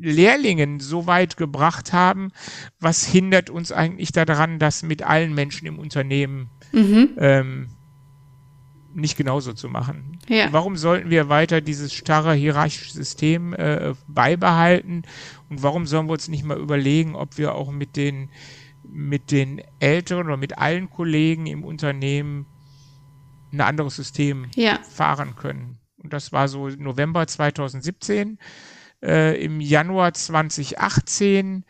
Lehrlingen 0.00 0.80
so 0.80 1.06
weit 1.06 1.36
gebracht 1.36 1.92
haben, 1.92 2.32
was 2.80 3.04
hindert 3.04 3.50
uns 3.50 3.70
eigentlich 3.70 4.12
daran, 4.12 4.58
das 4.58 4.82
mit 4.82 5.02
allen 5.02 5.34
Menschen 5.34 5.66
im 5.66 5.78
Unternehmen 5.78 6.48
mhm. 6.72 7.10
ähm, 7.18 7.68
nicht 8.94 9.16
genauso 9.16 9.52
zu 9.52 9.68
machen. 9.68 10.18
Ja. 10.28 10.52
Warum 10.52 10.76
sollten 10.76 11.10
wir 11.10 11.28
weiter 11.28 11.60
dieses 11.60 11.92
starre 11.92 12.34
hierarchische 12.34 12.92
System 12.92 13.52
äh, 13.52 13.94
beibehalten 14.06 15.02
und 15.48 15.62
warum 15.62 15.86
sollen 15.86 16.06
wir 16.06 16.12
uns 16.12 16.28
nicht 16.28 16.44
mal 16.44 16.58
überlegen, 16.58 17.14
ob 17.14 17.38
wir 17.38 17.54
auch 17.54 17.70
mit 17.70 17.96
den 17.96 18.30
mit 18.86 19.30
den 19.30 19.62
Älteren 19.80 20.26
oder 20.26 20.36
mit 20.36 20.58
allen 20.58 20.90
Kollegen 20.90 21.46
im 21.46 21.64
Unternehmen 21.64 22.46
ein 23.52 23.60
anderes 23.60 23.96
System 23.96 24.46
ja. 24.54 24.78
fahren 24.82 25.36
können. 25.36 25.78
Und 26.02 26.12
das 26.12 26.32
war 26.32 26.48
so 26.48 26.68
November 26.68 27.26
2017. 27.26 28.38
Äh, 29.02 29.42
Im 29.42 29.60
Januar 29.60 30.12
2018 30.12 31.64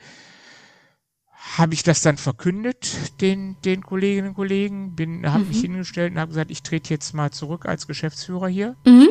habe 1.52 1.74
ich 1.74 1.82
das 1.82 2.00
dann 2.00 2.16
verkündet, 2.16 3.20
den, 3.20 3.56
den 3.64 3.82
Kolleginnen 3.82 4.28
und 4.28 4.34
Kollegen, 4.34 4.96
bin, 4.96 5.30
habe 5.30 5.44
mhm. 5.44 5.48
mich 5.48 5.60
hingestellt 5.60 6.12
und 6.12 6.18
habe 6.18 6.30
gesagt, 6.30 6.50
ich 6.50 6.62
trete 6.62 6.92
jetzt 6.92 7.12
mal 7.14 7.30
zurück 7.30 7.66
als 7.66 7.86
Geschäftsführer 7.86 8.48
hier. 8.48 8.76
Mhm. 8.86 9.08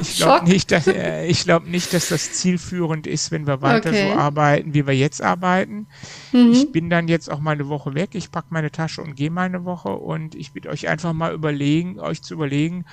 ich 0.00 0.16
glaube 0.16 0.48
nicht, 0.48 0.70
dass, 0.70 0.86
äh, 0.86 1.26
ich 1.26 1.44
glaube 1.44 1.68
nicht, 1.68 1.92
dass 1.92 2.08
das 2.08 2.32
zielführend 2.32 3.06
ist, 3.06 3.32
wenn 3.32 3.46
wir 3.46 3.60
weiter 3.60 3.90
okay. 3.90 4.12
so 4.12 4.18
arbeiten, 4.18 4.72
wie 4.72 4.86
wir 4.86 4.94
jetzt 4.94 5.20
arbeiten. 5.20 5.86
Mhm. 6.32 6.52
Ich 6.52 6.72
bin 6.72 6.90
dann 6.90 7.08
jetzt 7.08 7.30
auch 7.30 7.40
mal 7.40 7.52
eine 7.52 7.68
Woche 7.68 7.94
weg, 7.94 8.10
ich 8.12 8.30
packe 8.30 8.48
meine 8.50 8.70
Tasche 8.70 9.02
und 9.02 9.16
gehe 9.16 9.30
mal 9.30 9.42
eine 9.42 9.64
Woche 9.64 9.90
und 9.90 10.36
ich 10.36 10.52
bitte 10.52 10.70
euch 10.70 10.88
einfach 10.88 11.12
mal 11.12 11.34
überlegen, 11.34 11.98
euch 11.98 12.22
zu 12.22 12.34
überlegen, 12.34 12.86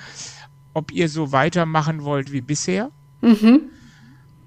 ob 0.74 0.90
ihr 0.90 1.08
so 1.08 1.32
weitermachen 1.32 2.02
wollt 2.02 2.32
wie 2.32 2.40
bisher. 2.40 2.90
Mhm 3.20 3.70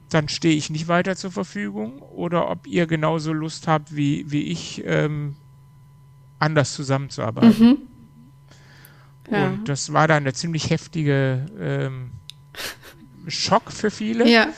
dann 0.09 0.29
stehe 0.29 0.55
ich 0.55 0.69
nicht 0.69 0.87
weiter 0.87 1.15
zur 1.15 1.31
Verfügung 1.31 1.99
oder 1.99 2.49
ob 2.49 2.67
ihr 2.67 2.87
genauso 2.87 3.33
Lust 3.33 3.67
habt 3.67 3.95
wie, 3.95 4.29
wie 4.31 4.43
ich, 4.43 4.83
ähm, 4.85 5.35
anders 6.39 6.73
zusammenzuarbeiten. 6.73 7.59
Mhm. 7.59 7.77
Ja. 9.31 9.47
Und 9.47 9.69
das 9.69 9.91
war 9.91 10.07
dann 10.07 10.23
eine 10.23 10.33
ziemlich 10.33 10.69
heftige 10.69 11.45
ähm, 11.59 12.11
Schock 13.27 13.71
für 13.71 13.89
viele, 13.89 14.29
ja. 14.29 14.49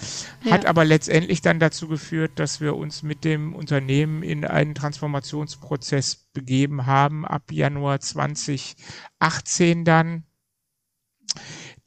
hat 0.50 0.64
ja. 0.64 0.70
aber 0.70 0.84
letztendlich 0.84 1.42
dann 1.42 1.60
dazu 1.60 1.88
geführt, 1.88 2.34
dass 2.36 2.60
wir 2.60 2.76
uns 2.76 3.02
mit 3.02 3.24
dem 3.24 3.56
Unternehmen 3.56 4.24
in 4.24 4.44
einen 4.44 4.76
Transformationsprozess 4.76 6.28
begeben 6.34 6.86
haben, 6.86 7.26
ab 7.26 7.52
Januar 7.52 8.02
2018 8.02 9.86
dann 9.86 10.24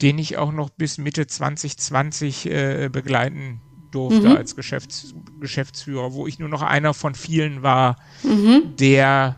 den 0.03 0.19
ich 0.19 0.39
auch 0.39 0.53
noch 0.53 0.71
bis 0.71 0.99
Mitte 0.99 1.27
2020 1.27 2.47
äh, 2.47 2.89
begleiten 2.91 3.61
durfte 3.91 4.29
mhm. 4.29 4.37
als 4.37 4.57
Geschäfts 4.57 5.15
Geschäftsführer, 5.41 6.13
wo 6.13 6.27
ich 6.27 6.39
nur 6.39 6.49
noch 6.49 6.63
einer 6.63 6.95
von 6.95 7.15
vielen 7.15 7.63
war, 7.63 7.97
mhm. 8.23 8.77
der 8.79 9.37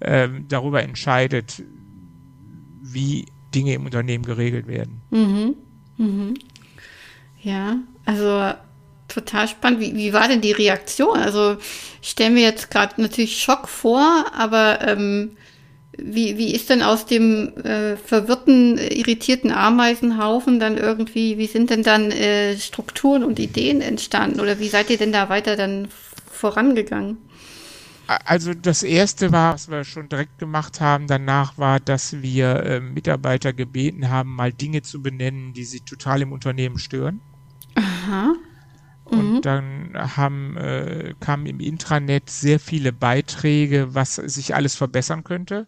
äh, 0.00 0.28
darüber 0.48 0.82
entscheidet, 0.82 1.62
wie 2.82 3.26
Dinge 3.54 3.74
im 3.74 3.84
Unternehmen 3.84 4.24
geregelt 4.24 4.66
werden. 4.66 5.00
Mhm. 5.10 5.54
mhm. 5.96 6.34
Ja, 7.42 7.76
also 8.06 8.54
total 9.08 9.48
spannend. 9.48 9.80
Wie, 9.80 9.94
wie 9.94 10.12
war 10.14 10.28
denn 10.28 10.40
die 10.40 10.52
Reaktion? 10.52 11.18
Also 11.18 11.58
ich 12.00 12.08
stelle 12.10 12.30
mir 12.30 12.42
jetzt 12.42 12.70
gerade 12.70 13.00
natürlich 13.00 13.42
Schock 13.42 13.68
vor, 13.68 14.24
aber 14.34 14.80
ähm, 14.80 15.36
wie, 15.98 16.38
wie 16.38 16.54
ist 16.54 16.70
denn 16.70 16.82
aus 16.82 17.06
dem 17.06 17.56
äh, 17.58 17.96
verwirrten, 17.96 18.78
irritierten 18.78 19.52
Ameisenhaufen 19.52 20.60
dann 20.60 20.76
irgendwie, 20.76 21.38
wie 21.38 21.46
sind 21.46 21.70
denn 21.70 21.82
dann 21.82 22.10
äh, 22.10 22.56
Strukturen 22.56 23.24
und 23.24 23.38
Ideen 23.38 23.80
entstanden 23.80 24.40
oder 24.40 24.58
wie 24.58 24.68
seid 24.68 24.90
ihr 24.90 24.98
denn 24.98 25.12
da 25.12 25.28
weiter 25.28 25.56
dann 25.56 25.88
vorangegangen? 26.30 27.18
Also 28.06 28.52
das 28.52 28.82
erste 28.82 29.32
war, 29.32 29.54
was 29.54 29.70
wir 29.70 29.84
schon 29.84 30.10
direkt 30.10 30.38
gemacht 30.38 30.80
haben, 30.80 31.06
danach 31.06 31.56
war, 31.56 31.80
dass 31.80 32.20
wir 32.20 32.56
äh, 32.56 32.80
Mitarbeiter 32.80 33.54
gebeten 33.54 34.10
haben, 34.10 34.34
mal 34.34 34.52
Dinge 34.52 34.82
zu 34.82 35.00
benennen, 35.00 35.54
die 35.54 35.64
sie 35.64 35.80
total 35.80 36.20
im 36.20 36.32
Unternehmen 36.32 36.78
stören. 36.78 37.20
Aha. 37.76 38.34
Und 39.14 39.34
mhm. 39.34 39.42
dann 39.42 40.16
haben, 40.16 40.56
äh, 40.56 41.14
kamen 41.20 41.46
im 41.46 41.60
Intranet 41.60 42.30
sehr 42.30 42.60
viele 42.60 42.92
Beiträge, 42.92 43.94
was 43.94 44.16
sich 44.16 44.54
alles 44.54 44.74
verbessern 44.74 45.24
könnte. 45.24 45.66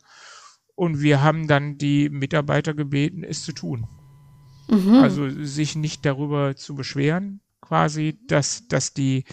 Und 0.75 1.01
wir 1.01 1.23
haben 1.23 1.47
dann 1.47 1.79
die 1.79 2.11
Mitarbeiter 2.11 2.75
gebeten, 2.75 3.25
es 3.25 3.43
zu 3.43 3.53
tun. 3.53 3.87
Mhm. 4.69 4.97
Also 4.97 5.29
sich 5.31 5.77
nicht 5.77 6.05
darüber 6.05 6.57
zu 6.57 6.75
beschweren, 6.75 7.41
quasi, 7.61 8.19
dass, 8.27 8.69
dass 8.69 8.93
die, 8.93 9.25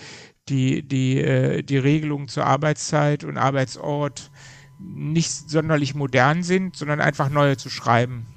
die, 0.47 0.87
die, 0.87 1.19
äh, 1.19 1.63
die 1.63 1.77
Regelungen 1.77 2.27
zur 2.27 2.45
Arbeitszeit 2.45 3.23
und 3.23 3.37
Arbeitsort 3.37 4.31
nicht 4.79 5.31
sonderlich 5.31 5.95
modern 5.95 6.43
sind, 6.43 6.75
sondern 6.75 7.01
einfach 7.01 7.29
neue 7.29 7.57
zu 7.57 7.69
schreiben. 7.69 8.27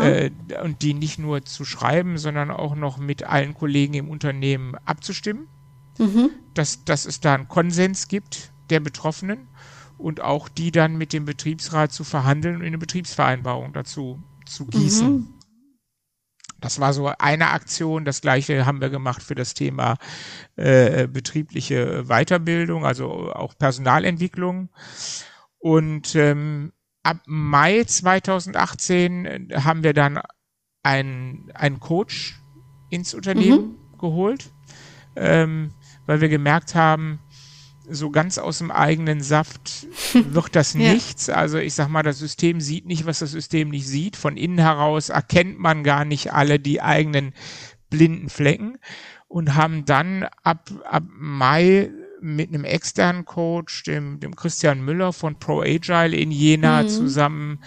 Äh, 0.00 0.30
und 0.62 0.82
die 0.82 0.94
nicht 0.94 1.18
nur 1.18 1.44
zu 1.44 1.64
schreiben, 1.64 2.18
sondern 2.18 2.50
auch 2.50 2.76
noch 2.76 2.98
mit 2.98 3.24
allen 3.24 3.54
Kollegen 3.54 3.94
im 3.94 4.08
Unternehmen 4.08 4.74
abzustimmen, 4.84 5.48
mhm. 5.98 6.30
dass, 6.54 6.84
dass 6.84 7.04
es 7.04 7.20
da 7.20 7.34
einen 7.34 7.48
Konsens 7.48 8.08
gibt 8.08 8.52
der 8.70 8.80
Betroffenen 8.80 9.48
und 9.98 10.20
auch 10.20 10.48
die 10.48 10.70
dann 10.70 10.96
mit 10.96 11.12
dem 11.12 11.24
Betriebsrat 11.24 11.92
zu 11.92 12.04
verhandeln 12.04 12.56
und 12.56 12.64
eine 12.64 12.78
Betriebsvereinbarung 12.78 13.72
dazu 13.72 14.22
zu 14.44 14.66
gießen. 14.66 15.12
Mhm. 15.12 15.28
Das 16.60 16.80
war 16.80 16.92
so 16.92 17.12
eine 17.18 17.50
Aktion. 17.50 18.04
Das 18.04 18.22
gleiche 18.22 18.64
haben 18.64 18.80
wir 18.80 18.88
gemacht 18.88 19.22
für 19.22 19.34
das 19.34 19.54
Thema 19.54 19.98
äh, 20.56 21.06
betriebliche 21.06 22.04
Weiterbildung, 22.04 22.86
also 22.86 23.32
auch 23.32 23.56
Personalentwicklung. 23.58 24.70
Und 25.58 26.14
ähm, 26.14 26.72
ab 27.06 27.18
Mai 27.26 27.84
2018 27.84 29.26
äh, 29.26 29.60
haben 29.62 29.84
wir 29.84 29.94
dann 29.94 30.20
einen, 30.82 31.50
einen 31.54 31.80
Coach 31.80 32.40
ins 32.90 33.14
Unternehmen 33.14 33.76
mhm. 33.92 33.98
geholt, 33.98 34.52
ähm, 35.14 35.70
weil 36.06 36.20
wir 36.20 36.28
gemerkt 36.28 36.74
haben, 36.74 37.20
so 37.88 38.10
ganz 38.10 38.38
aus 38.38 38.58
dem 38.58 38.72
eigenen 38.72 39.20
Saft 39.20 39.86
wird 40.14 40.56
das 40.56 40.74
ja. 40.74 40.92
nichts. 40.92 41.28
Also 41.30 41.58
ich 41.58 41.74
sag 41.74 41.88
mal, 41.88 42.02
das 42.02 42.18
System 42.18 42.60
sieht 42.60 42.86
nicht, 42.86 43.06
was 43.06 43.20
das 43.20 43.30
System 43.30 43.68
nicht 43.68 43.86
sieht. 43.86 44.16
Von 44.16 44.36
innen 44.36 44.58
heraus 44.58 45.08
erkennt 45.08 45.60
man 45.60 45.84
gar 45.84 46.04
nicht 46.04 46.32
alle 46.32 46.58
die 46.58 46.82
eigenen 46.82 47.32
blinden 47.88 48.28
Flecken 48.28 48.78
und 49.28 49.54
haben 49.54 49.84
dann 49.84 50.24
ab, 50.42 50.70
ab 50.84 51.04
Mai 51.08 51.90
mit 52.20 52.48
einem 52.48 52.64
externen 52.64 53.24
Coach, 53.24 53.82
dem, 53.84 54.20
dem 54.20 54.34
Christian 54.36 54.84
Müller 54.84 55.12
von 55.12 55.38
Pro 55.38 55.60
Agile 55.60 56.16
in 56.16 56.30
Jena 56.30 56.82
mhm. 56.82 56.88
zusammen 56.88 57.58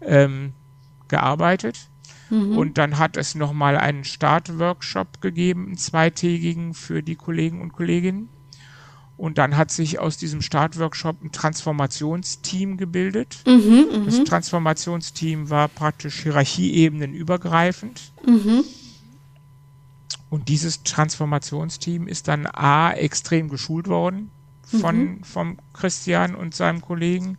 ähm, 0.00 0.52
gearbeitet. 1.08 1.90
Mhm. 2.30 2.56
Und 2.56 2.78
dann 2.78 2.98
hat 2.98 3.16
es 3.16 3.34
nochmal 3.34 3.76
einen 3.76 4.04
Startworkshop 4.04 5.20
gegeben, 5.20 5.66
einen 5.66 5.76
zweitägigen 5.76 6.74
für 6.74 7.02
die 7.02 7.16
Kollegen 7.16 7.60
und 7.60 7.72
Kolleginnen. 7.72 8.28
Und 9.16 9.38
dann 9.38 9.56
hat 9.56 9.70
sich 9.70 10.00
aus 10.00 10.16
diesem 10.16 10.42
Startworkshop 10.42 11.22
ein 11.22 11.30
Transformationsteam 11.30 12.76
gebildet. 12.76 13.38
Mhm, 13.46 13.86
mhm, 13.92 14.04
das 14.06 14.24
Transformationsteam 14.24 15.50
war 15.50 15.68
praktisch 15.68 16.22
Hierarchieebenen 16.22 17.14
übergreifend. 17.14 18.12
Mhm. 18.26 18.64
Und 20.30 20.48
dieses 20.48 20.82
Transformationsteam 20.82 22.08
ist 22.08 22.28
dann 22.28 22.46
A 22.46 22.92
extrem 22.92 23.48
geschult 23.48 23.88
worden 23.88 24.30
von, 24.62 24.96
mhm. 24.96 25.24
vom 25.24 25.58
Christian 25.72 26.34
und 26.34 26.54
seinem 26.54 26.80
Kollegen 26.80 27.38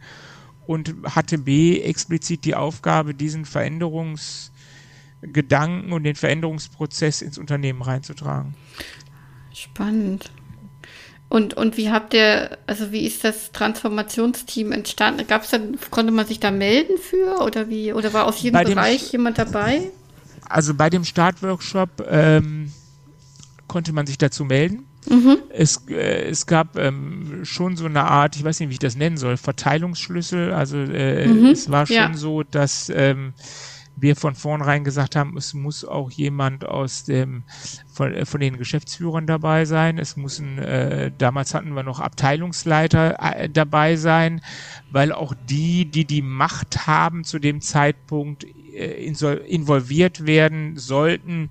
und 0.67 0.95
hatte 1.03 1.37
B 1.37 1.81
explizit 1.81 2.45
die 2.45 2.55
Aufgabe, 2.55 3.13
diesen 3.13 3.45
Veränderungsprozess 3.45 4.51
Gedanken 5.21 5.91
und 5.91 6.03
den 6.03 6.15
Veränderungsprozess 6.15 7.21
ins 7.21 7.37
Unternehmen 7.37 7.81
reinzutragen. 7.81 8.55
Spannend. 9.53 10.31
Und, 11.27 11.55
und 11.55 11.77
wie 11.77 11.89
habt 11.89 12.13
ihr, 12.13 12.57
also 12.67 12.91
wie 12.91 13.05
ist 13.05 13.23
das 13.23 13.51
Transformationsteam 13.51 14.71
entstanden? 14.71 15.25
Gab's 15.27 15.49
dann, 15.49 15.77
konnte 15.89 16.11
man 16.11 16.27
sich 16.27 16.39
da 16.39 16.51
melden 16.51 16.97
für 16.97 17.41
oder 17.41 17.69
wie, 17.69 17.93
oder 17.93 18.13
war 18.13 18.25
aus 18.25 18.41
jedem 18.41 18.63
Bereich 18.63 19.11
jemand 19.11 19.37
dabei? 19.37 19.91
Also 20.49 20.73
bei 20.73 20.89
dem 20.89 21.03
Startworkshop 21.03 22.05
ähm, 22.09 22.71
konnte 23.67 23.93
man 23.93 24.07
sich 24.07 24.17
dazu 24.17 24.45
melden. 24.45 24.85
Mhm. 25.09 25.37
Es, 25.49 25.85
äh, 25.87 26.29
es 26.29 26.45
gab 26.45 26.77
ähm, 26.77 27.41
schon 27.43 27.77
so 27.77 27.85
eine 27.85 28.03
Art, 28.03 28.35
ich 28.35 28.43
weiß 28.43 28.59
nicht, 28.59 28.69
wie 28.69 28.73
ich 28.73 28.79
das 28.79 28.95
nennen 28.95 29.17
soll, 29.17 29.37
Verteilungsschlüssel. 29.37 30.53
Also 30.53 30.77
äh, 30.77 31.27
mhm. 31.27 31.47
es 31.47 31.69
war 31.69 31.85
schon 31.85 31.95
ja. 31.95 32.13
so, 32.13 32.43
dass 32.43 32.91
ähm, 32.93 33.33
wir 33.97 34.15
von 34.15 34.35
vornherein 34.35 34.83
gesagt 34.83 35.15
haben, 35.15 35.37
es 35.37 35.53
muss 35.53 35.85
auch 35.85 36.11
jemand 36.11 36.65
aus 36.65 37.03
dem 37.03 37.43
von, 37.91 38.13
äh, 38.13 38.25
von 38.25 38.39
den 38.41 38.57
Geschäftsführern 38.57 39.27
dabei 39.27 39.65
sein. 39.65 39.97
Es 39.97 40.17
müssen 40.17 40.57
äh, 40.59 41.11
damals 41.17 41.53
hatten 41.53 41.73
wir 41.73 41.83
noch 41.83 41.99
Abteilungsleiter 41.99 43.17
äh, 43.19 43.49
dabei 43.49 43.95
sein, 43.95 44.41
weil 44.91 45.11
auch 45.11 45.33
die, 45.49 45.85
die 45.85 46.05
die 46.05 46.21
Macht 46.21 46.87
haben 46.87 47.23
zu 47.23 47.39
dem 47.39 47.61
Zeitpunkt 47.61 48.45
äh, 48.75 49.05
involviert 49.47 50.25
werden 50.25 50.77
sollten, 50.77 51.49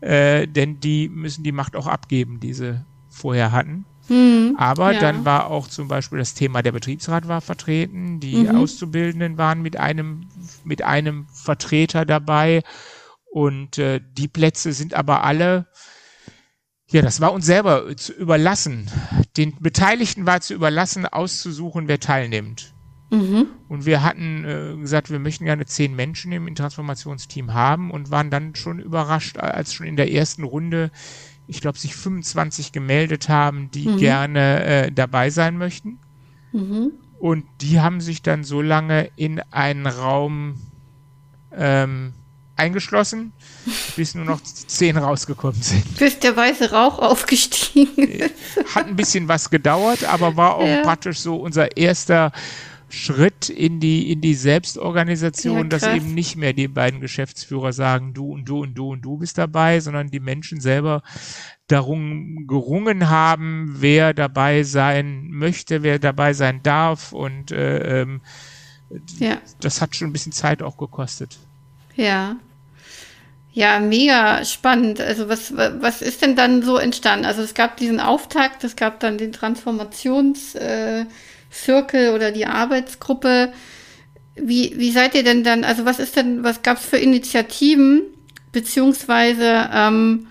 äh, 0.00 0.46
denn 0.46 0.80
die 0.80 1.08
müssen 1.08 1.44
die 1.44 1.52
Macht 1.52 1.76
auch 1.76 1.86
abgeben, 1.86 2.40
die 2.40 2.54
sie 2.54 2.82
vorher 3.10 3.52
hatten. 3.52 3.84
Hm, 4.08 4.56
Aber 4.58 4.92
ja. 4.92 5.00
dann 5.00 5.24
war 5.24 5.50
auch 5.50 5.68
zum 5.68 5.86
Beispiel 5.86 6.18
das 6.18 6.34
Thema 6.34 6.62
der 6.62 6.72
Betriebsrat 6.72 7.28
war 7.28 7.40
vertreten, 7.40 8.20
die 8.20 8.36
mhm. 8.36 8.56
Auszubildenden 8.56 9.36
waren 9.36 9.60
mit 9.60 9.76
einem, 9.76 10.26
mit 10.68 10.82
einem 10.82 11.26
Vertreter 11.28 12.04
dabei 12.04 12.62
und 13.30 13.78
äh, 13.78 14.00
die 14.12 14.28
Plätze 14.28 14.72
sind 14.72 14.94
aber 14.94 15.24
alle, 15.24 15.66
ja, 16.90 17.02
das 17.02 17.20
war 17.20 17.32
uns 17.32 17.46
selber 17.46 17.96
zu 17.96 18.12
überlassen. 18.12 18.90
Den 19.36 19.56
Beteiligten 19.60 20.26
war 20.26 20.40
zu 20.40 20.54
überlassen, 20.54 21.06
auszusuchen, 21.06 21.88
wer 21.88 22.00
teilnimmt. 22.00 22.74
Mhm. 23.10 23.46
Und 23.68 23.86
wir 23.86 24.02
hatten 24.02 24.44
äh, 24.44 24.76
gesagt, 24.80 25.10
wir 25.10 25.18
möchten 25.18 25.44
gerne 25.44 25.66
zehn 25.66 25.96
Menschen 25.96 26.30
im 26.32 26.54
Transformationsteam 26.54 27.54
haben 27.54 27.90
und 27.90 28.10
waren 28.10 28.30
dann 28.30 28.54
schon 28.54 28.78
überrascht, 28.78 29.38
als 29.38 29.72
schon 29.74 29.86
in 29.86 29.96
der 29.96 30.12
ersten 30.12 30.44
Runde 30.44 30.90
ich 31.48 31.62
glaube, 31.62 31.78
sich 31.78 31.96
25 31.96 32.72
gemeldet 32.72 33.28
haben, 33.28 33.70
die 33.72 33.88
mhm. 33.88 33.96
gerne 33.96 34.64
äh, 34.64 34.92
dabei 34.92 35.30
sein 35.30 35.56
möchten. 35.56 35.98
Mhm. 36.52 36.92
Und 37.18 37.44
die 37.60 37.80
haben 37.80 38.00
sich 38.00 38.22
dann 38.22 38.44
so 38.44 38.62
lange 38.62 39.10
in 39.16 39.40
einen 39.50 39.86
Raum 39.86 40.60
ähm, 41.56 42.12
eingeschlossen, 42.56 43.32
bis 43.96 44.14
nur 44.14 44.24
noch 44.24 44.42
zehn 44.42 44.96
rausgekommen 44.96 45.60
sind. 45.60 45.98
Bis 45.98 46.18
der 46.18 46.36
weiße 46.36 46.72
Rauch 46.72 46.98
aufgestiegen 46.98 48.08
ist. 48.08 48.34
Hat 48.74 48.86
ein 48.86 48.96
bisschen 48.96 49.28
was 49.28 49.50
gedauert, 49.50 50.04
aber 50.04 50.36
war 50.36 50.56
auch 50.56 50.66
ja. 50.66 50.82
praktisch 50.82 51.20
so 51.20 51.36
unser 51.36 51.76
erster 51.76 52.32
Schritt 52.90 53.50
in 53.50 53.80
die, 53.80 54.10
in 54.10 54.20
die 54.20 54.34
Selbstorganisation, 54.34 55.58
ja, 55.58 55.64
dass 55.64 55.82
eben 55.86 56.14
nicht 56.14 56.36
mehr 56.36 56.54
die 56.54 56.68
beiden 56.68 57.00
Geschäftsführer 57.00 57.72
sagen, 57.72 58.14
du 58.14 58.32
und 58.32 58.46
du 58.46 58.62
und 58.62 58.74
du 58.74 58.92
und 58.92 59.02
du 59.02 59.18
bist 59.18 59.36
dabei, 59.36 59.80
sondern 59.80 60.10
die 60.10 60.20
Menschen 60.20 60.60
selber 60.60 61.02
darum 61.68 62.46
gerungen 62.46 63.08
haben, 63.08 63.76
wer 63.78 64.14
dabei 64.14 64.62
sein 64.64 65.28
möchte, 65.30 65.82
wer 65.82 65.98
dabei 65.98 66.32
sein 66.32 66.62
darf 66.62 67.12
und 67.12 67.52
äh, 67.52 68.00
ähm, 68.00 68.20
ja. 69.18 69.38
das 69.60 69.80
hat 69.80 69.94
schon 69.94 70.08
ein 70.08 70.12
bisschen 70.12 70.32
Zeit 70.32 70.62
auch 70.62 70.76
gekostet. 70.76 71.38
Ja. 71.94 72.36
Ja, 73.52 73.80
mega 73.80 74.44
spannend. 74.44 75.00
Also 75.00 75.28
was, 75.28 75.52
was 75.56 76.00
ist 76.00 76.22
denn 76.22 76.36
dann 76.36 76.62
so 76.62 76.76
entstanden? 76.76 77.26
Also 77.26 77.42
es 77.42 77.54
gab 77.54 77.76
diesen 77.76 77.98
Auftakt, 77.98 78.62
es 78.64 78.76
gab 78.76 79.00
dann 79.00 79.18
den 79.18 79.32
Transformations- 79.32 80.56
äh, 80.56 81.06
oder 82.14 82.30
die 82.30 82.46
Arbeitsgruppe. 82.46 83.52
Wie, 84.36 84.74
wie 84.76 84.92
seid 84.92 85.14
ihr 85.14 85.24
denn 85.24 85.42
dann, 85.42 85.64
also 85.64 85.84
was 85.84 85.98
ist 85.98 86.14
denn, 86.16 86.44
was 86.44 86.62
gab 86.62 86.76
es 86.78 86.84
für 86.84 86.98
Initiativen, 86.98 88.02
beziehungsweise 88.52 89.68
ähm, 89.72 90.28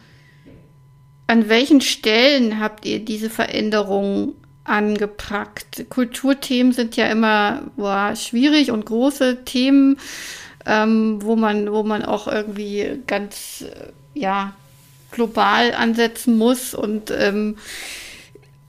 an 1.28 1.50
welchen 1.50 1.82
Stellen 1.82 2.60
habt 2.60 2.86
ihr 2.86 3.00
diese 3.00 3.30
Veränderungen 3.30 4.34
angepackt? 4.64 5.86
Kulturthemen 5.90 6.72
sind 6.72 6.96
ja 6.96 7.08
immer 7.08 7.64
boah, 7.76 8.16
schwierig 8.16 8.72
und 8.72 8.86
große 8.86 9.44
Themen, 9.44 9.98
ähm, 10.66 11.20
wo 11.22 11.36
man, 11.36 11.72
wo 11.72 11.84
man 11.84 12.04
auch 12.04 12.28
irgendwie 12.28 13.02
ganz, 13.08 13.66
äh, 13.68 14.20
ja, 14.20 14.54
global 15.12 15.74
ansetzen 15.74 16.38
muss 16.38 16.74
und 16.74 17.12
ähm, 17.12 17.58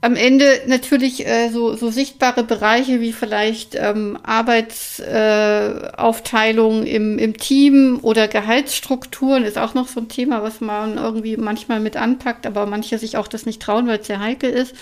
am 0.01 0.15
Ende 0.15 0.61
natürlich 0.67 1.27
äh, 1.27 1.49
so, 1.49 1.75
so 1.75 1.91
sichtbare 1.91 2.43
Bereiche 2.43 3.01
wie 3.01 3.11
vielleicht 3.11 3.75
ähm, 3.75 4.17
Arbeitsaufteilung 4.23 6.85
äh, 6.85 6.95
im, 6.95 7.19
im 7.19 7.35
Team 7.35 7.99
oder 8.01 8.29
Gehaltsstrukturen 8.29 9.43
ist 9.43 9.57
auch 9.57 9.73
noch 9.73 9.89
so 9.89 9.99
ein 9.99 10.07
Thema, 10.07 10.41
was 10.41 10.61
man 10.61 10.97
irgendwie 10.97 11.35
manchmal 11.35 11.81
mit 11.81 11.97
anpackt, 11.97 12.47
aber 12.47 12.65
manche 12.65 12.97
sich 12.97 13.17
auch 13.17 13.27
das 13.27 13.45
nicht 13.45 13.61
trauen, 13.61 13.87
weil 13.87 13.99
es 13.99 14.07
sehr 14.07 14.21
heikel 14.21 14.49
ist. 14.49 14.73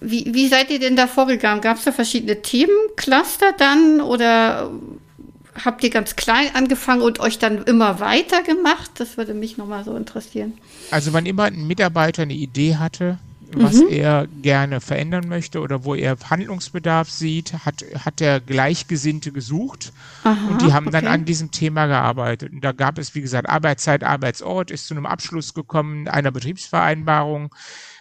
Wie, 0.00 0.34
wie 0.34 0.48
seid 0.48 0.70
ihr 0.70 0.80
denn 0.80 0.96
da 0.96 1.06
vorgegangen? 1.06 1.60
Gab 1.60 1.76
es 1.78 1.84
da 1.84 1.92
verschiedene 1.92 2.42
Themencluster 2.42 3.52
dann 3.56 4.00
oder 4.00 4.72
habt 5.64 5.84
ihr 5.84 5.90
ganz 5.90 6.16
klein 6.16 6.48
angefangen 6.52 7.02
und 7.02 7.20
euch 7.20 7.38
dann 7.38 7.62
immer 7.62 8.00
weiter 8.00 8.42
gemacht? 8.42 8.90
Das 8.96 9.16
würde 9.16 9.34
mich 9.34 9.56
nochmal 9.56 9.84
so 9.84 9.96
interessieren. 9.96 10.54
Also 10.90 11.12
wann 11.12 11.26
immer 11.26 11.44
ein 11.44 11.68
Mitarbeiter 11.68 12.22
eine 12.22 12.34
Idee 12.34 12.74
hatte, 12.76 13.20
was 13.54 13.76
mhm. 13.76 13.88
er 13.88 14.26
gerne 14.42 14.80
verändern 14.80 15.28
möchte 15.28 15.60
oder 15.60 15.84
wo 15.84 15.94
er 15.94 16.16
Handlungsbedarf 16.28 17.10
sieht, 17.10 17.52
hat, 17.64 17.84
hat 18.04 18.20
er 18.20 18.40
Gleichgesinnte 18.40 19.32
gesucht 19.32 19.92
Aha, 20.24 20.48
und 20.50 20.62
die 20.62 20.72
haben 20.72 20.88
okay. 20.88 21.00
dann 21.00 21.06
an 21.06 21.24
diesem 21.24 21.50
Thema 21.50 21.86
gearbeitet. 21.86 22.52
Und 22.52 22.64
da 22.64 22.72
gab 22.72 22.98
es, 22.98 23.14
wie 23.14 23.20
gesagt, 23.20 23.48
Arbeitszeit, 23.48 24.04
Arbeitsort, 24.04 24.70
ist 24.70 24.86
zu 24.86 24.94
einem 24.94 25.06
Abschluss 25.06 25.54
gekommen 25.54 26.08
einer 26.08 26.30
Betriebsvereinbarung, 26.30 27.54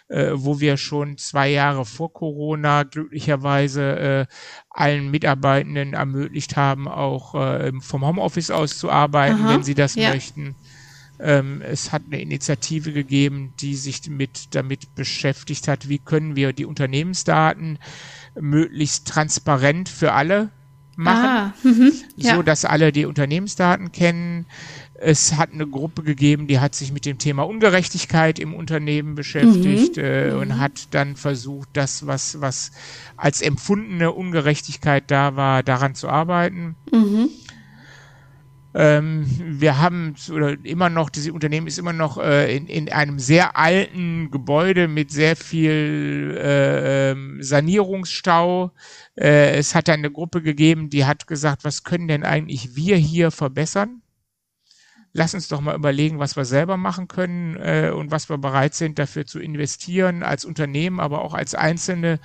äh, 0.08 0.32
wo 0.34 0.60
wir 0.60 0.78
schon 0.78 1.18
zwei 1.18 1.50
Jahre 1.50 1.86
vor 1.86 2.14
Corona 2.14 2.84
glücklicherweise 2.84 4.28
äh, 4.30 4.34
allen 4.70 5.10
Mitarbeitenden 5.10 5.94
ermöglicht 5.94 6.56
haben, 6.56 6.88
auch 6.88 7.36
äh, 7.36 7.72
vom 7.82 8.06
Homeoffice 8.06 8.52
aus 8.52 8.78
zu 8.78 8.90
arbeiten, 8.90 9.42
Aha, 9.42 9.54
wenn 9.54 9.64
sie 9.64 9.76
das 9.76 9.96
ja. 9.96 10.12
möchten. 10.12 10.56
Ähm, 11.20 11.62
es 11.62 11.92
hat 11.92 12.04
eine 12.08 12.22
Initiative 12.22 12.92
gegeben, 12.92 13.54
die 13.60 13.76
sich 13.76 14.10
mit, 14.10 14.56
damit 14.56 14.96
beschäftigt 14.96 15.68
hat, 15.68 15.90
wie 15.90 16.00
können 16.00 16.36
wir 16.36 16.54
die 16.54 16.66
Unternehmensdaten 16.66 17.80
möglichst 18.40 19.08
transparent 19.08 19.90
für 19.90 20.14
alle 20.14 20.50
machen, 20.96 21.26
ah, 21.26 21.54
mhm, 21.64 21.92
ja. 22.16 22.36
so 22.36 22.42
dass 22.42 22.66
alle 22.66 22.92
die 22.92 23.06
Unternehmensdaten 23.06 23.92
kennen. 23.92 24.46
Es 24.98 25.36
hat 25.36 25.52
eine 25.52 25.68
Gruppe 25.68 26.04
gegeben, 26.04 26.48
die 26.48 26.60
hat 26.60 26.74
sich 26.74 26.94
mit 26.94 27.06
dem 27.06 27.18
Thema 27.18 27.44
Ungerechtigkeit 27.44 28.40
im 28.40 28.54
Unternehmen 28.54 29.16
beschäftigt 29.16 29.98
mhm. 29.98 30.04
äh, 30.04 30.32
und 30.32 30.50
mhm. 30.50 30.60
hat 30.60 30.88
dann 30.92 31.18
versucht, 31.18 31.68
das, 31.74 32.08
was, 32.08 32.40
was 32.40 32.72
als 33.18 33.42
empfundene 33.42 34.14
Ungerechtigkeit 34.14 35.12
da 35.12 35.36
war, 35.36 35.64
daran 35.64 35.96
zu 35.96 36.08
arbeiten. 36.08 36.76
Mhm. 36.94 37.30
Ähm, 38.78 39.26
wir 39.40 39.80
haben 39.80 40.16
oder 40.30 40.58
immer 40.64 40.90
noch, 40.90 41.10
dieses 41.10 41.32
Unternehmen 41.32 41.66
ist 41.66 41.80
immer 41.80 41.94
noch 41.94 42.18
äh, 42.18 42.54
in, 42.54 42.68
in 42.68 42.92
einem 42.92 43.20
sehr 43.20 43.56
alten 43.56 44.32
Gebäude 44.32 44.90
mit 44.90 45.12
sehr 45.12 45.38
viel 45.38 46.38
äh, 46.38 47.12
ähm, 47.12 47.42
Sanierungsstau. 47.42 48.72
Äh, 49.16 49.56
es 49.56 49.76
hat 49.76 49.90
eine 49.90 50.12
Gruppe 50.12 50.42
gegeben, 50.42 50.90
die 50.90 51.06
hat 51.06 51.26
gesagt, 51.26 51.64
was 51.64 51.86
können 51.86 52.10
denn 52.10 52.26
eigentlich 52.26 52.76
wir 52.76 52.98
hier 52.98 53.32
verbessern? 53.32 54.02
Lass 55.14 55.34
uns 55.34 55.48
doch 55.48 55.62
mal 55.62 55.76
überlegen, 55.76 56.20
was 56.20 56.36
wir 56.36 56.44
selber 56.44 56.76
machen 56.76 57.08
können 57.08 57.56
äh, 57.56 57.92
und 57.96 58.12
was 58.12 58.28
wir 58.28 58.38
bereit 58.38 58.74
sind, 58.74 59.00
dafür 59.00 59.26
zu 59.26 59.40
investieren, 59.40 60.22
als 60.22 60.44
Unternehmen, 60.44 61.00
aber 61.00 61.22
auch 61.22 61.34
als 61.34 61.56
Einzelne, 61.56 62.20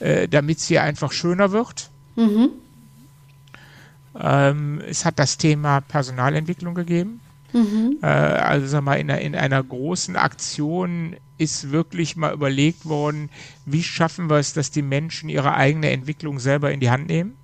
äh, 0.00 0.26
damit 0.26 0.58
es 0.58 0.66
hier 0.66 0.82
einfach 0.82 1.12
schöner 1.12 1.52
wird. 1.52 1.92
Mhm. 2.16 2.50
Ähm, 4.18 4.80
es 4.86 5.04
hat 5.04 5.18
das 5.18 5.38
Thema 5.38 5.80
Personalentwicklung 5.80 6.74
gegeben. 6.74 7.20
Mhm. 7.52 7.98
Äh, 8.02 8.06
also 8.06 8.66
sag 8.66 8.82
mal, 8.82 8.94
in 8.94 9.10
einer, 9.10 9.20
in 9.20 9.34
einer 9.34 9.62
großen 9.62 10.16
Aktion 10.16 11.16
ist 11.38 11.70
wirklich 11.70 12.16
mal 12.16 12.32
überlegt 12.32 12.86
worden, 12.86 13.30
wie 13.66 13.82
schaffen 13.82 14.30
wir 14.30 14.36
es, 14.36 14.52
dass 14.52 14.70
die 14.70 14.82
Menschen 14.82 15.28
ihre 15.28 15.54
eigene 15.54 15.90
Entwicklung 15.90 16.38
selber 16.38 16.70
in 16.70 16.80
die 16.80 16.90
Hand 16.90 17.08
nehmen. 17.08 17.36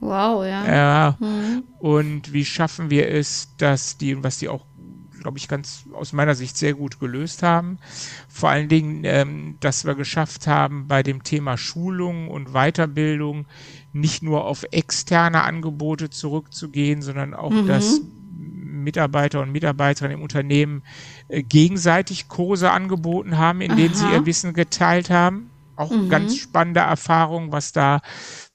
Wow, 0.00 0.44
ja. 0.44 0.66
Ja. 0.66 1.16
Mhm. 1.20 1.62
Und 1.78 2.32
wie 2.32 2.44
schaffen 2.44 2.90
wir 2.90 3.08
es, 3.08 3.48
dass 3.58 3.98
die, 3.98 4.22
was 4.22 4.38
die 4.38 4.48
auch, 4.48 4.64
glaube 5.20 5.38
ich, 5.38 5.46
ganz 5.46 5.84
aus 5.92 6.12
meiner 6.12 6.34
Sicht 6.34 6.56
sehr 6.56 6.72
gut 6.72 6.98
gelöst 6.98 7.42
haben. 7.42 7.78
Vor 8.28 8.48
allen 8.48 8.68
Dingen, 8.68 9.02
ähm, 9.04 9.56
dass 9.60 9.84
wir 9.84 9.94
geschafft 9.94 10.46
haben, 10.46 10.88
bei 10.88 11.02
dem 11.02 11.22
Thema 11.22 11.58
Schulung 11.58 12.28
und 12.28 12.52
Weiterbildung 12.52 13.44
nicht 13.92 14.22
nur 14.22 14.44
auf 14.44 14.64
externe 14.70 15.42
Angebote 15.42 16.10
zurückzugehen, 16.10 17.02
sondern 17.02 17.34
auch 17.34 17.50
mhm. 17.50 17.66
das 17.66 18.00
Mitarbeiter 18.36 19.40
und 19.40 19.52
Mitarbeiterinnen 19.52 20.18
im 20.18 20.22
Unternehmen 20.22 20.82
äh, 21.28 21.42
gegenseitig 21.42 22.28
Kurse 22.28 22.70
angeboten 22.70 23.36
haben, 23.36 23.60
in 23.60 23.76
denen 23.76 23.94
Aha. 23.94 24.08
sie 24.08 24.14
ihr 24.14 24.26
Wissen 24.26 24.54
geteilt 24.54 25.10
haben. 25.10 25.50
Auch 25.76 25.90
mhm. 25.90 26.08
ganz 26.08 26.36
spannende 26.36 26.80
Erfahrung, 26.80 27.52
was 27.52 27.72
da 27.72 28.00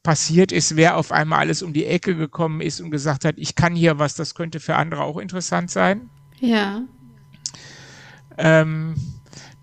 passiert 0.04 0.52
ist, 0.52 0.76
wer 0.76 0.98
auf 0.98 1.12
einmal 1.12 1.40
alles 1.40 1.64
um 1.64 1.74
die 1.74 1.86
Ecke 1.86 2.16
gekommen 2.16 2.62
ist 2.62 2.80
und 2.80 2.92
gesagt 2.92 3.26
hat, 3.26 3.36
ich 3.38 3.56
kann 3.56 3.76
hier 3.76 3.98
was, 3.98 4.14
das 4.16 4.36
könnte 4.36 4.60
für 4.60 4.76
andere 4.76 5.04
auch 5.04 5.18
interessant 5.18 5.72
sein. 5.72 6.10
Ja. 6.40 6.82
Ähm, 8.38 8.94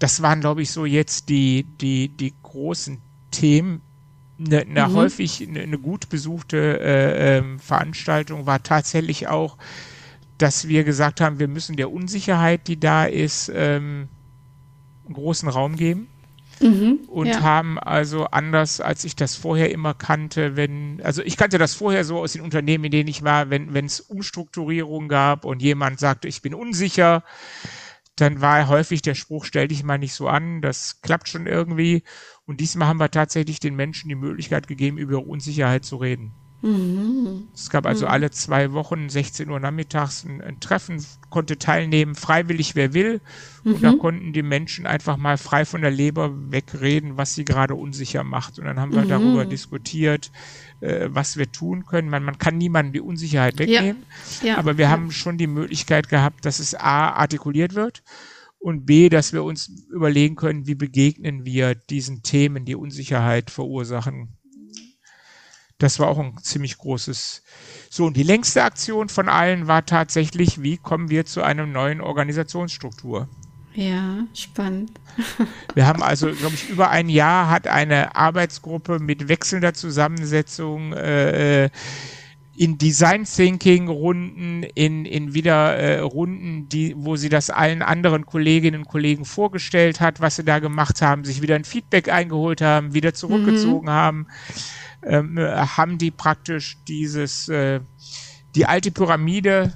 das 0.00 0.20
waren, 0.20 0.40
glaube 0.40 0.62
ich, 0.62 0.72
so 0.72 0.84
jetzt 0.84 1.28
die, 1.28 1.64
die, 1.80 2.08
die 2.08 2.34
großen 2.42 3.00
Themen. 3.30 3.80
Eine, 4.44 4.60
eine 4.62 4.88
mhm. 4.88 4.94
häufig 4.94 5.46
eine, 5.46 5.60
eine, 5.60 5.78
gut 5.78 6.08
besuchte 6.08 6.80
äh, 6.80 7.38
äh, 7.38 7.58
Veranstaltung 7.58 8.46
war 8.46 8.62
tatsächlich 8.62 9.28
auch, 9.28 9.56
dass 10.38 10.68
wir 10.68 10.84
gesagt 10.84 11.20
haben, 11.20 11.38
wir 11.38 11.48
müssen 11.48 11.76
der 11.76 11.92
Unsicherheit, 11.92 12.66
die 12.66 12.80
da 12.80 13.04
ist, 13.04 13.50
ähm, 13.54 14.08
einen 15.04 15.14
großen 15.14 15.48
Raum 15.48 15.76
geben. 15.76 16.08
Mhm, 16.60 17.00
und 17.08 17.26
ja. 17.26 17.42
haben 17.42 17.78
also 17.78 18.26
anders, 18.26 18.80
als 18.80 19.04
ich 19.04 19.16
das 19.16 19.34
vorher 19.34 19.72
immer 19.72 19.94
kannte, 19.94 20.54
wenn, 20.54 21.00
also 21.02 21.22
ich 21.22 21.36
kannte 21.36 21.58
das 21.58 21.74
vorher 21.74 22.04
so 22.04 22.20
aus 22.20 22.34
den 22.34 22.42
Unternehmen, 22.42 22.84
in 22.84 22.90
denen 22.92 23.08
ich 23.08 23.24
war, 23.24 23.50
wenn 23.50 23.74
es 23.84 24.00
Umstrukturierungen 24.00 25.08
gab 25.08 25.44
und 25.44 25.60
jemand 25.60 25.98
sagte, 25.98 26.28
ich 26.28 26.40
bin 26.40 26.54
unsicher, 26.54 27.24
dann 28.16 28.40
war 28.40 28.68
häufig 28.68 29.02
der 29.02 29.14
Spruch, 29.14 29.44
stell 29.44 29.68
dich 29.68 29.82
mal 29.82 29.98
nicht 29.98 30.14
so 30.14 30.28
an, 30.28 30.60
das 30.60 31.00
klappt 31.00 31.28
schon 31.28 31.46
irgendwie. 31.46 32.04
Und 32.46 32.60
diesmal 32.60 32.88
haben 32.88 32.98
wir 32.98 33.10
tatsächlich 33.10 33.60
den 33.60 33.76
Menschen 33.76 34.08
die 34.08 34.14
Möglichkeit 34.14 34.66
gegeben, 34.66 34.98
über 34.98 35.26
Unsicherheit 35.26 35.84
zu 35.84 35.96
reden. 35.96 36.32
Mhm. 36.62 37.48
Es 37.52 37.70
gab 37.70 37.86
also 37.86 38.06
mhm. 38.06 38.12
alle 38.12 38.30
zwei 38.30 38.72
Wochen, 38.72 39.08
16 39.08 39.50
Uhr 39.50 39.58
nachmittags, 39.58 40.24
ein, 40.24 40.40
ein, 40.40 40.60
Treffen, 40.60 41.04
konnte 41.28 41.58
teilnehmen, 41.58 42.14
freiwillig, 42.14 42.76
wer 42.76 42.94
will. 42.94 43.20
Mhm. 43.64 43.74
Und 43.74 43.82
da 43.82 43.92
mhm. 43.92 43.98
konnten 43.98 44.32
die 44.32 44.42
Menschen 44.42 44.86
einfach 44.86 45.16
mal 45.16 45.38
frei 45.38 45.64
von 45.64 45.82
der 45.82 45.90
Leber 45.90 46.30
wegreden, 46.52 47.16
was 47.16 47.34
sie 47.34 47.44
gerade 47.44 47.74
unsicher 47.74 48.22
macht. 48.22 48.60
Und 48.60 48.66
dann 48.66 48.78
haben 48.78 48.94
wir 48.94 49.02
darüber 49.02 49.44
mhm. 49.44 49.50
diskutiert, 49.50 50.30
äh, 50.80 51.08
was 51.10 51.36
wir 51.36 51.50
tun 51.50 51.84
können. 51.84 52.08
Man, 52.08 52.22
man 52.22 52.38
kann 52.38 52.58
niemandem 52.58 52.92
die 52.92 53.00
Unsicherheit 53.00 53.58
wegnehmen, 53.58 54.04
ja. 54.42 54.48
Ja. 54.48 54.58
aber 54.58 54.78
wir 54.78 54.84
ja. 54.84 54.90
haben 54.90 55.10
schon 55.10 55.38
die 55.38 55.48
Möglichkeit 55.48 56.08
gehabt, 56.08 56.44
dass 56.44 56.60
es 56.60 56.74
A 56.76 57.10
artikuliert 57.10 57.74
wird 57.74 58.04
und 58.62 58.86
B, 58.86 59.08
dass 59.08 59.32
wir 59.32 59.44
uns 59.44 59.68
überlegen 59.90 60.36
können, 60.36 60.66
wie 60.66 60.74
begegnen 60.74 61.44
wir 61.44 61.74
diesen 61.74 62.22
Themen, 62.22 62.64
die 62.64 62.76
Unsicherheit 62.76 63.50
verursachen 63.50 64.36
das 65.82 65.98
war 65.98 66.08
auch 66.08 66.18
ein 66.18 66.38
ziemlich 66.42 66.78
großes. 66.78 67.42
So, 67.90 68.06
und 68.06 68.16
die 68.16 68.22
längste 68.22 68.62
Aktion 68.62 69.08
von 69.08 69.28
allen 69.28 69.66
war 69.66 69.84
tatsächlich, 69.84 70.62
wie 70.62 70.76
kommen 70.76 71.10
wir 71.10 71.26
zu 71.26 71.42
einer 71.42 71.66
neuen 71.66 72.00
Organisationsstruktur? 72.00 73.28
Ja, 73.74 74.24
spannend. 74.34 74.92
Wir 75.74 75.86
haben 75.86 76.02
also, 76.02 76.30
glaube 76.30 76.54
ich, 76.54 76.68
über 76.68 76.90
ein 76.90 77.08
Jahr 77.08 77.48
hat 77.48 77.66
eine 77.66 78.14
Arbeitsgruppe 78.14 78.98
mit 78.98 79.28
wechselnder 79.28 79.72
Zusammensetzung 79.72 80.92
äh, 80.92 81.70
in 82.54 82.76
Design 82.76 83.24
Thinking 83.24 83.88
Runden, 83.88 84.62
in, 84.62 85.06
in 85.06 85.32
wieder 85.32 85.76
äh, 85.76 86.00
Runden, 86.00 86.68
die, 86.68 86.94
wo 86.96 87.16
sie 87.16 87.28
das 87.28 87.48
allen 87.48 87.82
anderen 87.82 88.26
Kolleginnen 88.26 88.82
und 88.82 88.88
Kollegen 88.88 89.24
vorgestellt 89.24 90.00
hat, 90.00 90.20
was 90.20 90.36
sie 90.36 90.44
da 90.44 90.58
gemacht 90.58 91.00
haben, 91.00 91.24
sich 91.24 91.40
wieder 91.40 91.54
ein 91.54 91.64
Feedback 91.64 92.10
eingeholt 92.10 92.60
haben, 92.60 92.92
wieder 92.92 93.14
zurückgezogen 93.14 93.86
mhm. 93.86 93.90
haben 93.90 94.26
ähm, 95.04 95.38
haben 95.38 95.98
die 95.98 96.10
praktisch 96.10 96.78
dieses, 96.86 97.48
äh, 97.48 97.80
die 98.54 98.66
alte 98.66 98.90
Pyramide 98.90 99.72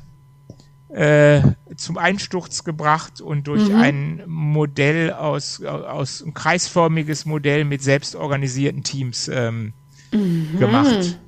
äh, 0.89 1.41
zum 1.77 1.99
Einsturz 1.99 2.65
gebracht 2.65 3.21
und 3.21 3.49
durch 3.49 3.69
mhm. 3.69 3.77
ein 3.77 4.23
Modell 4.27 5.13
aus, 5.13 5.63
aus 5.63 6.23
ein 6.23 6.33
kreisförmiges 6.33 7.27
Modell 7.27 7.65
mit 7.65 7.83
selbstorganisierten 7.83 8.83
Teams 8.83 9.29
ähm, 9.29 9.73
mhm. 10.13 10.59
gemacht. 10.59 11.19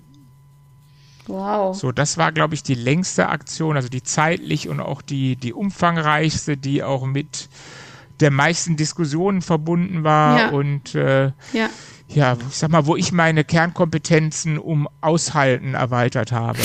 Wow. 1.28 1.76
So, 1.76 1.92
das 1.92 2.18
war, 2.18 2.32
glaube 2.32 2.54
ich, 2.54 2.62
die 2.62 2.74
längste 2.74 3.28
Aktion, 3.28 3.76
also 3.76 3.88
die 3.88 4.02
zeitlich 4.02 4.68
und 4.68 4.80
auch 4.80 5.02
die, 5.02 5.36
die 5.36 5.52
umfangreichste, 5.52 6.56
die 6.56 6.82
auch 6.82 7.06
mit 7.06 7.48
der 8.20 8.30
meisten 8.30 8.76
Diskussionen 8.76 9.42
verbunden 9.42 10.02
war. 10.02 10.38
Ja. 10.38 10.48
Und 10.48 10.94
äh, 10.94 11.26
ja 11.52 11.68
ja, 12.08 12.36
ich 12.48 12.56
sag 12.56 12.70
mal, 12.70 12.86
wo 12.86 12.96
ich 12.96 13.12
meine 13.12 13.44
Kernkompetenzen 13.44 14.58
um 14.58 14.88
Aushalten 15.00 15.74
erweitert 15.74 16.32
habe. 16.32 16.58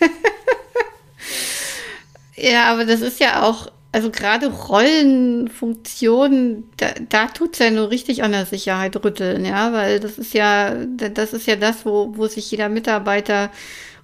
ja, 2.36 2.72
aber 2.72 2.84
das 2.84 3.00
ist 3.00 3.18
ja 3.18 3.42
auch, 3.42 3.72
also 3.90 4.10
gerade 4.10 4.46
Rollenfunktionen, 4.48 6.70
da, 6.76 6.90
da 7.08 7.26
tut 7.28 7.54
es 7.54 7.60
ja 7.60 7.70
nur 7.70 7.88
richtig 7.90 8.22
an 8.22 8.32
der 8.32 8.44
Sicherheit 8.46 9.02
rütteln, 9.02 9.46
ja, 9.46 9.72
weil 9.72 9.98
das 9.98 10.18
ist 10.18 10.34
ja, 10.34 10.74
das 10.74 11.32
ist 11.32 11.46
ja 11.46 11.56
das, 11.56 11.86
wo, 11.86 12.14
wo 12.16 12.26
sich 12.26 12.50
jeder 12.50 12.68
Mitarbeiter 12.68 13.50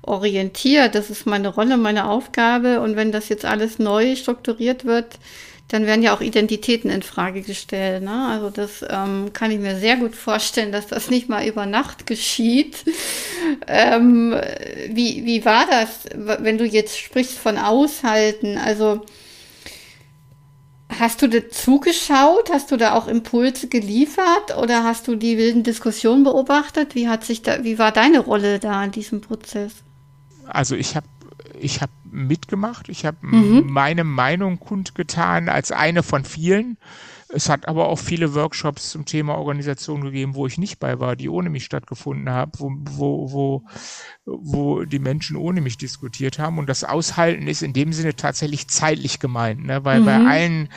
orientiert. 0.08 0.94
Das 0.94 1.10
ist 1.10 1.26
meine 1.26 1.48
Rolle, 1.48 1.76
meine 1.76 2.08
Aufgabe. 2.08 2.80
Und 2.80 2.96
wenn 2.96 3.12
das 3.12 3.28
jetzt 3.28 3.44
alles 3.44 3.78
neu 3.78 4.16
strukturiert 4.16 4.84
wird, 4.84 5.18
dann 5.68 5.84
werden 5.84 6.02
ja 6.02 6.14
auch 6.14 6.22
Identitäten 6.22 6.90
in 6.90 7.02
Frage 7.02 7.42
gestellt. 7.42 8.02
Ne? 8.02 8.28
Also 8.30 8.48
das 8.48 8.84
ähm, 8.88 9.32
kann 9.34 9.50
ich 9.50 9.58
mir 9.58 9.76
sehr 9.76 9.96
gut 9.96 10.16
vorstellen, 10.16 10.72
dass 10.72 10.86
das 10.86 11.10
nicht 11.10 11.28
mal 11.28 11.46
über 11.46 11.66
Nacht 11.66 12.06
geschieht. 12.06 12.84
Ähm, 13.66 14.34
wie, 14.90 15.24
wie 15.24 15.44
war 15.44 15.64
das, 15.66 16.04
wenn 16.14 16.58
du 16.58 16.66
jetzt 16.66 16.98
sprichst 16.98 17.38
von 17.38 17.56
Aushalten? 17.56 18.58
Also 18.58 19.06
hast 20.98 21.22
du 21.22 21.28
da 21.28 21.48
zugeschaut? 21.48 22.50
Hast 22.52 22.70
du 22.70 22.76
da 22.76 22.94
auch 22.94 23.08
Impulse 23.08 23.68
geliefert 23.68 24.56
oder 24.60 24.84
hast 24.84 25.08
du 25.08 25.16
die 25.16 25.38
wilden 25.38 25.62
Diskussionen 25.62 26.24
beobachtet? 26.24 26.94
Wie 26.94 27.08
hat 27.08 27.24
sich 27.24 27.42
da, 27.42 27.64
wie 27.64 27.78
war 27.78 27.92
deine 27.92 28.20
Rolle 28.20 28.58
da 28.58 28.84
in 28.84 28.90
diesem 28.90 29.20
Prozess? 29.20 29.72
Also 30.48 30.76
ich 30.76 30.96
habe 30.96 31.06
ich 31.60 31.80
habe 31.80 31.92
mitgemacht, 32.10 32.88
ich 32.88 33.04
habe 33.04 33.18
mhm. 33.20 33.64
meine 33.66 34.04
Meinung 34.04 34.58
kundgetan 34.58 35.48
als 35.48 35.72
eine 35.72 36.02
von 36.02 36.24
vielen. 36.24 36.78
Es 37.30 37.50
hat 37.50 37.68
aber 37.68 37.88
auch 37.88 37.98
viele 37.98 38.34
Workshops 38.34 38.90
zum 38.90 39.04
Thema 39.04 39.34
Organisation 39.36 40.00
gegeben, 40.00 40.34
wo 40.34 40.46
ich 40.46 40.56
nicht 40.56 40.78
bei 40.78 40.98
war, 40.98 41.14
die 41.14 41.28
ohne 41.28 41.50
mich 41.50 41.64
stattgefunden 41.64 42.30
haben, 42.30 42.52
wo, 42.56 42.72
wo, 42.80 43.32
wo, 43.32 43.64
wo 44.24 44.84
die 44.84 44.98
Menschen 44.98 45.36
ohne 45.36 45.60
mich 45.60 45.76
diskutiert 45.76 46.38
haben. 46.38 46.58
Und 46.58 46.70
das 46.70 46.84
Aushalten 46.84 47.46
ist 47.46 47.62
in 47.62 47.74
dem 47.74 47.92
Sinne 47.92 48.16
tatsächlich 48.16 48.68
zeitlich 48.68 49.20
gemeint, 49.20 49.62
ne? 49.64 49.84
weil 49.84 50.00
mhm. 50.00 50.04
bei 50.06 50.16
allen 50.16 50.68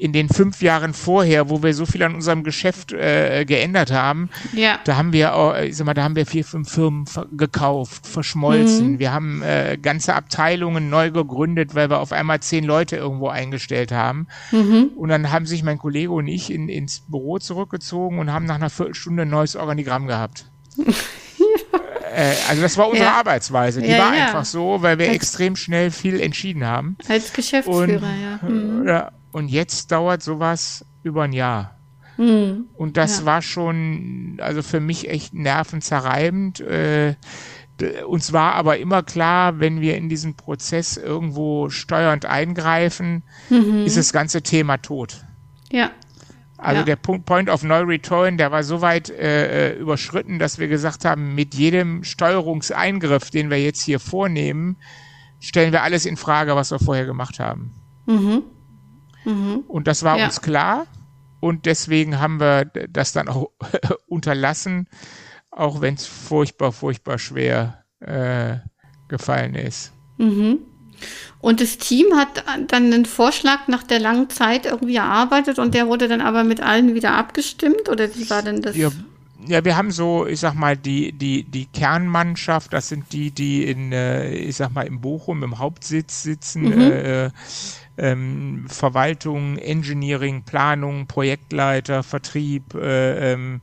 in 0.00 0.14
den 0.14 0.30
fünf 0.30 0.62
Jahren 0.62 0.94
vorher, 0.94 1.50
wo 1.50 1.62
wir 1.62 1.74
so 1.74 1.84
viel 1.84 2.02
an 2.02 2.14
unserem 2.14 2.42
Geschäft 2.42 2.90
äh, 2.92 3.44
geändert 3.44 3.92
haben, 3.92 4.30
ja. 4.54 4.78
da 4.84 4.96
haben 4.96 5.12
wir, 5.12 5.60
ich 5.62 5.76
sag 5.76 5.84
mal, 5.84 5.92
da 5.92 6.02
haben 6.02 6.16
wir 6.16 6.24
vier, 6.24 6.42
fünf 6.42 6.72
Firmen 6.72 7.04
gekauft, 7.32 8.06
verschmolzen. 8.06 8.92
Mhm. 8.92 8.98
Wir 8.98 9.12
haben 9.12 9.42
äh, 9.42 9.76
ganze 9.80 10.14
Abteilungen 10.14 10.88
neu 10.88 11.10
gegründet, 11.10 11.74
weil 11.74 11.90
wir 11.90 11.98
auf 11.98 12.12
einmal 12.12 12.40
zehn 12.40 12.64
Leute 12.64 12.96
irgendwo 12.96 13.28
eingestellt 13.28 13.92
haben. 13.92 14.26
Mhm. 14.52 14.92
Und 14.96 15.10
dann 15.10 15.30
haben 15.30 15.44
sich 15.44 15.62
mein 15.62 15.76
Kollege 15.76 16.12
und 16.12 16.28
ich 16.28 16.50
in, 16.50 16.70
ins 16.70 17.00
Büro 17.00 17.38
zurückgezogen 17.38 18.18
und 18.18 18.32
haben 18.32 18.46
nach 18.46 18.54
einer 18.54 18.70
Viertelstunde 18.70 19.22
ein 19.22 19.30
neues 19.30 19.54
Organigramm 19.54 20.06
gehabt. 20.06 20.46
Äh, 22.12 22.34
also 22.48 22.60
das 22.60 22.76
war 22.76 22.88
unsere 22.88 23.06
ja. 23.06 23.18
Arbeitsweise. 23.18 23.80
Die 23.80 23.88
ja, 23.88 23.98
war 23.98 24.16
ja. 24.16 24.26
einfach 24.26 24.44
so, 24.44 24.82
weil 24.82 24.98
wir 24.98 25.06
als, 25.06 25.14
extrem 25.14 25.54
schnell 25.54 25.92
viel 25.92 26.20
entschieden 26.20 26.66
haben. 26.66 26.96
Als 27.08 27.32
Geschäftsführer, 27.32 27.82
und, 27.82 28.02
ja. 28.02 28.40
Mhm. 28.42 28.88
ja. 28.88 29.12
Und 29.32 29.48
jetzt 29.48 29.92
dauert 29.92 30.22
sowas 30.22 30.84
über 31.02 31.22
ein 31.24 31.32
Jahr. 31.32 31.76
Mhm. 32.16 32.66
Und 32.76 32.96
das 32.96 33.20
ja. 33.20 33.26
war 33.26 33.42
schon, 33.42 34.38
also 34.40 34.62
für 34.62 34.80
mich 34.80 35.08
echt 35.08 35.34
nervenzerreibend. 35.34 36.60
Äh, 36.60 37.14
uns 38.06 38.32
war 38.32 38.54
aber 38.54 38.78
immer 38.78 39.02
klar, 39.02 39.58
wenn 39.58 39.80
wir 39.80 39.96
in 39.96 40.08
diesen 40.08 40.34
Prozess 40.34 40.98
irgendwo 40.98 41.70
steuernd 41.70 42.26
eingreifen, 42.26 43.22
mhm. 43.48 43.84
ist 43.86 43.96
das 43.96 44.12
ganze 44.12 44.42
Thema 44.42 44.76
tot. 44.76 45.24
Ja. 45.72 45.90
Also 46.58 46.80
ja. 46.80 46.84
der 46.84 46.96
Punkt 46.96 47.24
Point 47.24 47.48
of 47.48 47.62
No 47.62 47.78
Return, 47.78 48.36
der 48.36 48.52
war 48.52 48.62
so 48.62 48.82
weit 48.82 49.08
äh, 49.08 49.70
äh, 49.70 49.78
überschritten, 49.78 50.38
dass 50.38 50.58
wir 50.58 50.68
gesagt 50.68 51.06
haben, 51.06 51.34
mit 51.34 51.54
jedem 51.54 52.04
Steuerungseingriff, 52.04 53.30
den 53.30 53.48
wir 53.48 53.62
jetzt 53.62 53.80
hier 53.80 53.98
vornehmen, 53.98 54.76
stellen 55.38 55.72
wir 55.72 55.82
alles 55.82 56.04
in 56.04 56.18
Frage, 56.18 56.54
was 56.54 56.70
wir 56.70 56.78
vorher 56.78 57.06
gemacht 57.06 57.40
haben. 57.40 57.72
Mhm. 58.04 58.42
Mhm. 59.30 59.64
Und 59.68 59.86
das 59.86 60.02
war 60.02 60.18
ja. 60.18 60.26
uns 60.26 60.40
klar. 60.40 60.86
Und 61.40 61.66
deswegen 61.66 62.20
haben 62.20 62.38
wir 62.38 62.66
das 62.66 63.12
dann 63.12 63.28
auch 63.28 63.50
unterlassen, 64.06 64.88
auch 65.50 65.80
wenn 65.80 65.94
es 65.94 66.06
furchtbar, 66.06 66.72
furchtbar 66.72 67.18
schwer 67.18 67.84
äh, 68.00 68.56
gefallen 69.08 69.54
ist. 69.54 69.92
Mhm. 70.18 70.58
Und 71.40 71.62
das 71.62 71.78
Team 71.78 72.06
hat 72.14 72.44
dann 72.68 72.92
einen 72.92 73.06
Vorschlag 73.06 73.66
nach 73.68 73.82
der 73.82 74.00
langen 74.00 74.28
Zeit 74.28 74.66
irgendwie 74.66 74.96
erarbeitet 74.96 75.58
und 75.58 75.74
der 75.74 75.86
wurde 75.86 76.08
dann 76.08 76.20
aber 76.20 76.44
mit 76.44 76.60
allen 76.60 76.94
wieder 76.94 77.12
abgestimmt 77.12 77.88
oder 77.88 78.14
wie 78.14 78.28
war 78.28 78.42
denn 78.42 78.60
das? 78.60 78.74
Wir, 78.74 78.92
ja, 79.46 79.64
wir 79.64 79.76
haben 79.76 79.90
so, 79.90 80.26
ich 80.26 80.40
sag 80.40 80.54
mal, 80.54 80.76
die, 80.76 81.12
die, 81.12 81.44
die 81.44 81.64
Kernmannschaft, 81.66 82.72
das 82.74 82.88
sind 82.88 83.12
die, 83.12 83.30
die 83.30 83.64
in, 83.64 83.92
äh, 83.92 84.30
ich 84.30 84.56
sag 84.56 84.74
mal, 84.74 84.86
im 84.86 85.00
Bochum 85.00 85.42
im 85.42 85.58
Hauptsitz 85.58 86.22
sitzen, 86.22 86.64
mhm. 86.64 86.92
äh, 86.92 87.30
ähm, 88.00 88.64
Verwaltung, 88.68 89.58
Engineering, 89.58 90.42
Planung, 90.42 91.06
Projektleiter, 91.06 92.02
Vertrieb, 92.02 92.74
äh, 92.74 93.32
ähm, 93.32 93.60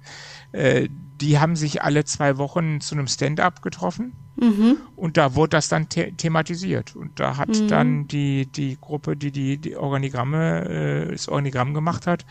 äh, 0.52 0.88
die 1.20 1.40
haben 1.40 1.56
sich 1.56 1.82
alle 1.82 2.06
zwei 2.06 2.38
Wochen 2.38 2.80
zu 2.80 2.96
einem 2.96 3.08
Stand-up 3.08 3.62
getroffen. 3.62 4.14
Mhm. 4.40 4.78
Und 4.96 5.18
da 5.18 5.34
wurde 5.34 5.52
das 5.52 5.68
dann 5.68 5.88
the 5.92 6.12
thematisiert. 6.12 6.96
Und 6.96 7.20
da 7.20 7.38
hat 7.38 7.50
mhm. 7.50 7.68
dann 7.68 8.08
die, 8.08 8.46
die 8.46 8.78
Gruppe, 8.80 9.18
die 9.18 9.32
die, 9.32 9.58
die 9.58 9.76
Organigramme, 9.76 11.08
äh, 11.08 11.12
das 11.12 11.28
Organigramm 11.28 11.74
gemacht 11.74 12.06
hat, 12.06 12.26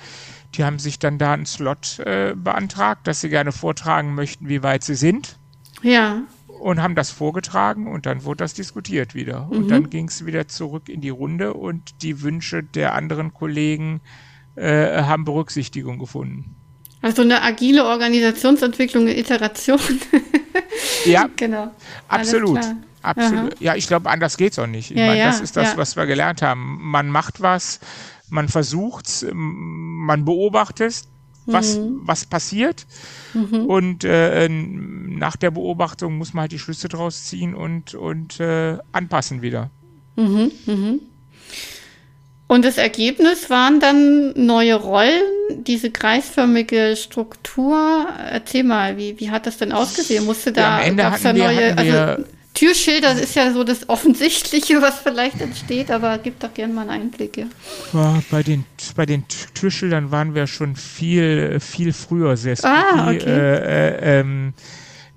die 0.54 0.64
haben 0.64 0.78
sich 0.78 1.00
dann 1.00 1.18
da 1.18 1.32
einen 1.32 1.46
Slot 1.46 1.98
äh, 1.98 2.34
beantragt, 2.36 3.08
dass 3.08 3.20
sie 3.20 3.28
gerne 3.28 3.50
vortragen 3.50 4.14
möchten, 4.14 4.48
wie 4.48 4.62
weit 4.62 4.84
sie 4.84 4.94
sind. 4.94 5.36
Ja. 5.82 6.22
Und 6.66 6.82
haben 6.82 6.96
das 6.96 7.12
vorgetragen 7.12 7.86
und 7.86 8.06
dann 8.06 8.24
wurde 8.24 8.38
das 8.38 8.52
diskutiert 8.52 9.14
wieder. 9.14 9.46
Mhm. 9.46 9.52
Und 9.52 9.68
dann 9.68 9.88
ging 9.88 10.08
es 10.08 10.26
wieder 10.26 10.48
zurück 10.48 10.88
in 10.88 11.00
die 11.00 11.10
Runde 11.10 11.54
und 11.54 12.02
die 12.02 12.22
Wünsche 12.22 12.64
der 12.64 12.92
anderen 12.96 13.32
Kollegen 13.32 14.00
äh, 14.56 15.02
haben 15.04 15.24
Berücksichtigung 15.24 16.00
gefunden. 16.00 16.56
Also 17.02 17.22
eine 17.22 17.40
agile 17.40 17.84
Organisationsentwicklung, 17.84 19.06
Iteration. 19.06 19.78
ja, 21.04 21.30
genau. 21.36 21.70
Absolut. 22.08 22.58
Absolut. 23.00 23.52
Aha. 23.52 23.60
Ja, 23.60 23.76
ich 23.76 23.86
glaube, 23.86 24.10
anders 24.10 24.36
geht 24.36 24.50
es 24.50 24.58
auch 24.58 24.66
nicht. 24.66 24.90
Ich 24.90 24.96
ja, 24.96 25.06
meine, 25.06 25.20
ja, 25.20 25.26
das 25.26 25.40
ist 25.40 25.56
das, 25.56 25.70
ja. 25.70 25.76
was 25.76 25.94
wir 25.94 26.06
gelernt 26.06 26.42
haben. 26.42 26.78
Man 26.82 27.08
macht 27.10 27.40
was, 27.40 27.78
man 28.28 28.48
versucht, 28.48 29.24
man 29.32 30.24
beobachtet, 30.24 31.04
was, 31.46 31.78
mhm. 31.78 32.00
was 32.02 32.26
passiert. 32.26 32.86
Mhm. 33.34 33.66
Und 33.66 34.04
äh, 34.04 34.48
nach 34.48 35.36
der 35.36 35.50
Beobachtung 35.50 36.18
muss 36.18 36.34
man 36.34 36.42
halt 36.42 36.52
die 36.52 36.58
Schlüsse 36.58 36.88
draus 36.88 37.24
ziehen 37.24 37.54
und, 37.54 37.94
und 37.94 38.40
äh, 38.40 38.78
anpassen 38.92 39.42
wieder. 39.42 39.70
Mhm. 40.16 40.50
Mhm. 40.66 41.00
Und 42.48 42.64
das 42.64 42.78
Ergebnis 42.78 43.50
waren 43.50 43.80
dann 43.80 44.32
neue 44.36 44.76
Rollen, 44.76 45.22
diese 45.50 45.90
kreisförmige 45.90 46.94
Struktur. 46.96 48.06
Erzähl 48.30 48.62
mal, 48.62 48.96
wie, 48.96 49.18
wie 49.18 49.30
hat 49.30 49.46
das 49.46 49.56
denn 49.56 49.72
ausgesehen? 49.72 50.24
Musste 50.24 50.52
da, 50.52 50.84
ja, 50.84 50.92
gab's 50.92 51.22
da 51.22 51.32
neue, 51.32 51.76
also 51.76 52.24
Türschilder 52.56 53.12
ist 53.12 53.36
ja 53.36 53.52
so 53.52 53.64
das 53.64 53.88
Offensichtliche, 53.88 54.80
was 54.80 54.98
vielleicht 55.00 55.40
entsteht, 55.42 55.90
aber 55.90 56.18
gib 56.18 56.40
doch 56.40 56.52
gerne 56.54 56.72
mal 56.72 56.88
einen 56.88 57.02
Einblick. 57.02 57.36
Ja. 57.36 57.46
ja. 57.92 58.22
bei, 58.30 58.42
den, 58.42 58.64
bei 58.96 59.04
den 59.04 59.24
Türschildern 59.54 60.10
waren 60.10 60.34
wir 60.34 60.46
schon 60.46 60.74
viel, 60.74 61.60
viel 61.60 61.92
früher 61.92 62.36
sehr. 62.36 62.56
Ah, 62.62 63.10
okay. 63.10 63.24
Äh, 63.24 63.58
äh, 63.58 64.20
ähm, 64.20 64.54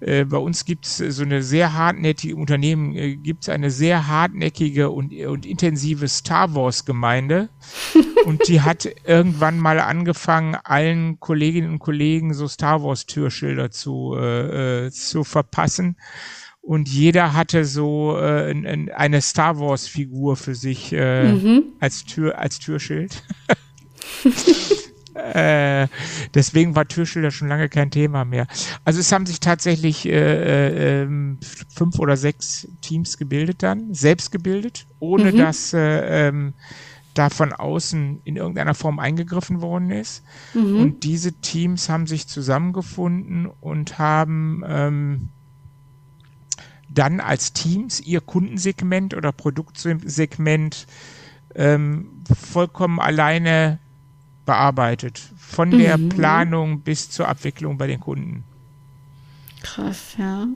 äh, 0.01 0.25
bei 0.25 0.37
uns 0.37 0.65
gibt 0.65 0.85
es 0.85 0.97
so 0.97 1.23
eine 1.23 1.41
sehr 1.41 1.73
hartnäckige 1.73 2.35
Unternehmen, 2.35 2.93
äh, 2.95 3.15
gibt 3.15 3.43
es 3.43 3.49
eine 3.49 3.71
sehr 3.71 4.07
hartnäckige 4.07 4.89
und, 4.89 5.13
und 5.13 5.45
intensive 5.45 6.09
Star 6.09 6.53
Wars 6.55 6.83
Gemeinde. 6.83 7.49
und 8.25 8.47
die 8.49 8.61
hat 8.61 8.89
irgendwann 9.05 9.59
mal 9.59 9.79
angefangen, 9.79 10.57
allen 10.63 11.19
Kolleginnen 11.21 11.71
und 11.71 11.79
Kollegen 11.79 12.33
so 12.33 12.47
Star 12.47 12.83
Wars 12.83 13.05
Türschilder 13.05 13.71
zu, 13.71 14.15
äh, 14.17 14.87
äh 14.87 14.91
zu 14.91 15.23
verpassen. 15.23 15.95
Und 16.69 16.87
jeder 16.87 17.33
hatte 17.33 17.65
so 17.65 18.15
äh, 18.19 18.53
eine 18.95 19.21
Star 19.23 19.59
Wars 19.59 19.87
Figur 19.87 20.35
für 20.35 20.53
sich 20.53 20.93
äh, 20.93 21.31
mhm. 21.31 21.63
als 21.79 22.05
Tür 22.05 22.37
als 22.37 22.59
Türschild. 22.59 23.23
Äh, 25.15 25.89
deswegen 26.33 26.77
war 26.77 26.87
Türschilder 26.87 27.29
schon 27.29 27.49
lange 27.49 27.67
kein 27.67 27.91
Thema 27.91 28.23
mehr. 28.23 28.47
Also 28.85 29.01
es 29.01 29.11
haben 29.11 29.25
sich 29.25 29.41
tatsächlich 29.41 30.05
äh, 30.05 30.11
äh, 30.11 31.01
ähm, 31.01 31.39
fünf 31.67 31.99
oder 31.99 32.15
sechs 32.15 32.69
Teams 32.79 33.17
gebildet 33.17 33.61
dann, 33.61 33.93
selbst 33.93 34.31
gebildet, 34.31 34.85
ohne 34.99 35.33
mhm. 35.33 35.37
dass 35.37 35.73
äh, 35.73 36.27
ähm, 36.29 36.53
da 37.15 37.29
von 37.29 37.51
außen 37.51 38.21
in 38.23 38.37
irgendeiner 38.37 38.75
Form 38.75 38.99
eingegriffen 38.99 39.61
worden 39.61 39.91
ist. 39.91 40.23
Mhm. 40.53 40.79
Und 40.79 41.03
diese 41.03 41.33
Teams 41.33 41.89
haben 41.89 42.07
sich 42.07 42.27
zusammengefunden 42.27 43.47
und 43.59 43.99
haben 43.99 44.63
ähm, 44.65 45.29
dann 46.89 47.19
als 47.19 47.53
Teams 47.53 47.99
ihr 48.01 48.21
Kundensegment 48.21 49.13
oder 49.13 49.31
Produktsegment 49.31 50.87
ähm, 51.55 52.23
vollkommen 52.33 52.99
alleine 52.99 53.79
bearbeitet. 54.45 55.21
Von 55.37 55.71
der 55.71 55.97
mhm. 55.97 56.09
Planung 56.09 56.81
bis 56.81 57.09
zur 57.09 57.27
Abwicklung 57.27 57.77
bei 57.77 57.87
den 57.87 57.99
Kunden. 57.99 58.43
Krass, 59.61 60.15
ja. 60.17 60.47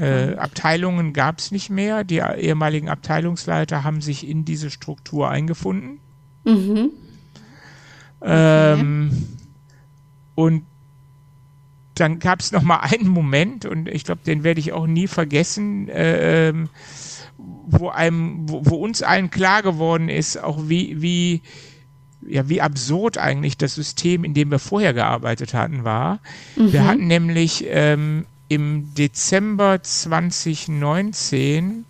Äh, 0.00 0.36
Abteilungen 0.36 1.12
gab 1.12 1.38
es 1.38 1.52
nicht 1.52 1.70
mehr. 1.70 2.02
Die 2.02 2.16
ehemaligen 2.16 2.88
Abteilungsleiter 2.88 3.84
haben 3.84 4.00
sich 4.00 4.26
in 4.26 4.44
diese 4.44 4.70
Struktur 4.70 5.28
eingefunden. 5.28 6.00
Mhm. 6.44 6.90
Ähm, 8.22 9.10
okay. 9.12 9.26
Und 10.34 10.62
dann 12.00 12.18
gab 12.18 12.40
es 12.40 12.52
noch 12.52 12.62
mal 12.62 12.78
einen 12.78 13.08
Moment 13.08 13.64
und 13.64 13.88
ich 13.88 14.04
glaube, 14.04 14.20
den 14.24 14.44
werde 14.44 14.60
ich 14.60 14.72
auch 14.72 14.86
nie 14.86 15.08
vergessen, 15.08 15.88
äh, 15.88 16.48
ähm, 16.48 16.68
wo 17.66 17.88
einem, 17.88 18.48
wo, 18.48 18.62
wo, 18.64 18.76
uns 18.76 19.02
allen 19.02 19.30
klar 19.30 19.62
geworden 19.62 20.08
ist, 20.08 20.42
auch 20.42 20.68
wie 20.68 21.02
wie 21.02 21.42
ja, 22.28 22.48
wie 22.48 22.60
absurd 22.60 23.18
eigentlich 23.18 23.56
das 23.56 23.74
System, 23.74 24.24
in 24.24 24.34
dem 24.34 24.50
wir 24.50 24.58
vorher 24.58 24.94
gearbeitet 24.94 25.54
hatten, 25.54 25.84
war. 25.84 26.20
Mhm. 26.56 26.72
Wir 26.72 26.86
hatten 26.86 27.06
nämlich 27.06 27.64
ähm, 27.68 28.26
im 28.48 28.94
Dezember 28.94 29.82
2019 29.82 31.84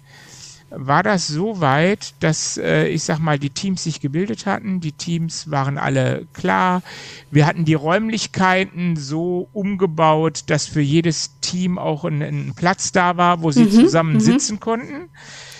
war 0.70 1.02
das 1.02 1.28
so 1.28 1.60
weit, 1.60 2.14
dass 2.20 2.56
äh, 2.56 2.88
ich 2.88 3.04
sag 3.04 3.20
mal, 3.20 3.38
die 3.38 3.50
Teams 3.50 3.84
sich 3.84 4.00
gebildet 4.00 4.46
hatten, 4.46 4.80
die 4.80 4.92
Teams 4.92 5.50
waren 5.50 5.78
alle 5.78 6.26
klar. 6.32 6.82
Wir 7.30 7.46
hatten 7.46 7.64
die 7.64 7.74
Räumlichkeiten 7.74 8.96
so 8.96 9.48
umgebaut, 9.52 10.44
dass 10.48 10.66
für 10.66 10.80
jedes 10.80 11.38
Team 11.40 11.78
auch 11.78 12.04
ein, 12.04 12.20
ein 12.20 12.52
Platz 12.56 12.90
da 12.90 13.16
war, 13.16 13.42
wo 13.42 13.52
sie 13.52 13.64
mhm, 13.64 13.70
zusammen 13.70 14.14
mhm. 14.14 14.20
sitzen 14.20 14.58
konnten. 14.58 15.08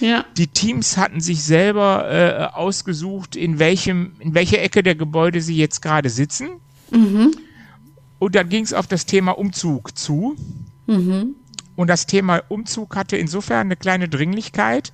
Ja. 0.00 0.24
Die 0.36 0.48
Teams 0.48 0.96
hatten 0.96 1.20
sich 1.20 1.42
selber 1.44 2.10
äh, 2.10 2.56
ausgesucht, 2.56 3.36
in 3.36 3.58
welchem, 3.58 4.12
in 4.18 4.34
welcher 4.34 4.60
Ecke 4.60 4.82
der 4.82 4.96
Gebäude 4.96 5.40
sie 5.40 5.56
jetzt 5.56 5.82
gerade 5.82 6.10
sitzen. 6.10 6.48
Mhm. 6.90 7.32
Und 8.18 8.34
dann 8.34 8.48
ging 8.48 8.64
es 8.64 8.72
auf 8.72 8.86
das 8.86 9.06
Thema 9.06 9.38
Umzug 9.38 9.96
zu. 9.96 10.36
Mhm. 10.86 11.36
Und 11.76 11.88
das 11.88 12.06
Thema 12.06 12.42
Umzug 12.48 12.96
hatte 12.96 13.16
insofern 13.16 13.66
eine 13.66 13.76
kleine 13.76 14.08
Dringlichkeit, 14.08 14.92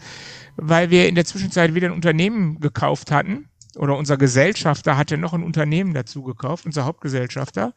weil 0.56 0.90
wir 0.90 1.08
in 1.08 1.14
der 1.14 1.24
Zwischenzeit 1.24 1.74
wieder 1.74 1.88
ein 1.88 1.94
Unternehmen 1.94 2.60
gekauft 2.60 3.10
hatten. 3.10 3.48
Oder 3.76 3.96
unser 3.96 4.18
Gesellschafter 4.18 4.98
hatte 4.98 5.16
noch 5.16 5.32
ein 5.32 5.42
Unternehmen 5.42 5.94
dazu 5.94 6.22
gekauft, 6.22 6.66
unser 6.66 6.84
Hauptgesellschafter. 6.84 7.72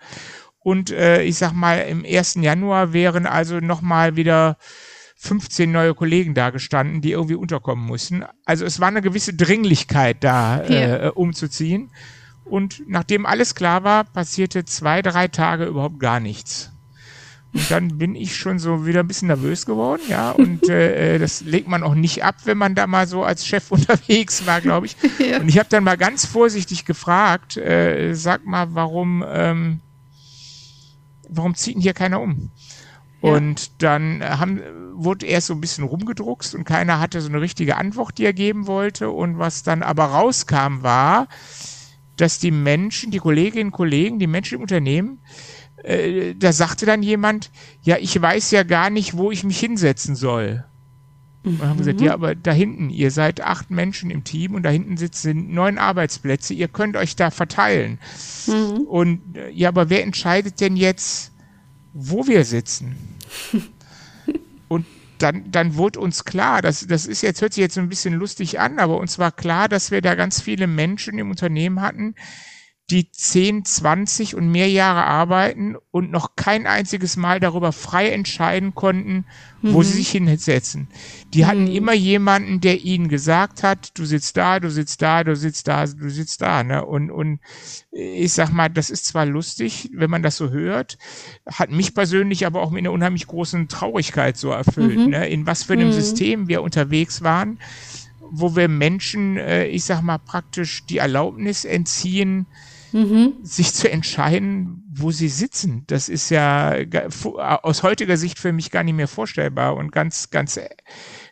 Und 0.59 0.91
äh, 0.91 1.21
ich 1.21 1.37
sag 1.37 1.53
mal, 1.53 1.77
im 1.81 2.03
1. 2.03 2.35
Januar 2.41 2.91
wären 2.91 3.27
also 3.27 3.59
nochmal 3.59 4.15
wieder 4.15 4.57
15 5.17 5.71
neue 5.71 5.93
Kollegen 5.93 6.33
da 6.33 6.49
gestanden, 6.49 7.01
die 7.01 7.11
irgendwie 7.11 7.35
unterkommen 7.35 7.85
mussten. 7.85 8.25
Also 8.45 8.65
es 8.65 8.79
war 8.79 8.89
eine 8.89 9.01
gewisse 9.01 9.33
Dringlichkeit 9.33 10.23
da, 10.23 10.63
äh, 10.63 11.11
umzuziehen. 11.11 11.91
Und 12.45 12.83
nachdem 12.87 13.25
alles 13.25 13.55
klar 13.55 13.83
war, 13.83 14.03
passierte 14.03 14.65
zwei, 14.65 15.01
drei 15.01 15.27
Tage 15.27 15.65
überhaupt 15.65 15.99
gar 15.99 16.19
nichts. 16.19 16.71
Und 17.55 17.71
dann 17.71 17.97
bin 17.97 18.15
ich 18.15 18.35
schon 18.35 18.59
so 18.59 18.85
wieder 18.85 18.99
ein 18.99 19.07
bisschen 19.07 19.29
nervös 19.29 19.65
geworden, 19.65 20.01
ja. 20.09 20.31
Und 20.31 20.67
äh, 20.67 21.15
äh 21.15 21.19
das 21.19 21.39
legt 21.39 21.69
man 21.69 21.83
auch 21.83 21.95
nicht 21.95 22.21
ab, 22.21 22.35
wenn 22.43 22.57
man 22.57 22.75
da 22.75 22.85
mal 22.85 23.07
so 23.07 23.23
als 23.23 23.47
Chef 23.47 23.71
unterwegs 23.71 24.45
war, 24.45 24.59
glaube 24.61 24.87
ich. 24.87 24.97
Ja. 25.25 25.39
Und 25.39 25.47
ich 25.47 25.57
habe 25.57 25.69
dann 25.69 25.85
mal 25.85 25.95
ganz 25.95 26.25
vorsichtig 26.25 26.83
gefragt, 26.83 27.55
äh, 27.55 28.13
sag 28.13 28.45
mal, 28.45 28.75
warum, 28.75 29.23
ähm, 29.25 29.79
warum 31.29 31.55
zieht 31.55 31.75
denn 31.75 31.81
hier 31.81 31.93
keiner 31.93 32.19
um? 32.19 32.51
Und 33.21 33.81
dann 33.81 34.21
haben, 34.23 34.61
wurde 34.93 35.25
erst 35.25 35.47
so 35.47 35.53
ein 35.53 35.61
bisschen 35.61 35.85
rumgedruckst 35.85 36.53
und 36.53 36.65
keiner 36.65 36.99
hatte 36.99 37.21
so 37.21 37.29
eine 37.29 37.41
richtige 37.41 37.77
Antwort, 37.77 38.17
die 38.17 38.25
er 38.25 38.33
geben 38.33 38.67
wollte. 38.67 39.09
Und 39.09 39.39
was 39.39 39.63
dann 39.63 39.81
aber 39.81 40.03
rauskam, 40.03 40.83
war, 40.83 41.27
dass 42.17 42.37
die 42.37 42.51
Menschen, 42.51 43.09
die 43.11 43.17
Kolleginnen 43.17 43.67
und 43.67 43.71
Kollegen, 43.71 44.19
die 44.19 44.27
Menschen 44.27 44.55
im 44.55 44.61
Unternehmen, 44.61 45.19
äh, 45.85 46.33
da 46.35 46.51
sagte 46.51 46.85
dann 46.85 47.03
jemand, 47.03 47.51
ja, 47.81 47.97
ich 47.97 48.19
weiß 48.19 48.51
ja 48.51 48.63
gar 48.63 48.89
nicht, 48.89 49.17
wo 49.17 49.31
ich 49.31 49.43
mich 49.43 49.59
hinsetzen 49.59 50.15
soll. 50.15 50.65
Und 51.43 51.61
haben 51.61 51.77
gesagt, 51.77 51.99
mhm. 51.99 52.07
ja, 52.07 52.13
aber 52.13 52.33
da 52.33 52.51
hinten, 52.51 52.89
ihr 52.89 53.11
seid 53.11 53.41
acht 53.41 53.69
Menschen 53.69 54.09
im 54.09 54.23
Team 54.23 54.55
und 54.55 54.63
da 54.63 54.69
hinten 54.69 54.97
sitzen 54.97 55.53
neun 55.53 55.77
Arbeitsplätze, 55.77 56.55
ihr 56.55 56.67
könnt 56.67 56.97
euch 56.97 57.15
da 57.15 57.29
verteilen. 57.29 57.99
Mhm. 58.47 58.81
Und 58.87 59.37
äh, 59.37 59.51
ja, 59.51 59.69
aber 59.69 59.89
wer 59.91 60.03
entscheidet 60.03 60.59
denn 60.59 60.75
jetzt, 60.75 61.31
wo 61.93 62.25
wir 62.27 62.45
sitzen? 62.45 62.95
Und 64.67 64.87
dann, 65.19 65.51
dann 65.51 65.75
wurde 65.75 65.99
uns 65.99 66.25
klar, 66.25 66.63
das, 66.63 66.87
das 66.87 67.05
ist 67.05 67.21
jetzt, 67.21 67.41
hört 67.41 67.53
sich 67.53 67.61
jetzt 67.61 67.75
so 67.75 67.81
ein 67.81 67.89
bisschen 67.89 68.15
lustig 68.15 68.59
an, 68.59 68.79
aber 68.79 68.97
uns 68.97 69.19
war 69.19 69.31
klar, 69.31 69.69
dass 69.69 69.91
wir 69.91 70.01
da 70.01 70.15
ganz 70.15 70.41
viele 70.41 70.65
Menschen 70.65 71.19
im 71.19 71.29
Unternehmen 71.29 71.81
hatten, 71.81 72.15
die 72.91 73.11
10, 73.11 73.65
20 73.65 74.35
und 74.35 74.51
mehr 74.51 74.69
Jahre 74.69 75.05
arbeiten 75.05 75.75
und 75.89 76.11
noch 76.11 76.35
kein 76.35 76.67
einziges 76.67 77.17
Mal 77.17 77.39
darüber 77.39 77.71
frei 77.71 78.09
entscheiden 78.09 78.75
konnten, 78.75 79.25
wo 79.63 79.79
mhm. 79.79 79.83
sie 79.83 79.93
sich 79.93 80.09
hinsetzen. 80.09 80.87
Die 81.33 81.41
mhm. 81.41 81.47
hatten 81.47 81.67
immer 81.67 81.93
jemanden, 81.93 82.61
der 82.61 82.81
ihnen 82.81 83.07
gesagt 83.09 83.63
hat, 83.63 83.97
du 83.97 84.05
sitzt 84.05 84.37
da, 84.37 84.59
du 84.59 84.69
sitzt 84.69 85.01
da, 85.01 85.23
du 85.23 85.35
sitzt 85.35 85.67
da, 85.67 85.87
du 85.87 86.09
sitzt 86.11 86.41
da. 86.43 86.63
Ne? 86.63 86.85
Und, 86.85 87.09
und 87.09 87.39
ich 87.89 88.33
sag 88.33 88.51
mal, 88.51 88.69
das 88.69 88.91
ist 88.91 89.05
zwar 89.05 89.25
lustig, 89.25 89.89
wenn 89.91 90.11
man 90.11 90.21
das 90.21 90.37
so 90.37 90.51
hört, 90.51 90.99
hat 91.47 91.71
mich 91.71 91.95
persönlich 91.95 92.45
aber 92.45 92.61
auch 92.61 92.69
mit 92.69 92.83
einer 92.83 92.91
unheimlich 92.91 93.25
großen 93.25 93.67
Traurigkeit 93.67 94.37
so 94.37 94.51
erfüllt, 94.51 94.99
mhm. 94.99 95.09
ne? 95.09 95.27
in 95.27 95.47
was 95.47 95.63
für 95.63 95.73
einem 95.73 95.87
mhm. 95.87 95.93
System 95.93 96.47
wir 96.47 96.61
unterwegs 96.61 97.23
waren, 97.23 97.57
wo 98.19 98.55
wir 98.55 98.67
Menschen, 98.67 99.37
äh, 99.37 99.65
ich 99.65 99.85
sag 99.85 100.03
mal, 100.03 100.19
praktisch 100.19 100.85
die 100.85 100.99
Erlaubnis 100.99 101.65
entziehen, 101.65 102.45
mhm. 102.91 103.33
sich 103.43 103.73
zu 103.73 103.89
entscheiden, 103.89 104.83
wo 104.93 105.11
sie 105.11 105.27
sitzen. 105.27 105.83
Das 105.87 106.09
ist 106.09 106.29
ja 106.29 106.75
aus 107.33 107.83
heutiger 107.83 108.17
Sicht 108.17 108.39
für 108.39 108.53
mich 108.53 108.71
gar 108.71 108.83
nicht 108.83 108.95
mehr 108.95 109.07
vorstellbar 109.07 109.75
und 109.75 109.91
ganz, 109.91 110.29
ganz, 110.29 110.59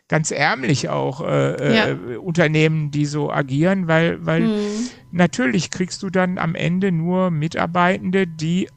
ganz 0.08 0.30
ärmlich 0.30 0.88
auch 0.88 1.20
äh, 1.26 1.76
ja. 1.76 1.88
äh, 1.88 2.16
Unternehmen, 2.16 2.90
die 2.90 3.06
so 3.06 3.30
agieren, 3.30 3.88
weil, 3.88 4.24
weil 4.24 4.42
mhm. 4.42 4.88
natürlich 5.12 5.70
kriegst 5.70 6.02
du 6.02 6.10
dann 6.10 6.38
am 6.38 6.54
Ende 6.54 6.92
nur 6.92 7.30
Mitarbeitende, 7.30 8.26
die 8.26 8.68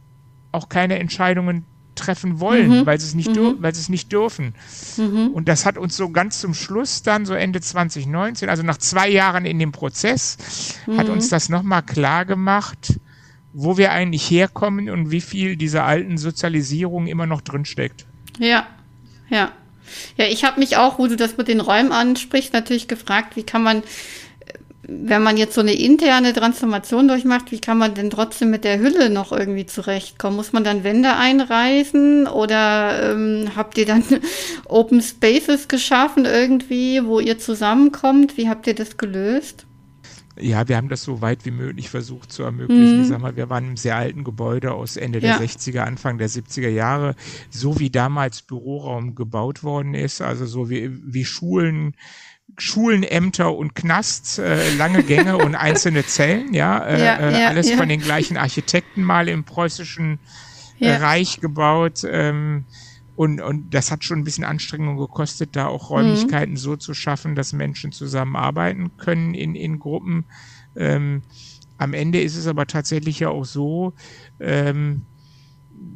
auch 0.51 0.69
keine 0.69 0.99
Entscheidungen 0.99 1.65
treffen 1.97 2.39
wollen, 2.39 2.79
mhm. 2.79 2.85
weil 2.85 2.99
sie 2.99 3.07
es 3.07 3.15
nicht, 3.15 3.35
mhm. 3.35 3.57
weil 3.59 3.73
sie 3.75 3.81
es 3.81 3.89
nicht 3.89 4.11
dürfen. 4.11 4.53
Mhm. 4.97 5.29
Und 5.33 5.47
das 5.47 5.65
hat 5.65 5.77
uns 5.77 5.97
so 5.97 6.09
ganz 6.09 6.39
zum 6.39 6.53
Schluss 6.53 7.03
dann, 7.03 7.25
so 7.25 7.33
Ende 7.33 7.59
2019, 7.59 8.49
also 8.49 8.63
nach 8.63 8.77
zwei 8.77 9.09
Jahren 9.09 9.45
in 9.45 9.59
dem 9.59 9.71
Prozess, 9.71 10.37
hat 10.95 11.07
mhm. 11.07 11.13
uns 11.13 11.29
das 11.29 11.49
nochmal 11.49 11.83
klar 11.83 12.25
gemacht, 12.25 12.99
wo 13.53 13.77
wir 13.77 13.91
eigentlich 13.91 14.29
herkommen 14.29 14.89
und 14.89 15.11
wie 15.11 15.21
viel 15.21 15.57
dieser 15.57 15.83
alten 15.83 16.17
Sozialisierung 16.17 17.07
immer 17.07 17.25
noch 17.25 17.41
drinsteckt. 17.41 18.05
Ja, 18.39 18.67
ja. 19.29 19.51
Ja, 20.17 20.25
ich 20.25 20.43
habe 20.43 20.59
mich 20.59 20.77
auch, 20.77 20.99
wo 20.99 21.07
du 21.07 21.15
das 21.15 21.37
mit 21.37 21.47
den 21.47 21.61
Räumen 21.61 21.91
ansprichst, 21.91 22.53
natürlich 22.53 22.87
gefragt, 22.87 23.35
wie 23.35 23.43
kann 23.43 23.63
man 23.63 23.83
wenn 24.87 25.21
man 25.21 25.35
jetzt 25.35 25.53
so 25.53 25.61
eine 25.61 25.73
interne 25.73 26.31
Transformation 26.31 27.09
durchmacht, 27.09 27.51
wie 27.51 27.59
kann 27.59 27.77
man 27.77 27.93
denn 27.93 28.09
trotzdem 28.09 28.49
mit 28.49 28.63
der 28.63 28.79
Hülle 28.79 29.09
noch 29.09 29.33
irgendwie 29.33 29.65
zurechtkommen? 29.65 30.37
Muss 30.37 30.53
man 30.53 30.63
dann 30.63 30.85
Wände 30.85 31.15
einreißen 31.15 32.25
oder 32.25 33.11
ähm, 33.11 33.51
habt 33.55 33.77
ihr 33.77 33.85
dann 33.85 34.03
Open 34.65 35.01
Spaces 35.01 35.67
geschaffen 35.67 36.23
irgendwie, 36.23 37.03
wo 37.03 37.19
ihr 37.19 37.37
zusammenkommt? 37.37 38.37
Wie 38.37 38.47
habt 38.47 38.65
ihr 38.65 38.75
das 38.75 38.95
gelöst? 38.95 39.65
Ja, 40.39 40.67
wir 40.67 40.77
haben 40.77 40.87
das 40.87 41.03
so 41.03 41.21
weit 41.21 41.45
wie 41.45 41.51
möglich 41.51 41.89
versucht 41.89 42.31
zu 42.31 42.43
ermöglichen. 42.43 42.97
Mhm. 42.97 43.01
Ich 43.01 43.07
sag 43.07 43.19
mal, 43.19 43.35
wir 43.35 43.49
waren 43.49 43.69
im 43.69 43.77
sehr 43.77 43.97
alten 43.97 44.23
Gebäude 44.23 44.71
aus 44.71 44.95
Ende 44.95 45.19
der 45.19 45.31
ja. 45.31 45.37
60er, 45.37 45.79
Anfang 45.79 46.17
der 46.17 46.29
70er 46.29 46.69
Jahre, 46.69 47.15
so 47.49 47.79
wie 47.79 47.89
damals 47.89 48.41
Büroraum 48.41 49.15
gebaut 49.15 49.63
worden 49.63 49.95
ist, 49.95 50.21
also 50.21 50.45
so 50.45 50.69
wie, 50.69 50.91
wie 50.91 51.25
Schulen 51.25 51.95
Schulenämter 52.57 53.55
und 53.55 53.75
Knasts, 53.75 54.39
äh, 54.39 54.75
lange 54.75 55.03
Gänge 55.03 55.37
und 55.37 55.55
einzelne 55.55 56.05
Zellen, 56.05 56.53
ja, 56.53 56.79
äh, 56.79 57.05
ja, 57.05 57.15
äh, 57.17 57.41
ja 57.41 57.47
alles 57.49 57.69
ja. 57.69 57.77
von 57.77 57.87
den 57.87 58.01
gleichen 58.01 58.37
Architekten 58.37 59.03
mal 59.03 59.29
im 59.29 59.43
preußischen 59.43 60.19
äh, 60.79 60.95
Reich 60.95 61.39
gebaut. 61.39 62.01
Ähm, 62.09 62.65
und, 63.15 63.41
und 63.41 63.73
das 63.73 63.91
hat 63.91 64.03
schon 64.03 64.19
ein 64.19 64.23
bisschen 64.23 64.43
Anstrengung 64.43 64.97
gekostet, 64.97 65.55
da 65.55 65.67
auch 65.67 65.89
Räumlichkeiten 65.89 66.53
mhm. 66.53 66.57
so 66.57 66.75
zu 66.75 66.93
schaffen, 66.93 67.35
dass 67.35 67.53
Menschen 67.53 67.91
zusammenarbeiten 67.91 68.95
können 68.97 69.33
in, 69.33 69.55
in 69.55 69.79
Gruppen. 69.79 70.25
Ähm, 70.75 71.23
am 71.79 71.93
Ende 71.93 72.21
ist 72.21 72.35
es 72.35 72.47
aber 72.47 72.67
tatsächlich 72.67 73.19
ja 73.19 73.29
auch 73.29 73.45
so, 73.45 73.93
ähm, 74.39 75.03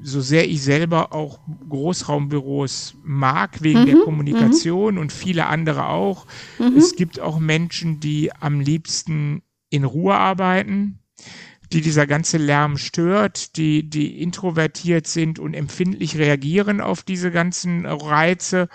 so 0.04 0.22
sehr 0.22 0.50
ich 0.50 0.62
selber 0.64 1.14
auch 1.14 1.40
Großraumbüros 1.70 2.96
mag 3.04 3.62
wegen 3.62 3.82
mhm, 3.82 3.86
der 3.86 3.96
Kommunikation 3.98 4.98
und 4.98 5.12
viele 5.12 5.48
andere 5.48 5.88
auch, 5.88 6.26
mhm. 6.60 6.78
es 6.78 6.96
gibt 6.96 7.20
auch 7.20 7.40
Menschen, 7.40 8.00
die 8.00 8.32
am 8.34 8.60
liebsten 8.60 9.44
in 9.70 9.84
Ruhe 9.84 10.16
arbeiten, 10.16 11.00
die 11.72 11.82
dieser 11.82 12.06
ganze 12.06 12.38
Lärm 12.38 12.78
stört, 12.78 13.56
die, 13.58 13.90
die 13.90 14.22
introvertiert 14.22 15.08
sind 15.08 15.40
und 15.40 15.54
empfindlich 15.54 16.18
reagieren 16.18 16.82
auf 16.82 17.04
diese 17.04 17.32
ganzen 17.32 17.86
Reize 17.86 18.68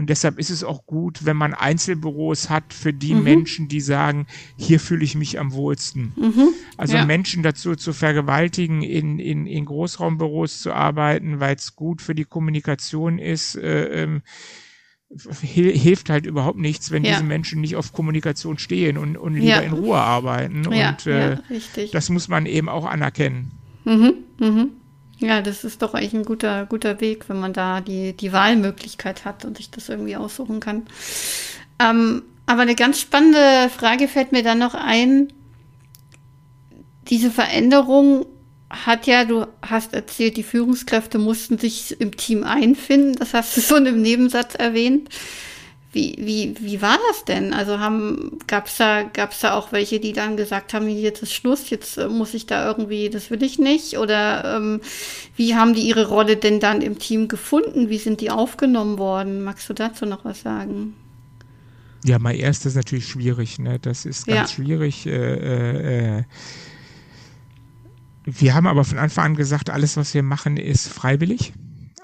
und 0.00 0.08
deshalb 0.08 0.38
ist 0.38 0.48
es 0.48 0.64
auch 0.64 0.86
gut, 0.86 1.26
wenn 1.26 1.36
man 1.36 1.52
Einzelbüros 1.52 2.48
hat 2.48 2.72
für 2.72 2.94
die 2.94 3.12
mhm. 3.12 3.22
Menschen, 3.22 3.68
die 3.68 3.82
sagen, 3.82 4.26
hier 4.56 4.80
fühle 4.80 5.04
ich 5.04 5.14
mich 5.14 5.38
am 5.38 5.52
wohlsten. 5.52 6.14
Mhm. 6.16 6.48
Also 6.78 6.96
ja. 6.96 7.04
Menschen 7.04 7.42
dazu 7.42 7.76
zu 7.76 7.92
vergewaltigen, 7.92 8.80
in, 8.80 9.18
in, 9.18 9.46
in 9.46 9.66
Großraumbüros 9.66 10.62
zu 10.62 10.72
arbeiten, 10.72 11.38
weil 11.38 11.54
es 11.54 11.76
gut 11.76 12.00
für 12.00 12.14
die 12.14 12.24
Kommunikation 12.24 13.18
ist, 13.18 13.56
äh, 13.56 14.04
ähm, 14.04 14.22
hilft 15.42 16.08
halt 16.08 16.24
überhaupt 16.24 16.58
nichts, 16.58 16.90
wenn 16.90 17.04
ja. 17.04 17.10
diese 17.10 17.24
Menschen 17.24 17.60
nicht 17.60 17.76
auf 17.76 17.92
Kommunikation 17.92 18.56
stehen 18.56 18.96
und, 18.96 19.18
und 19.18 19.34
lieber 19.34 19.46
ja. 19.46 19.60
in 19.60 19.72
Ruhe 19.74 19.98
arbeiten. 19.98 20.66
und 20.66 21.06
äh, 21.06 21.36
das 21.92 22.08
muss 22.08 22.26
man 22.26 22.46
eben 22.46 22.70
auch 22.70 22.86
anerkennen. 22.86 23.50
Mhm. 23.84 24.14
Mhm. 24.38 24.70
Ja, 25.20 25.42
das 25.42 25.64
ist 25.64 25.82
doch 25.82 25.92
eigentlich 25.94 26.14
ein 26.14 26.24
guter, 26.24 26.64
guter 26.66 27.00
Weg, 27.00 27.28
wenn 27.28 27.38
man 27.38 27.52
da 27.52 27.80
die, 27.80 28.14
die 28.14 28.32
Wahlmöglichkeit 28.32 29.24
hat 29.26 29.44
und 29.44 29.58
sich 29.58 29.70
das 29.70 29.90
irgendwie 29.90 30.16
aussuchen 30.16 30.60
kann. 30.60 30.86
Ähm, 31.78 32.22
aber 32.46 32.62
eine 32.62 32.74
ganz 32.74 33.00
spannende 33.00 33.68
Frage 33.68 34.08
fällt 34.08 34.32
mir 34.32 34.42
dann 34.42 34.58
noch 34.58 34.74
ein. 34.74 35.32
Diese 37.08 37.30
Veränderung 37.30 38.26
hat 38.70 39.06
ja, 39.06 39.24
du 39.24 39.46
hast 39.62 39.92
erzählt, 39.92 40.36
die 40.36 40.42
Führungskräfte 40.42 41.18
mussten 41.18 41.58
sich 41.58 42.00
im 42.00 42.16
Team 42.16 42.42
einfinden. 42.42 43.16
Das 43.16 43.34
hast 43.34 43.70
du 43.70 43.76
in 43.76 43.86
einem 43.86 44.00
Nebensatz 44.00 44.54
erwähnt. 44.54 45.10
Wie, 45.92 46.14
wie, 46.20 46.54
wie 46.60 46.80
war 46.82 46.96
das 47.08 47.24
denn? 47.24 47.52
Also 47.52 47.80
haben, 47.80 48.38
gab's 48.46 48.76
da, 48.76 49.02
gab's 49.02 49.40
da 49.40 49.54
auch 49.54 49.72
welche, 49.72 49.98
die 49.98 50.12
dann 50.12 50.36
gesagt 50.36 50.72
haben, 50.72 50.88
jetzt 50.88 51.22
ist 51.22 51.32
Schluss, 51.32 51.68
jetzt 51.68 51.98
äh, 51.98 52.08
muss 52.08 52.32
ich 52.32 52.46
da 52.46 52.64
irgendwie, 52.64 53.10
das 53.10 53.30
will 53.30 53.42
ich 53.42 53.58
nicht? 53.58 53.98
Oder 53.98 54.56
ähm, 54.56 54.80
wie 55.34 55.56
haben 55.56 55.74
die 55.74 55.82
ihre 55.82 56.06
Rolle 56.06 56.36
denn 56.36 56.60
dann 56.60 56.80
im 56.80 57.00
Team 57.00 57.26
gefunden? 57.26 57.88
Wie 57.88 57.98
sind 57.98 58.20
die 58.20 58.30
aufgenommen 58.30 58.98
worden? 58.98 59.42
Magst 59.42 59.68
du 59.68 59.74
dazu 59.74 60.06
noch 60.06 60.24
was 60.24 60.42
sagen? 60.42 60.94
Ja, 62.04 62.20
mal 62.20 62.36
erst 62.36 62.66
ist 62.66 62.76
natürlich 62.76 63.08
schwierig, 63.08 63.58
ne? 63.58 63.80
Das 63.80 64.06
ist 64.06 64.28
ganz 64.28 64.50
ja. 64.50 64.56
schwierig. 64.56 65.06
Äh, 65.06 65.10
äh, 65.10 66.18
äh, 66.18 66.22
wir 68.24 68.54
haben 68.54 68.68
aber 68.68 68.84
von 68.84 68.98
Anfang 68.98 69.24
an 69.24 69.34
gesagt, 69.34 69.70
alles, 69.70 69.96
was 69.96 70.14
wir 70.14 70.22
machen, 70.22 70.56
ist 70.56 70.86
freiwillig 70.86 71.52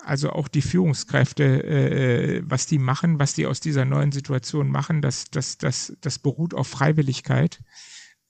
also 0.07 0.31
auch 0.31 0.49
die 0.49 0.63
Führungskräfte, 0.63 1.65
äh, 1.65 2.43
was 2.45 2.67
die 2.67 2.79
machen, 2.79 3.19
was 3.19 3.35
die 3.35 3.47
aus 3.47 3.61
dieser 3.61 3.85
neuen 3.85 4.13
Situation 4.13 4.71
machen, 4.71 5.03
das, 5.03 5.25
das, 5.31 5.59
das, 5.59 5.97
das 6.01 6.19
beruht 6.19 6.55
auf 6.55 6.69
Freiwilligkeit. 6.69 7.61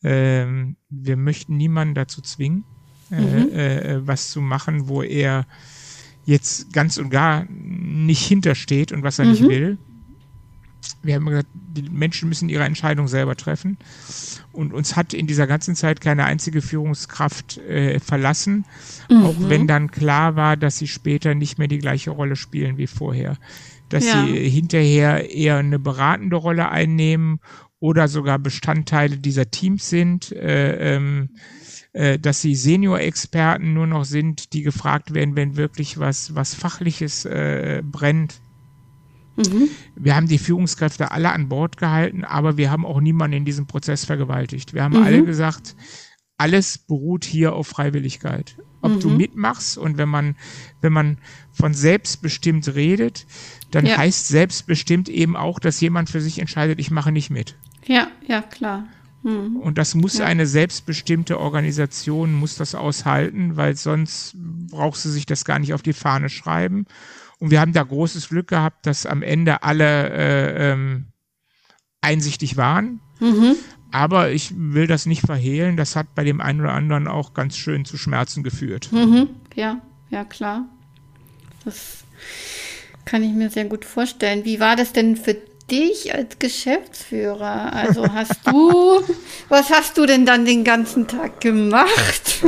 Ähm, 0.03 0.77
wir 0.89 1.17
möchten 1.17 1.57
niemanden 1.57 1.95
dazu 1.95 2.23
zwingen, 2.23 2.65
äh, 3.11 3.21
mhm. 3.21 3.53
äh, 3.53 4.07
was 4.07 4.31
zu 4.31 4.41
machen, 4.41 4.89
wo 4.89 5.03
er 5.03 5.47
jetzt 6.25 6.73
ganz 6.73 6.99
und 6.99 7.11
gar 7.11 7.47
nicht 7.49 8.27
hintersteht 8.27 8.91
und 8.93 9.03
was 9.03 9.19
er 9.19 9.27
mhm. 9.27 9.31
nicht 9.31 9.43
will. 9.43 9.79
Wir 11.07 11.15
haben 11.15 11.27
gesagt, 11.27 11.49
die 11.55 11.83
Menschen 11.83 12.29
müssen 12.29 12.49
ihre 12.49 12.65
Entscheidung 12.65 13.09
selber 13.09 13.37
treffen. 13.37 13.79
Und 14.53 14.73
uns 14.73 14.97
hat 14.97 15.15
in 15.15 15.27
dieser 15.27 15.47
ganzen 15.47 15.75
Zeit 15.77 16.01
keine 16.01 16.25
einzige 16.25 16.63
Führungskraft 16.63 17.59
äh, 17.59 18.01
verlassen, 18.01 18.65
mhm. 19.11 19.25
auch 19.25 19.35
wenn 19.39 19.67
dann 19.67 19.91
klar 19.91 20.37
war, 20.37 20.57
dass 20.57 20.79
sie 20.79 20.89
später 20.89 21.35
nicht 21.35 21.59
mehr 21.59 21.69
die 21.69 21.79
gleiche 21.79 22.11
Rolle 22.11 22.37
spielen 22.37 22.79
wie 22.79 22.87
vorher. 22.87 23.37
Dass 23.89 24.05
ja. 24.05 24.25
sie 24.25 24.49
hinterher 24.49 25.31
eher 25.31 25.59
eine 25.59 25.79
beratende 25.79 26.37
Rolle 26.37 26.71
einnehmen 26.71 27.41
oder 27.79 28.09
sogar 28.09 28.39
Bestandteile 28.39 29.19
dieser 29.19 29.51
Teams 29.51 29.89
sind. 29.89 30.33
Äh, 30.33 30.97
ähm, 30.97 31.31
äh, 31.97 32.19
dass 32.19 32.43
sie 32.43 32.55
Senior-Experten 32.55 33.73
nur 33.73 33.87
noch 33.87 34.05
sind, 34.05 34.53
die 34.53 34.61
gefragt 34.61 35.15
werden, 35.15 35.35
wenn 35.35 35.57
wirklich 35.57 35.99
was, 35.99 36.35
was 36.35 36.55
Fachliches 36.55 37.25
äh, 37.25 37.83
brennt. 37.83 38.43
Mhm. 39.37 39.69
Wir 39.95 40.17
haben 40.17 40.29
die 40.29 40.39
Führungskräfte 40.39 41.11
alle 41.11 41.31
an 41.33 41.49
Bord 41.49 41.77
gehalten, 41.77 42.25
aber 42.25 42.57
wir 42.57 42.71
haben 42.71 42.87
auch 42.87 43.01
niemanden 43.01 43.39
in 43.39 43.45
diesem 43.45 43.67
Prozess 43.67 44.05
vergewaltigt. 44.05 44.75
Wir 44.75 44.83
haben 44.83 44.99
mhm. 44.99 45.05
alle 45.05 45.25
gesagt, 45.25 45.77
alles 46.39 46.79
beruht 46.79 47.25
hier 47.25 47.55
auf 47.55 47.67
Freiwilligkeit. 47.67 48.57
Ob 48.83 48.93
mhm. 48.93 49.01
du 49.01 49.09
mitmachst 49.11 49.79
und 49.79 49.99
wenn 49.99 50.09
man, 50.09 50.37
wenn 50.81 50.93
man 50.93 51.19
von 51.53 51.75
selbstbestimmt 51.75 52.75
redet, 52.75 53.27
dann 53.71 53.87
ja. 53.87 53.97
heißt 53.97 54.29
selbstbestimmt 54.29 55.09
eben 55.09 55.37
auch, 55.37 55.59
dass 55.59 55.81
jemand 55.81 56.11
für 56.11 56.21
sich 56.21 56.39
entscheidet, 56.39 56.79
ich 56.79 56.91
mache 56.91 57.13
nicht 57.13 57.31
mit. 57.31 57.57
Ja, 57.87 58.09
ja, 58.27 58.43
klar. 58.43 58.87
Mhm. 59.23 59.57
Und 59.57 59.79
das 59.79 59.95
muss 59.95 60.19
ja. 60.19 60.27
eine 60.27 60.47
selbstbestimmte 60.47 61.41
Organisation, 61.41 62.35
muss 62.35 62.57
das 62.57 62.75
aushalten, 62.75 63.57
weil 63.57 63.77
sonst 63.77 64.37
brauchst 64.71 65.05
du 65.05 65.09
sich 65.09 65.27
das 65.27 65.45
gar 65.45 65.59
nicht 65.59 65.75
auf 65.75 65.83
die 65.83 65.93
Fahne 65.93 66.29
schreiben. 66.29 66.87
Und 67.39 67.51
wir 67.51 67.61
haben 67.61 67.73
da 67.73 67.83
großes 67.83 68.29
Glück 68.29 68.49
gehabt, 68.49 68.87
dass 68.87 69.07
am 69.07 69.23
Ende 69.23 69.63
alle 69.63 70.11
äh, 70.11 70.73
ähm, 70.73 71.07
einsichtig 72.01 72.57
waren. 72.57 73.01
Mhm. 73.19 73.57
aber 73.93 74.31
ich 74.31 74.53
will 74.55 74.87
das 74.87 75.07
nicht 75.07 75.23
verhehlen, 75.23 75.79
das 75.79 75.97
hat 75.97 76.15
bei 76.15 76.23
dem 76.23 76.43
einen 76.43 76.61
oder 76.61 76.75
anderen 76.75 77.09
auch 77.09 77.33
ganz 77.33 77.57
schön 77.57 77.87
zu 77.87 77.97
Schmerzen 77.97 78.43
geführt. 78.43 78.93
Mhm. 78.93 79.31
Ja, 79.55 79.81
ja, 80.11 80.25
klar. 80.25 80.67
Das 81.65 82.05
kann 83.07 83.23
ich 83.23 83.33
mir 83.33 83.49
sehr 83.49 83.65
gut 83.65 83.87
vorstellen. 83.87 84.45
Wie 84.45 84.61
war 84.61 84.77
das 84.77 84.93
denn 84.93 85.17
für 85.17 85.37
dich 85.71 86.15
als 86.15 86.39
Geschäftsführer? 86.39 87.73
Also 87.73 88.13
hast 88.13 88.47
du, 88.47 89.01
was 89.49 89.71
hast 89.71 89.97
du 89.97 90.05
denn 90.05 90.27
dann 90.27 90.45
den 90.45 90.63
ganzen 90.63 91.09
Tag 91.09 91.41
gemacht? 91.41 92.43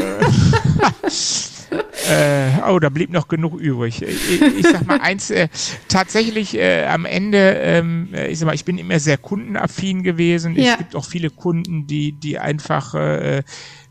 äh, 1.71 2.69
oh, 2.69 2.79
da 2.79 2.89
blieb 2.89 3.11
noch 3.11 3.29
genug 3.29 3.61
übrig. 3.61 4.03
Ich, 4.03 4.41
ich 4.41 4.67
sag 4.67 4.87
mal 4.87 5.01
eins, 5.01 5.31
äh, 5.31 5.49
tatsächlich 5.89 6.57
äh, 6.57 6.87
am 6.87 7.05
Ende, 7.05 7.55
ähm, 7.57 8.09
ich 8.29 8.39
sag 8.39 8.47
mal, 8.47 8.55
ich 8.55 8.65
bin 8.65 8.79
immer 8.79 8.99
sehr 9.01 9.19
kundenaffin 9.19 10.03
gewesen. 10.03 10.57
Ja. 10.57 10.73
Es 10.73 10.79
gibt 10.79 10.97
auch 10.97 11.05
viele 11.05 11.31
Kunden, 11.31 11.87
die, 11.87 12.13
die 12.13 12.39
einfach, 12.39 12.95
äh, 12.95 13.43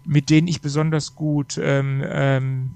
mit 0.05 0.29
denen 0.29 0.47
ich 0.47 0.61
besonders 0.61 1.15
gut 1.15 1.59
ähm, 1.61 2.03
ähm, 2.07 2.69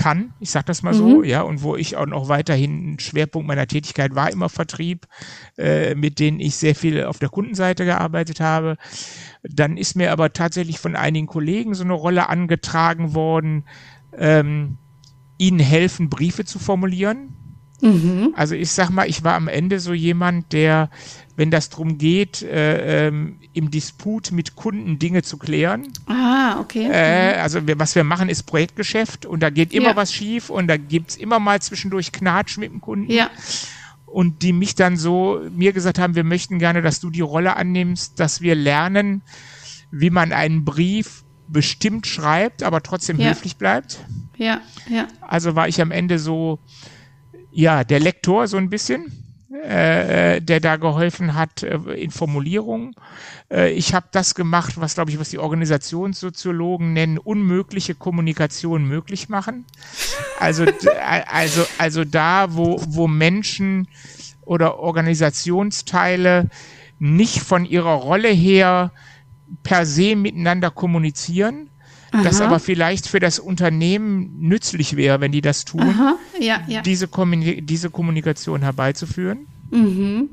kann, 0.00 0.32
ich 0.40 0.50
sag 0.50 0.64
das 0.64 0.82
mal 0.82 0.94
so, 0.94 1.18
mhm. 1.18 1.24
ja, 1.24 1.42
und 1.42 1.62
wo 1.62 1.76
ich 1.76 1.94
auch 1.98 2.06
noch 2.06 2.28
weiterhin 2.28 2.94
ein 2.94 2.98
Schwerpunkt 3.00 3.46
meiner 3.46 3.66
Tätigkeit 3.66 4.14
war 4.14 4.32
immer 4.32 4.48
Vertrieb, 4.48 5.06
äh, 5.58 5.94
mit 5.94 6.18
denen 6.18 6.40
ich 6.40 6.56
sehr 6.56 6.74
viel 6.74 7.04
auf 7.04 7.18
der 7.18 7.28
Kundenseite 7.28 7.84
gearbeitet 7.84 8.40
habe. 8.40 8.78
Dann 9.42 9.76
ist 9.76 9.96
mir 9.96 10.10
aber 10.10 10.32
tatsächlich 10.32 10.78
von 10.78 10.96
einigen 10.96 11.26
Kollegen 11.26 11.74
so 11.74 11.84
eine 11.84 11.92
Rolle 11.92 12.30
angetragen 12.30 13.12
worden, 13.14 13.64
ähm, 14.16 14.78
ihnen 15.36 15.60
helfen, 15.60 16.08
Briefe 16.08 16.46
zu 16.46 16.58
formulieren. 16.58 17.36
Mhm. 17.80 18.34
Also 18.36 18.54
ich 18.54 18.70
sag 18.70 18.90
mal, 18.90 19.08
ich 19.08 19.24
war 19.24 19.34
am 19.34 19.48
Ende 19.48 19.80
so 19.80 19.92
jemand, 19.92 20.52
der, 20.52 20.90
wenn 21.36 21.50
das 21.50 21.70
darum 21.70 21.98
geht, 21.98 22.42
äh, 22.42 23.08
ähm, 23.08 23.38
im 23.52 23.70
Disput 23.70 24.32
mit 24.32 24.56
Kunden 24.56 24.98
Dinge 24.98 25.22
zu 25.22 25.38
klären. 25.38 25.88
Ah, 26.06 26.60
okay. 26.60 26.88
Äh, 26.90 27.34
mhm. 27.34 27.42
also 27.42 27.66
wir, 27.66 27.78
was 27.78 27.94
wir 27.94 28.04
machen, 28.04 28.28
ist 28.28 28.44
Projektgeschäft 28.44 29.26
und 29.26 29.40
da 29.40 29.50
geht 29.50 29.72
immer 29.72 29.90
ja. 29.90 29.96
was 29.96 30.12
schief 30.12 30.50
und 30.50 30.68
da 30.68 30.76
gibt's 30.76 31.16
immer 31.16 31.38
mal 31.38 31.60
zwischendurch 31.60 32.12
Knatsch 32.12 32.58
mit 32.58 32.70
dem 32.70 32.80
Kunden. 32.80 33.10
Ja. 33.10 33.30
Und 34.06 34.42
die 34.42 34.52
mich 34.52 34.74
dann 34.74 34.96
so 34.96 35.40
mir 35.54 35.72
gesagt 35.72 35.98
haben, 35.98 36.16
wir 36.16 36.24
möchten 36.24 36.58
gerne, 36.58 36.82
dass 36.82 37.00
du 37.00 37.10
die 37.10 37.20
Rolle 37.20 37.56
annimmst, 37.56 38.18
dass 38.18 38.40
wir 38.40 38.56
lernen, 38.56 39.22
wie 39.92 40.10
man 40.10 40.32
einen 40.32 40.64
Brief 40.64 41.24
bestimmt 41.50 42.06
schreibt, 42.06 42.62
aber 42.62 42.82
trotzdem 42.82 43.18
ja. 43.18 43.30
höflich 43.30 43.56
bleibt. 43.56 43.98
Ja, 44.36 44.60
ja. 44.88 45.08
Also 45.20 45.54
war 45.54 45.68
ich 45.68 45.80
am 45.80 45.90
Ende 45.90 46.18
so, 46.18 46.58
ja, 47.52 47.84
der 47.84 48.00
Lektor 48.00 48.46
so 48.46 48.56
ein 48.56 48.70
bisschen, 48.70 49.12
äh, 49.52 50.36
äh 50.36 50.40
der 50.40 50.60
da 50.60 50.76
geholfen 50.76 51.34
hat 51.34 51.62
äh, 51.62 51.76
in 51.94 52.10
Formulierungen. 52.10 52.94
Äh, 53.50 53.72
ich 53.72 53.94
habe 53.94 54.06
das 54.12 54.34
gemacht, 54.34 54.80
was 54.80 54.94
glaube 54.94 55.10
ich, 55.10 55.18
was 55.18 55.30
die 55.30 55.38
Organisationssoziologen 55.38 56.92
nennen, 56.92 57.18
unmögliche 57.18 57.94
Kommunikation 57.94 58.84
möglich 58.84 59.28
machen. 59.28 59.64
Also, 60.38 60.64
also, 61.30 61.66
also 61.78 62.04
da, 62.04 62.54
wo, 62.54 62.80
wo 62.86 63.08
Menschen 63.08 63.88
oder 64.44 64.78
Organisationsteile 64.78 66.48
nicht 66.98 67.40
von 67.40 67.64
ihrer 67.64 67.94
Rolle 67.94 68.28
her 68.28 68.92
per 69.62 69.86
se 69.86 70.14
miteinander 70.16 70.70
kommunizieren, 70.70 71.69
Aha. 72.12 72.22
das 72.22 72.40
aber 72.40 72.58
vielleicht 72.58 73.06
für 73.06 73.20
das 73.20 73.38
Unternehmen 73.38 74.40
nützlich 74.40 74.96
wäre, 74.96 75.20
wenn 75.20 75.32
die 75.32 75.40
das 75.40 75.64
tun, 75.64 75.94
ja, 76.40 76.60
ja. 76.66 76.82
Diese, 76.82 77.08
Kommunik 77.08 77.66
diese 77.66 77.90
Kommunikation 77.90 78.62
herbeizuführen. 78.62 79.46
Mhm. 79.70 80.30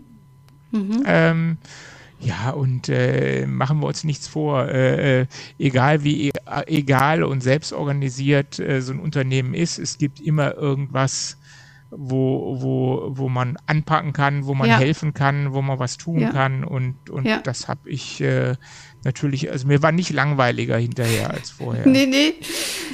Mhm. 0.72 1.04
Ähm, 1.06 1.58
ja, 2.20 2.50
und 2.50 2.90
äh, 2.90 3.46
machen 3.46 3.80
wir 3.80 3.88
uns 3.88 4.04
nichts 4.04 4.28
vor, 4.28 4.68
äh, 4.68 5.22
äh 5.22 5.26
egal 5.60 6.04
wie 6.04 6.30
äh, 6.30 6.32
egal 6.66 7.24
und 7.24 7.42
selbstorganisiert 7.42 8.60
äh, 8.60 8.82
so 8.82 8.94
ein 8.94 9.00
Unternehmen 9.00 9.54
ist, 9.54 9.78
es 9.78 10.00
gibt 10.00 10.20
immer 10.20 10.56
irgendwas, 10.56 11.38
wo, 11.92 12.58
wo, 12.60 13.18
wo 13.18 13.30
man 13.30 13.58
anpacken 13.68 14.14
kann, 14.14 14.46
wo 14.46 14.56
man 14.56 14.68
ja. 14.68 14.78
helfen 14.78 15.14
kann, 15.14 15.54
wo 15.54 15.62
man 15.62 15.80
was 15.80 15.98
tun 15.98 16.20
ja. 16.20 16.32
kann 16.32 16.64
und, 16.64 17.10
und 17.10 17.26
ja. 17.26 17.40
das 17.40 17.68
habe 17.68 17.90
ich 17.90 18.20
äh, 18.22 18.56
natürlich, 19.08 19.50
also 19.50 19.66
mir 19.66 19.82
war 19.82 19.92
nicht 19.92 20.12
langweiliger 20.12 20.78
hinterher 20.78 21.32
als 21.32 21.50
vorher. 21.50 21.88
nee, 21.88 22.06
nee. 22.06 22.36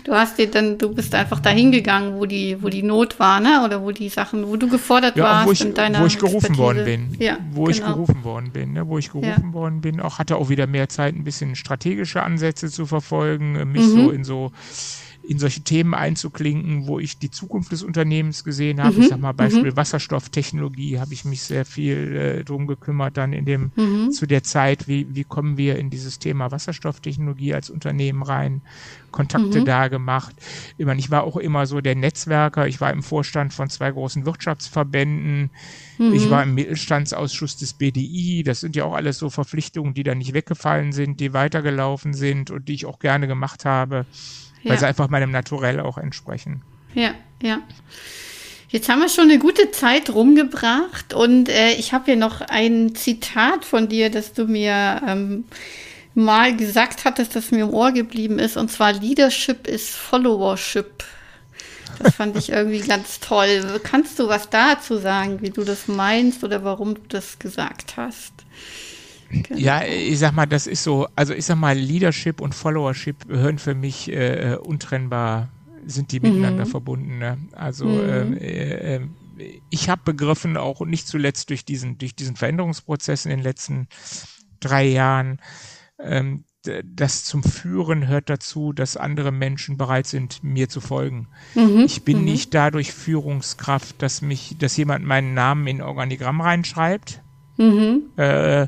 Du 0.06 0.14
hast 0.14 0.38
dir 0.38 0.50
dann, 0.50 0.78
du 0.78 0.94
bist 0.94 1.14
einfach 1.16 1.40
dahin 1.40 1.72
gegangen, 1.72 2.16
wo 2.18 2.26
die, 2.26 2.62
wo 2.62 2.70
die 2.70 2.84
Not 2.84 3.20
war, 3.20 3.40
ne? 3.40 3.64
Oder 3.66 3.82
wo 3.82 3.92
die 3.92 4.10
Sachen, 4.10 4.48
wo 4.48 4.56
du 4.56 4.70
gefordert 4.70 5.18
ja, 5.18 5.24
warst 5.24 5.48
wo 5.48 5.52
ich, 5.52 5.62
in 5.62 5.74
deiner 5.74 6.02
Wo 6.02 6.06
ich 6.06 6.18
gerufen 6.18 6.52
Expertise. 6.52 6.60
worden 6.60 6.86
bin. 6.86 7.16
Ja, 7.20 7.38
wo 7.52 7.64
genau. 7.64 7.70
ich 7.72 7.84
gerufen 7.84 8.24
worden 8.24 8.52
bin, 8.52 8.74
ne? 8.74 8.88
Wo 8.88 8.98
ich 8.98 9.12
gerufen 9.12 9.48
ja. 9.48 9.54
worden 9.54 9.82
bin. 9.82 10.00
Auch 10.00 10.20
hatte 10.20 10.38
auch 10.38 10.50
wieder 10.50 10.68
mehr 10.68 10.88
Zeit, 10.88 11.16
ein 11.16 11.24
bisschen 11.24 11.56
strategische 11.56 12.22
Ansätze 12.22 12.70
zu 12.70 12.86
verfolgen, 12.86 13.72
mich 13.72 13.88
mhm. 13.88 13.92
so 13.92 14.12
in 14.12 14.24
so 14.24 14.52
in 15.26 15.40
solche 15.40 15.62
Themen 15.62 15.94
einzuklinken, 15.94 16.86
wo 16.86 17.00
ich 17.00 17.18
die 17.18 17.32
Zukunft 17.32 17.72
des 17.72 17.82
Unternehmens 17.82 18.44
gesehen 18.44 18.84
habe. 18.84 18.96
Mhm. 18.96 19.02
Ich 19.02 19.08
sag 19.10 19.20
mal, 19.20 19.32
Beispiel 19.32 19.72
mhm. 19.72 19.78
Wasserstofftechnologie 19.78 21.00
habe 21.00 21.14
ich 21.14 21.24
mich 21.24 21.42
sehr 21.44 21.66
viel 21.66 22.16
äh, 22.16 22.44
drum 22.44 22.68
gekümmert, 22.68 23.16
dann 23.16 23.32
in 23.32 23.46
dem, 23.46 23.72
mhm. 23.76 24.12
zu 24.12 24.26
der 24.26 24.44
Zeit, 24.44 24.88
wie, 24.88 25.08
wie 25.16 25.24
kommen 25.24 25.58
wir 25.58 25.78
in 25.78 25.90
dieses 25.90 26.20
Thema 26.20 26.52
Wasserstofftechnologie 26.52 27.54
als 27.54 27.70
Unternehmen 27.70 28.22
rein, 28.22 28.62
Kontakte 29.12 29.62
mhm. 29.62 29.66
da 29.66 29.88
gemacht. 29.88 30.36
Ich, 30.78 30.86
meine, 30.86 31.00
ich 31.00 31.10
war 31.10 31.24
auch 31.24 31.38
immer 31.38 31.68
so 31.68 31.80
der 31.80 31.96
Netzwerker, 31.96 32.68
ich 32.68 32.82
war 32.82 32.92
im 32.92 33.04
Vorstand 33.04 33.54
von 33.54 33.70
zwei 33.70 33.92
großen 33.92 34.26
Wirtschaftsverbänden, 34.26 35.52
ich 36.00 36.30
war 36.30 36.44
mhm. 36.44 36.50
im 36.50 36.56
Mittelstandsausschuss 36.56 37.56
des 37.56 37.74
BDI, 37.74 38.44
das 38.44 38.60
sind 38.60 38.76
ja 38.76 38.84
auch 38.84 38.96
alles 38.96 39.20
so 39.20 39.30
Verpflichtungen, 39.30 39.94
die 39.94 40.04
da 40.04 40.16
nicht 40.16 40.34
weggefallen 40.34 40.92
sind, 40.92 41.20
die 41.20 41.34
weitergelaufen 41.34 42.14
sind 42.14 42.52
und 42.52 42.68
die 42.68 42.74
ich 42.74 42.86
auch 42.86 43.00
gerne 43.00 43.28
gemacht 43.28 43.64
habe 43.64 44.06
weil 44.64 44.80
sie 44.80 44.88
einfach 44.88 45.10
meinem 45.10 45.32
Naturell 45.32 45.80
auch 45.80 45.98
entsprechen. 45.98 46.62
Ja, 46.94 47.14
ja. 47.42 47.60
Jetzt 48.70 48.90
haben 48.90 49.02
wir 49.02 49.10
schon 49.10 49.30
eine 49.30 49.38
gute 49.38 49.70
Zeit 49.70 50.10
rumgebracht 50.10 51.14
und 51.14 51.48
äh, 51.48 51.74
ich 51.74 51.94
habe 51.94 52.06
hier 52.06 52.16
noch 52.16 52.42
ein 52.42 52.96
Zitat 52.96 53.66
von 53.66 53.88
dir, 53.88 54.10
das 54.10 54.34
du 54.34 54.46
mir 54.46 55.00
ähm, 55.08 55.46
mal 56.16 56.56
gesagt 56.56 57.06
hattest, 57.06 57.36
das 57.36 57.52
mir 57.52 57.66
im 57.66 57.70
Ohr 57.74 57.92
geblieben 57.92 58.40
ist, 58.40 58.58
und 58.58 58.72
zwar 58.72 58.94
Leadership 58.94 59.68
is 59.68 59.90
Followership. 59.90 61.04
Das 62.00 62.16
fand 62.16 62.36
ich 62.36 62.50
irgendwie 62.50 62.80
ganz 62.80 63.20
toll. 63.20 63.80
Kannst 63.84 64.18
du 64.18 64.28
was 64.28 64.50
dazu 64.50 64.98
sagen, 64.98 65.42
wie 65.42 65.52
du 65.52 65.64
das 65.64 65.88
meinst 65.88 66.44
oder 66.44 66.64
warum 66.64 66.96
du 66.96 67.02
das 67.10 67.38
gesagt 67.38 67.96
hast? 67.98 68.34
Genau. 69.42 69.60
Ja, 69.60 69.84
ich 69.84 70.20
sag 70.20 70.34
mal, 70.34 70.46
das 70.46 70.68
ist 70.68 70.84
so, 70.84 71.08
also 71.16 71.34
ich 71.34 71.46
sag 71.46 71.58
mal, 71.58 71.76
Leadership 71.76 72.40
und 72.40 72.54
Followership 72.54 73.28
gehören 73.28 73.58
für 73.58 73.74
mich 73.74 74.12
äh, 74.12 74.58
untrennbar, 74.62 75.50
sind 75.86 76.12
die 76.12 76.20
miteinander 76.20 76.66
mhm. 76.66 76.70
verbunden. 76.70 77.18
Ne? 77.18 77.38
Also 77.54 77.86
mhm. 77.86 78.38
äh, 78.38 78.96
äh, 78.96 79.02
ich 79.70 79.90
habe 79.90 80.02
begriffen, 80.06 80.58
auch 80.58 80.82
nicht 80.82 81.08
zuletzt 81.08 81.50
durch 81.50 81.66
diesen, 81.66 81.98
durch 81.98 82.16
diesen 82.16 82.36
Veränderungsprozess 82.36 83.26
in 83.26 83.32
den 83.32 83.42
letzten 83.42 83.88
drei 84.60 84.86
Jahren, 84.86 85.40
ähm, 86.00 86.44
das 86.84 87.26
zum 87.26 87.44
Führen 87.44 88.08
hört 88.08 88.30
dazu, 88.30 88.72
dass 88.72 88.96
andere 88.96 89.32
Menschen 89.32 89.78
bereit 89.78 90.08
sind, 90.08 90.44
mir 90.44 90.70
zu 90.70 90.80
folgen. 90.80 91.28
Mhm, 91.56 91.84
ich 91.86 92.04
bin 92.04 92.20
mhm. 92.20 92.26
nicht 92.26 92.54
dadurch 92.54 92.94
Führungskraft, 92.94 94.02
dass 94.02 94.22
mich, 94.22 94.56
dass 94.60 94.78
jemand 94.78 95.06
meinen 95.06 95.34
Namen 95.34 95.68
in 95.68 95.82
Organigramm 95.82 96.40
reinschreibt. 96.40 97.22
Mhm. 97.58 98.04
Äh, 98.16 98.68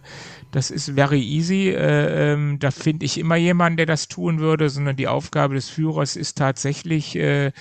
das 0.56 0.72
ist 0.72 0.92
very 0.96 1.22
easy. 1.22 1.70
Äh, 1.70 2.32
ähm, 2.32 2.60
da 2.60 2.72
finde 2.72 3.06
ich 3.06 3.18
immer 3.18 3.36
jemanden, 3.36 3.76
der 3.76 3.86
das 3.86 4.08
tun 4.08 4.40
würde, 4.40 4.70
sondern 4.70 4.96
die 4.96 5.10
Aufgabe 5.10 5.54
des 5.54 5.68
Führers 5.70 6.16
ist 6.16 6.38
tatsächlich, 6.38 7.18
äh, 7.18 7.52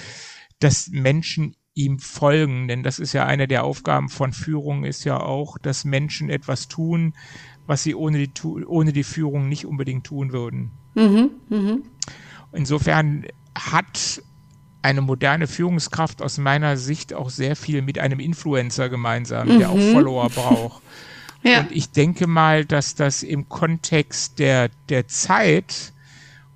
dass 0.61 0.91
Menschen 0.91 1.57
ihm 1.75 1.99
folgen, 1.99 2.69
denn 2.69 2.85
das 2.85 3.01
ist 3.01 3.13
ja 3.13 3.27
eine 3.27 3.49
der 3.49 3.65
Aufgaben 3.65 4.09
von 4.09 4.33
Führung, 4.33 4.85
ist 4.85 5.05
ja 5.05 5.19
auch, 5.19 5.59
dass 5.59 5.85
Menschen 5.85 6.31
etwas 6.31 6.69
tun, 6.69 7.15
was 7.67 7.83
sie 7.83 7.97
ohne 7.97 8.29
die, 8.29 8.31
ohne 8.65 8.93
die 8.93 9.03
Führung 9.03 9.49
nicht 9.49 9.67
unbedingt 9.67 10.07
tun 10.07 10.33
würden. 10.33 10.71
Mhm, 10.95 11.31
mh. 11.49 11.79
Insofern 12.53 13.27
hat 13.59 14.23
eine 14.83 15.01
moderne 15.01 15.49
Führungskraft 15.49 16.23
aus 16.23 16.39
meiner 16.39 16.77
Sicht 16.77 17.13
auch 17.13 17.31
sehr 17.31 17.57
viel 17.57 17.83
mit 17.83 17.99
einem 17.99 18.21
Influencer 18.21 18.89
gemeinsam, 18.89 19.49
mhm. 19.49 19.59
der 19.59 19.71
auch 19.71 19.75
mhm. 19.75 19.93
Follower 19.93 20.31
braucht. 20.31 20.83
Ja. 21.45 21.61
Und 21.61 21.73
ich 21.73 21.91
denke 21.91 22.27
mal, 22.27 22.65
dass 22.65 22.95
das 22.95 23.23
im 23.23 23.49
Kontext 23.49 24.39
der, 24.39 24.71
der 24.89 25.07
Zeit 25.07 25.93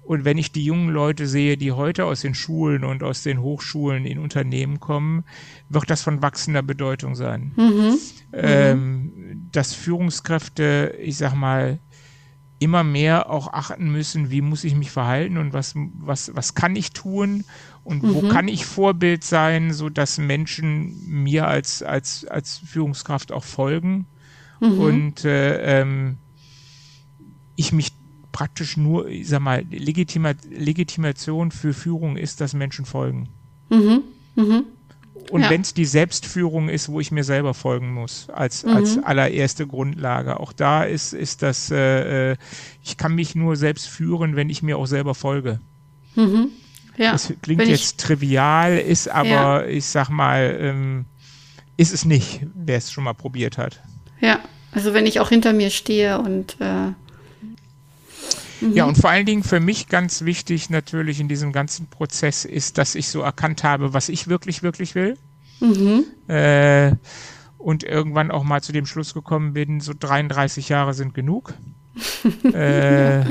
und 0.09 0.24
wenn 0.24 0.39
ich 0.39 0.53
die 0.53 0.64
jungen 0.64 0.89
Leute 0.89 1.26
sehe, 1.26 1.59
die 1.59 1.72
heute 1.72 2.07
aus 2.07 2.22
den 2.22 2.34
Schulen 2.34 2.82
und 2.82 3.03
aus 3.03 3.22
den 3.22 3.43
Hochschulen 3.43 4.07
in 4.07 4.18
Unternehmen 4.18 4.80
kommen, 4.80 5.24
wird 5.68 5.91
das 5.91 6.01
von 6.01 6.22
wachsender 6.22 6.62
Bedeutung 6.62 7.14
sein. 7.14 7.53
Mhm. 7.57 7.99
Ähm, 8.32 9.49
dass 9.53 9.74
Führungskräfte, 9.74 10.97
ich 10.99 11.18
sag 11.18 11.34
mal, 11.34 11.78
immer 12.59 12.84
mehr 12.84 13.28
auch 13.28 13.53
achten 13.53 13.93
müssen, 13.93 14.30
wie 14.30 14.41
muss 14.41 14.64
ich 14.64 14.74
mich 14.74 14.91
verhalten 14.91 15.36
und 15.36 15.53
was, 15.53 15.74
was, 15.76 16.34
was 16.34 16.55
kann 16.55 16.74
ich 16.74 16.93
tun 16.93 17.45
und 17.84 18.03
mhm. 18.03 18.14
wo 18.14 18.28
kann 18.28 18.49
ich 18.49 18.64
Vorbild 18.64 19.24
sein, 19.24 19.74
so 19.74 19.91
dass 19.91 20.16
Menschen 20.16 21.07
mir 21.07 21.47
als, 21.47 21.82
als, 21.82 22.24
als 22.24 22.57
Führungskraft 22.57 23.30
auch 23.30 23.45
folgen. 23.45 24.07
Mhm. 24.61 24.80
Und 24.80 25.24
äh, 25.24 25.80
ähm, 25.80 26.16
ich 27.56 27.72
mich 27.72 27.92
praktisch 28.32 28.76
nur, 28.76 29.09
ich 29.09 29.28
sag 29.28 29.40
mal, 29.40 29.64
Legitima 29.70 30.34
Legitimation 30.50 31.50
für 31.50 31.74
Führung 31.74 32.16
ist, 32.16 32.40
dass 32.40 32.54
Menschen 32.54 32.84
folgen. 32.84 33.28
Mhm. 33.70 34.02
Mhm. 34.36 34.64
Und 35.30 35.42
ja. 35.42 35.50
wenn 35.50 35.61
es 35.61 35.74
die 35.74 35.84
Selbstführung 35.84 36.68
ist, 36.68 36.88
wo 36.88 37.00
ich 37.00 37.11
mir 37.11 37.24
selber 37.24 37.52
folgen 37.52 37.92
muss, 37.92 38.30
als, 38.30 38.64
mhm. 38.64 38.76
als 38.76 39.02
allererste 39.02 39.66
Grundlage. 39.66 40.40
Auch 40.40 40.52
da 40.52 40.84
ist, 40.84 41.12
ist 41.12 41.42
das, 41.42 41.70
äh, 41.70 42.32
äh, 42.32 42.36
ich 42.82 42.96
kann 42.96 43.14
mich 43.14 43.34
nur 43.34 43.56
selbst 43.56 43.88
führen, 43.88 44.36
wenn 44.36 44.48
ich 44.48 44.62
mir 44.62 44.78
auch 44.78 44.86
selber 44.86 45.14
folge. 45.14 45.61
Mhm. 46.14 46.48
Ja. 46.96 47.12
Das 47.12 47.32
klingt 47.42 47.61
wenn 47.61 47.68
jetzt 47.68 48.00
trivial, 48.00 48.78
ist 48.78 49.09
aber, 49.09 49.28
ja. 49.28 49.66
ich 49.66 49.84
sag 49.84 50.09
mal, 50.09 50.56
ähm, 50.61 51.04
ist 51.76 51.92
es 51.92 52.04
nicht, 52.04 52.46
wer 52.54 52.78
es 52.78 52.90
schon 52.90 53.04
mal 53.04 53.14
probiert 53.14 53.59
hat. 53.59 53.80
Ja, 54.20 54.40
also 54.72 54.94
wenn 54.94 55.06
ich 55.06 55.20
auch 55.20 55.28
hinter 55.28 55.52
mir 55.52 55.70
stehe 55.70 56.18
und 56.18 56.56
äh, 56.60 56.92
Mhm. 58.60 58.72
Ja, 58.74 58.84
und 58.84 58.96
vor 58.96 59.10
allen 59.10 59.26
Dingen 59.26 59.42
für 59.42 59.60
mich 59.60 59.88
ganz 59.88 60.24
wichtig 60.24 60.70
natürlich 60.70 61.20
in 61.20 61.28
diesem 61.28 61.52
ganzen 61.52 61.86
Prozess 61.86 62.44
ist, 62.44 62.78
dass 62.78 62.94
ich 62.94 63.08
so 63.08 63.20
erkannt 63.20 63.64
habe, 63.64 63.92
was 63.94 64.08
ich 64.08 64.28
wirklich, 64.28 64.62
wirklich 64.62 64.94
will. 64.94 65.16
Mhm. 65.60 66.04
Äh, 66.28 66.92
und 67.58 67.82
irgendwann 67.84 68.30
auch 68.30 68.44
mal 68.44 68.62
zu 68.62 68.72
dem 68.72 68.86
Schluss 68.86 69.14
gekommen 69.14 69.52
bin, 69.52 69.80
so 69.80 69.92
33 69.98 70.68
Jahre 70.68 70.94
sind 70.94 71.14
genug. 71.14 71.54
äh, 72.52 73.24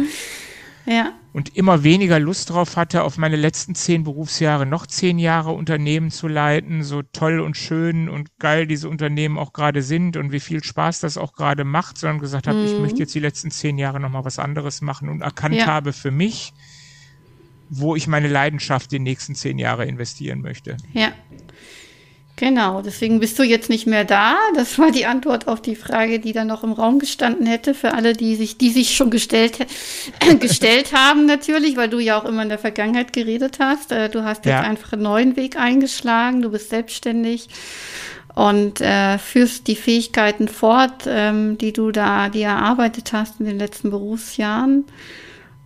ja. 0.87 1.13
Und 1.33 1.55
immer 1.55 1.83
weniger 1.83 2.19
Lust 2.19 2.49
drauf 2.49 2.77
hatte, 2.77 3.03
auf 3.03 3.17
meine 3.17 3.35
letzten 3.35 3.75
zehn 3.75 4.03
Berufsjahre 4.03 4.65
noch 4.65 4.87
zehn 4.87 5.19
Jahre 5.19 5.51
Unternehmen 5.51 6.09
zu 6.09 6.27
leiten, 6.27 6.81
so 6.81 7.03
toll 7.03 7.41
und 7.41 7.57
schön 7.57 8.09
und 8.09 8.39
geil 8.39 8.65
diese 8.65 8.89
Unternehmen 8.89 9.37
auch 9.37 9.53
gerade 9.53 9.83
sind 9.83 10.17
und 10.17 10.31
wie 10.31 10.39
viel 10.39 10.63
Spaß 10.63 11.01
das 11.01 11.17
auch 11.17 11.33
gerade 11.33 11.63
macht, 11.63 11.97
sondern 11.97 12.19
gesagt 12.19 12.47
habe, 12.47 12.57
mhm. 12.59 12.65
ich 12.65 12.79
möchte 12.79 12.99
jetzt 12.99 13.13
die 13.13 13.19
letzten 13.19 13.51
zehn 13.51 13.77
Jahre 13.77 13.99
nochmal 13.99 14.25
was 14.25 14.39
anderes 14.39 14.81
machen 14.81 15.09
und 15.09 15.21
erkannt 15.21 15.55
ja. 15.55 15.67
habe 15.67 15.93
für 15.93 16.09
mich, 16.09 16.53
wo 17.69 17.95
ich 17.95 18.07
meine 18.07 18.29
Leidenschaft 18.29 18.91
die 18.91 18.99
nächsten 18.99 19.35
zehn 19.35 19.59
Jahre 19.59 19.85
investieren 19.85 20.41
möchte. 20.41 20.77
Ja. 20.93 21.11
Genau, 22.37 22.83
deswegen 22.83 23.19
bist 23.19 23.39
du 23.39 23.43
jetzt 23.43 23.67
nicht 23.67 23.87
mehr 23.87 24.05
da. 24.05 24.35
Das 24.55 24.77
war 24.77 24.91
die 24.91 25.07
Antwort 25.07 25.47
auf 25.47 25.59
die 25.59 25.75
Frage, 25.75 26.19
die 26.19 26.33
da 26.33 26.45
noch 26.45 26.63
im 26.63 26.71
Raum 26.71 26.99
gestanden 26.99 27.47
hätte, 27.47 27.73
für 27.73 27.95
alle, 27.95 28.13
die 28.13 28.35
sich, 28.35 28.59
die 28.59 28.69
sich 28.69 28.95
schon 28.95 29.09
gestellt, 29.09 29.65
gestellt 30.39 30.93
haben, 30.93 31.25
natürlich, 31.25 31.77
weil 31.77 31.89
du 31.89 31.97
ja 31.97 32.15
auch 32.15 32.25
immer 32.25 32.43
in 32.43 32.49
der 32.49 32.59
Vergangenheit 32.59 33.11
geredet 33.11 33.57
hast. 33.59 33.91
Äh, 33.91 34.09
du 34.09 34.23
hast 34.23 34.45
jetzt 34.45 34.53
ja. 34.53 34.61
einfach 34.61 34.93
einen 34.93 35.01
neuen 35.01 35.35
Weg 35.35 35.59
eingeschlagen, 35.59 36.43
du 36.43 36.51
bist 36.51 36.69
selbstständig 36.69 37.47
und 38.35 38.81
äh, 38.81 39.17
führst 39.17 39.65
die 39.65 39.75
Fähigkeiten 39.75 40.47
fort, 40.47 41.05
ähm, 41.07 41.57
die 41.57 41.73
du 41.73 41.91
da, 41.91 42.29
die 42.29 42.43
erarbeitet 42.43 43.13
hast 43.13 43.39
in 43.39 43.47
den 43.47 43.57
letzten 43.57 43.89
Berufsjahren. 43.89 44.85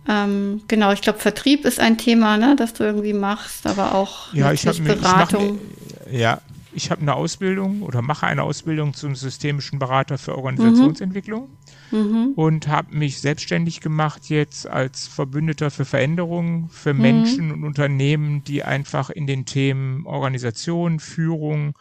Ähm, 0.08 0.62
genau, 0.68 0.90
ich 0.92 1.02
glaube, 1.02 1.18
Vertrieb 1.18 1.66
ist 1.66 1.80
ein 1.80 1.98
Thema, 1.98 2.38
ne, 2.38 2.56
das 2.56 2.72
du 2.72 2.82
irgendwie 2.82 3.12
machst, 3.12 3.66
aber 3.66 3.94
auch 3.94 4.32
ja, 4.32 4.52
ich 4.52 4.62
Beratung. 4.62 5.60
Ich 6.06 6.12
mir, 6.12 6.18
ja, 6.18 6.40
ich 6.74 6.90
habe 6.90 7.02
eine 7.02 7.14
Ausbildung 7.14 7.82
oder 7.82 8.02
mache 8.02 8.26
eine 8.26 8.42
Ausbildung 8.42 8.94
zum 8.94 9.14
systemischen 9.14 9.78
Berater 9.78 10.18
für 10.18 10.36
Organisationsentwicklung 10.36 11.48
mhm. 11.90 12.32
und 12.36 12.68
habe 12.68 12.96
mich 12.96 13.20
selbstständig 13.20 13.80
gemacht 13.80 14.28
jetzt 14.28 14.66
als 14.66 15.06
Verbündeter 15.06 15.70
für 15.70 15.84
Veränderungen 15.84 16.68
für 16.70 16.94
mhm. 16.94 17.00
Menschen 17.00 17.52
und 17.52 17.64
Unternehmen, 17.64 18.44
die 18.44 18.64
einfach 18.64 19.10
in 19.10 19.26
den 19.26 19.44
Themen 19.44 20.06
Organisation, 20.06 20.98
Führung 21.00 21.78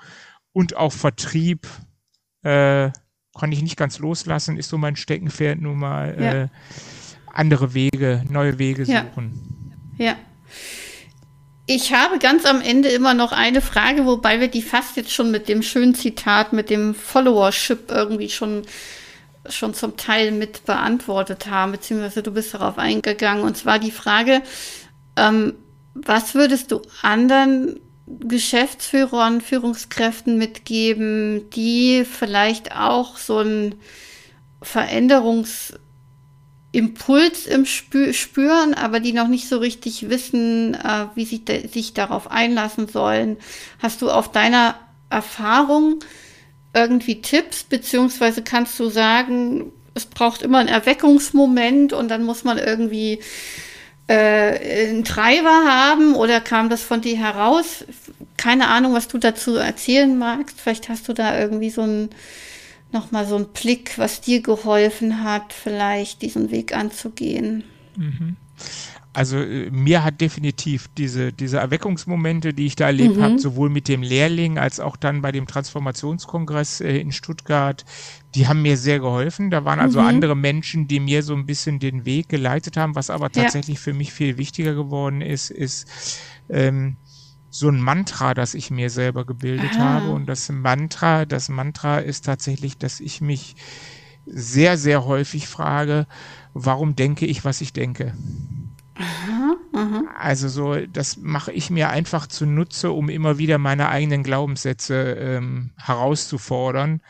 und 0.54 0.76
auch 0.76 0.92
Vertrieb 0.94 1.68
äh, 2.44 2.92
kann 3.38 3.52
ich 3.52 3.62
nicht 3.62 3.78
ganz 3.78 4.00
loslassen, 4.00 4.58
ist 4.58 4.70
so 4.70 4.78
mein 4.78 4.96
Steckenpferd 4.96 5.62
nun 5.62 5.80
mal 5.80 6.18
ja. 6.20 6.34
äh, 6.34 6.48
andere 7.34 7.74
Wege, 7.74 8.26
neue 8.30 8.60
Wege 8.60 8.86
suchen. 8.86 9.74
Ja. 9.98 10.16
Ich 11.74 11.94
habe 11.94 12.20
ganz 12.20 12.46
am 12.46 12.60
Ende 12.60 12.90
immer 12.90 13.14
noch 13.14 13.32
eine 13.32 13.62
Frage, 13.62 14.06
wobei 14.06 14.42
wir 14.42 14.50
die 14.50 14.62
fast 14.62 14.98
jetzt 14.98 15.14
schon 15.14 15.32
mit 15.32 15.48
dem 15.48 15.64
schönen 15.64 15.96
Zitat, 15.96 16.52
mit 16.52 16.70
dem 16.70 16.94
Followership 16.94 17.90
irgendwie 17.90 18.28
schon, 18.30 18.64
schon 19.48 19.74
zum 19.74 19.96
Teil 19.96 20.34
mit 20.34 20.66
beantwortet 20.66 21.48
haben, 21.48 21.72
beziehungsweise 21.72 22.24
du 22.24 22.32
bist 22.32 22.54
darauf 22.54 22.78
eingegangen. 22.78 23.46
Und 23.46 23.56
zwar 23.56 23.80
die 23.80 23.92
Frage, 23.92 24.42
ähm, 25.16 25.54
was 25.94 26.36
würdest 26.36 26.74
du 26.74 26.82
anderen 27.04 27.80
Geschäftsführern, 28.06 29.40
Führungskräften 29.40 30.38
mitgeben, 30.38 31.50
die 31.52 32.04
vielleicht 32.04 32.76
auch 32.76 33.16
so 33.16 33.40
ein 33.40 33.76
Veränderungs- 34.62 35.80
Impuls 36.74 37.48
im 37.48 37.66
Spü 37.66 38.14
spüren, 38.14 38.74
aber 38.74 39.00
die 39.00 39.12
noch 39.12 39.28
nicht 39.28 39.50
so 39.50 39.58
richtig 39.58 40.10
wissen, 40.10 40.74
äh, 40.74 41.08
wie 41.16 41.26
sie 41.26 41.44
sich 41.72 41.94
darauf 41.94 42.32
einlassen 42.32 42.88
sollen. 42.88 43.38
Hast 43.80 44.02
du 44.02 44.10
auf 44.10 44.32
deiner 44.32 44.76
Erfahrung 45.10 46.00
irgendwie 46.74 47.22
Tipps, 47.22 47.64
beziehungsweise 47.64 48.42
kannst 48.42 48.80
du 48.80 48.90
sagen, 48.90 49.74
es 49.94 50.06
braucht 50.06 50.42
immer 50.42 50.60
einen 50.60 50.70
Erweckungsmoment 50.70 51.92
und 51.92 52.08
dann 52.08 52.24
muss 52.24 52.46
man 52.46 52.58
irgendwie 52.58 53.20
äh, 54.08 54.88
einen 54.88 55.04
Treiber 55.04 55.66
haben 55.66 56.16
oder 56.16 56.40
kam 56.40 56.70
das 56.70 56.82
von 56.82 57.02
dir 57.02 57.18
heraus? 57.18 57.86
Keine 58.38 58.68
Ahnung, 58.68 58.94
was 58.94 59.10
du 59.10 59.18
dazu 59.18 59.56
erzählen 59.56 60.18
magst. 60.18 60.62
Vielleicht 60.62 60.88
hast 60.88 61.10
du 61.10 61.14
da 61.14 61.38
irgendwie 61.38 61.70
so 61.70 61.82
ein 61.82 62.10
nochmal 62.94 63.28
so 63.28 63.36
ein 63.36 63.48
Blick, 63.48 63.98
was 63.98 64.22
dir 64.22 64.42
geholfen 64.42 65.24
hat, 65.24 65.54
vielleicht 65.54 66.22
diesen 66.22 66.52
Weg 66.52 66.76
anzugehen. 66.76 67.64
Mhm. 67.96 68.36
Also 69.14 69.38
äh, 69.38 69.70
mir 69.72 70.04
hat 70.04 70.22
definitiv 70.22 70.90
diese, 70.98 71.34
diese 71.34 71.58
Erweckungsmomente, 71.58 72.54
die 72.54 72.66
ich 72.66 72.76
da 72.76 72.86
erlebt 72.86 73.18
mhm. 73.18 73.22
habe, 73.22 73.40
sowohl 73.40 73.70
mit 73.70 73.88
dem 73.88 74.04
Lehrling 74.04 74.58
als 74.58 74.80
auch 74.80 74.96
dann 74.96 75.22
bei 75.22 75.32
dem 75.32 75.48
Transformationskongress 75.48 76.82
äh, 76.82 76.98
in 76.98 77.12
Stuttgart, 77.12 77.84
die 78.36 78.48
haben 78.48 78.62
mir 78.62 78.78
sehr 78.78 79.00
geholfen. 79.00 79.52
Da 79.52 79.66
waren 79.66 79.80
also 79.80 80.00
mhm. 80.00 80.08
andere 80.08 80.36
Menschen, 80.36 80.88
die 80.88 81.02
mir 81.02 81.24
so 81.24 81.34
ein 81.34 81.46
bisschen 81.46 81.80
den 81.80 82.06
Weg 82.06 82.30
geleitet 82.30 82.78
haben. 82.78 82.96
Was 82.96 83.10
aber 83.10 83.30
tatsächlich 83.30 83.78
ja. 83.78 83.82
für 83.82 83.94
mich 83.94 84.14
viel 84.14 84.38
wichtiger 84.38 84.74
geworden 84.74 85.22
ist, 85.22 85.52
ist 85.52 85.88
ähm, 86.50 86.96
so 87.52 87.68
ein 87.68 87.82
Mantra, 87.82 88.34
das 88.34 88.54
ich 88.54 88.72
mir 88.72 88.90
selber 88.90 89.26
gebildet 89.26 89.78
Aha. 89.78 89.84
habe. 89.84 90.12
Und 90.12 90.26
das 90.26 90.50
Mantra, 90.50 91.26
das 91.26 91.50
Mantra 91.50 92.00
ist 92.00 92.26
tatsächlich, 92.26 92.78
dass 92.78 93.02
ich 93.02 93.20
mich 93.20 93.56
sehr, 94.26 94.78
sehr 94.78 95.06
häufig 95.06 95.48
frage, 95.48 96.08
warum 96.54 96.96
denke 96.96 97.26
ich, 97.26 97.44
was 97.44 97.60
ich 97.60 97.74
denke? 97.74 98.14
Aha, 98.96 99.56
aha. 99.74 100.04
Also 100.18 100.48
so, 100.48 100.86
das 100.86 101.18
mache 101.18 101.52
ich 101.52 101.70
mir 101.70 101.90
einfach 101.90 102.28
zunutze, 102.28 102.92
um 102.92 103.10
immer 103.10 103.38
wieder 103.38 103.58
meine 103.58 103.90
eigenen 103.90 104.24
Glaubenssätze 104.24 105.16
ähm, 105.20 105.72
herauszufordern 105.76 107.02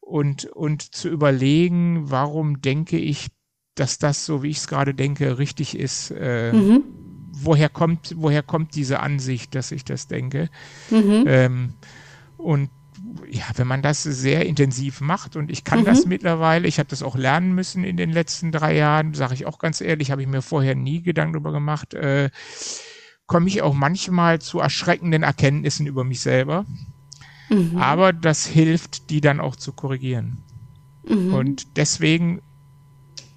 und, 0.00 0.46
und 0.46 0.94
zu 0.94 1.08
überlegen, 1.08 2.10
warum 2.10 2.60
denke 2.60 2.98
ich, 2.98 3.28
dass 3.76 3.98
das, 3.98 4.26
so 4.26 4.42
wie 4.42 4.48
ich 4.48 4.58
es 4.58 4.68
gerade 4.68 4.94
denke, 4.94 5.38
richtig 5.38 5.78
ist. 5.78 6.10
Äh, 6.10 6.54
mhm 6.54 7.05
woher 7.42 7.68
kommt, 7.68 8.14
woher 8.16 8.42
kommt 8.42 8.74
diese 8.74 9.00
Ansicht, 9.00 9.54
dass 9.54 9.72
ich 9.72 9.84
das 9.84 10.06
denke. 10.08 10.48
Mhm. 10.90 11.24
Ähm, 11.26 11.74
und 12.36 12.70
ja, 13.30 13.44
wenn 13.56 13.66
man 13.66 13.82
das 13.82 14.02
sehr 14.02 14.46
intensiv 14.46 15.00
macht 15.00 15.36
und 15.36 15.50
ich 15.50 15.64
kann 15.64 15.80
mhm. 15.80 15.84
das 15.84 16.06
mittlerweile, 16.06 16.66
ich 16.66 16.78
habe 16.78 16.88
das 16.88 17.02
auch 17.02 17.16
lernen 17.16 17.54
müssen 17.54 17.84
in 17.84 17.96
den 17.96 18.10
letzten 18.10 18.52
drei 18.52 18.74
Jahren, 18.74 19.14
sage 19.14 19.34
ich 19.34 19.46
auch 19.46 19.58
ganz 19.58 19.80
ehrlich, 19.80 20.10
habe 20.10 20.22
ich 20.22 20.28
mir 20.28 20.42
vorher 20.42 20.74
nie 20.74 21.02
Gedanken 21.02 21.34
darüber 21.34 21.52
gemacht, 21.52 21.94
äh, 21.94 22.30
komme 23.26 23.48
ich 23.48 23.62
auch 23.62 23.74
manchmal 23.74 24.40
zu 24.40 24.60
erschreckenden 24.60 25.22
Erkenntnissen 25.22 25.86
über 25.86 26.04
mich 26.04 26.20
selber. 26.20 26.64
Mhm. 27.48 27.76
Aber 27.76 28.12
das 28.12 28.46
hilft, 28.46 29.10
die 29.10 29.20
dann 29.20 29.40
auch 29.40 29.56
zu 29.56 29.72
korrigieren. 29.72 30.38
Mhm. 31.08 31.34
Und 31.34 31.76
deswegen 31.76 32.40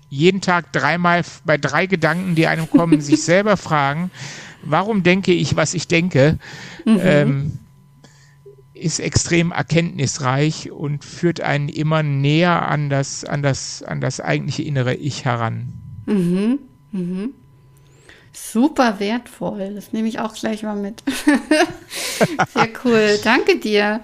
jeden 0.09 0.41
Tag 0.41 0.71
dreimal 0.73 1.23
bei 1.45 1.57
drei 1.57 1.85
Gedanken, 1.85 2.35
die 2.35 2.47
einem 2.47 2.69
kommen, 2.69 3.01
sich 3.01 3.23
selber 3.23 3.57
fragen, 3.57 4.11
warum 4.63 5.03
denke 5.03 5.31
ich, 5.31 5.55
was 5.55 5.73
ich 5.73 5.87
denke, 5.87 6.37
mhm. 6.85 6.99
ähm, 7.01 7.59
ist 8.73 8.99
extrem 8.99 9.51
erkenntnisreich 9.51 10.71
und 10.71 11.03
führt 11.03 11.41
einen 11.41 11.69
immer 11.69 12.01
näher 12.01 12.67
an 12.67 12.89
das, 12.89 13.25
an 13.25 13.43
das, 13.43 13.83
an 13.83 14.01
das 14.01 14.21
eigentliche 14.21 14.63
innere 14.63 14.95
Ich 14.95 15.25
heran. 15.25 15.73
Mhm. 16.05 16.59
Mhm. 16.91 17.33
Super 18.31 18.99
wertvoll. 18.99 19.73
Das 19.75 19.91
nehme 19.91 20.07
ich 20.07 20.19
auch 20.19 20.33
gleich 20.33 20.63
mal 20.63 20.75
mit. 20.75 21.03
Sehr 22.53 22.69
cool. 22.85 23.19
Danke 23.23 23.57
dir. 23.59 24.01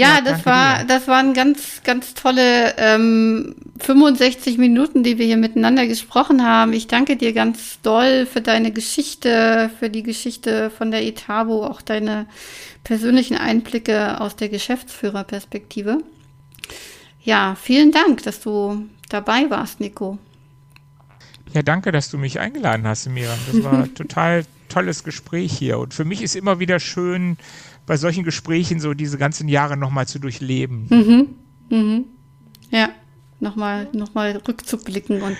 Ja, 0.00 0.20
das 0.20 0.46
war, 0.46 0.84
das 0.84 1.08
waren 1.08 1.34
ganz, 1.34 1.82
ganz 1.84 2.14
tolle 2.14 2.74
ähm, 2.78 3.54
65 3.78 4.58
Minuten, 4.58 5.02
die 5.02 5.18
wir 5.18 5.26
hier 5.26 5.36
miteinander 5.36 5.86
gesprochen 5.86 6.44
haben. 6.44 6.72
Ich 6.72 6.86
danke 6.86 7.16
dir 7.16 7.32
ganz 7.32 7.80
doll 7.82 8.26
für 8.26 8.40
deine 8.40 8.72
Geschichte, 8.72 9.70
für 9.78 9.90
die 9.90 10.02
Geschichte 10.02 10.70
von 10.70 10.90
der 10.90 11.04
Etabo, 11.04 11.66
auch 11.66 11.82
deine 11.82 12.26
persönlichen 12.84 13.36
Einblicke 13.36 14.20
aus 14.20 14.36
der 14.36 14.48
Geschäftsführerperspektive. 14.48 15.98
Ja, 17.22 17.54
vielen 17.60 17.92
Dank, 17.92 18.22
dass 18.22 18.40
du 18.40 18.86
dabei 19.08 19.50
warst, 19.50 19.80
Nico. 19.80 20.18
Ja, 21.52 21.62
danke, 21.62 21.92
dass 21.92 22.10
du 22.10 22.16
mich 22.16 22.40
eingeladen 22.40 22.86
hast, 22.86 23.06
Miriam. 23.08 23.38
Das 23.52 23.62
war 23.64 23.84
ein 23.84 23.94
total 23.94 24.44
tolles 24.68 25.04
Gespräch 25.04 25.52
hier. 25.52 25.78
Und 25.78 25.92
für 25.92 26.04
mich 26.04 26.22
ist 26.22 26.36
immer 26.36 26.60
wieder 26.60 26.80
schön, 26.80 27.36
bei 27.90 27.96
solchen 27.96 28.22
Gesprächen 28.22 28.78
so 28.78 28.94
diese 28.94 29.18
ganzen 29.18 29.48
Jahre 29.48 29.76
nochmal 29.76 30.06
zu 30.06 30.20
durchleben. 30.20 30.86
Mhm. 30.90 31.28
Mhm. 31.76 32.04
Ja, 32.70 32.90
nochmal 33.40 33.88
noch 33.92 34.14
mal 34.14 34.40
rückzublicken 34.46 35.22
und. 35.22 35.36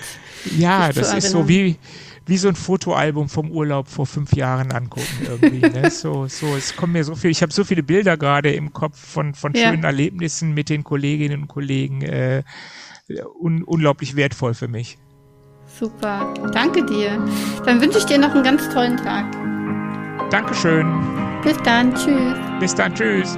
Ja, 0.57 0.91
das 0.91 1.13
ist 1.13 1.29
so 1.29 1.47
wie, 1.47 1.77
wie 2.25 2.35
so 2.35 2.49
ein 2.49 2.55
Fotoalbum 2.55 3.29
vom 3.29 3.51
Urlaub 3.51 3.87
vor 3.87 4.05
fünf 4.05 4.33
Jahren 4.33 4.73
angucken 4.73 5.27
irgendwie. 5.29 5.61
ne? 5.61 5.89
So, 5.91 6.27
so, 6.27 6.53
es 6.57 6.75
kommt 6.75 6.91
mir 6.91 7.05
so 7.05 7.15
viel, 7.15 7.31
ich 7.31 7.41
habe 7.41 7.53
so 7.53 7.63
viele 7.63 7.83
Bilder 7.83 8.17
gerade 8.17 8.51
im 8.51 8.73
Kopf 8.73 8.99
von, 8.99 9.33
von 9.33 9.53
ja. 9.53 9.69
schönen 9.69 9.85
Erlebnissen 9.85 10.53
mit 10.53 10.67
den 10.67 10.83
Kolleginnen 10.83 11.43
und 11.43 11.47
Kollegen. 11.47 12.01
Äh, 12.01 12.43
un, 13.39 13.63
unglaublich 13.63 14.17
wertvoll 14.17 14.55
für 14.55 14.67
mich. 14.67 14.97
Super, 15.79 16.33
danke 16.51 16.85
dir. 16.85 17.25
Dann 17.65 17.79
wünsche 17.79 17.99
ich 17.99 18.05
dir 18.07 18.17
noch 18.17 18.35
einen 18.35 18.43
ganz 18.43 18.67
tollen 18.73 18.97
Tag. 18.97 19.31
Dankeschön. 20.31 21.30
Bis 21.43 21.57
dann, 21.63 21.93
tschüss. 21.95 22.35
Bis. 22.93 23.37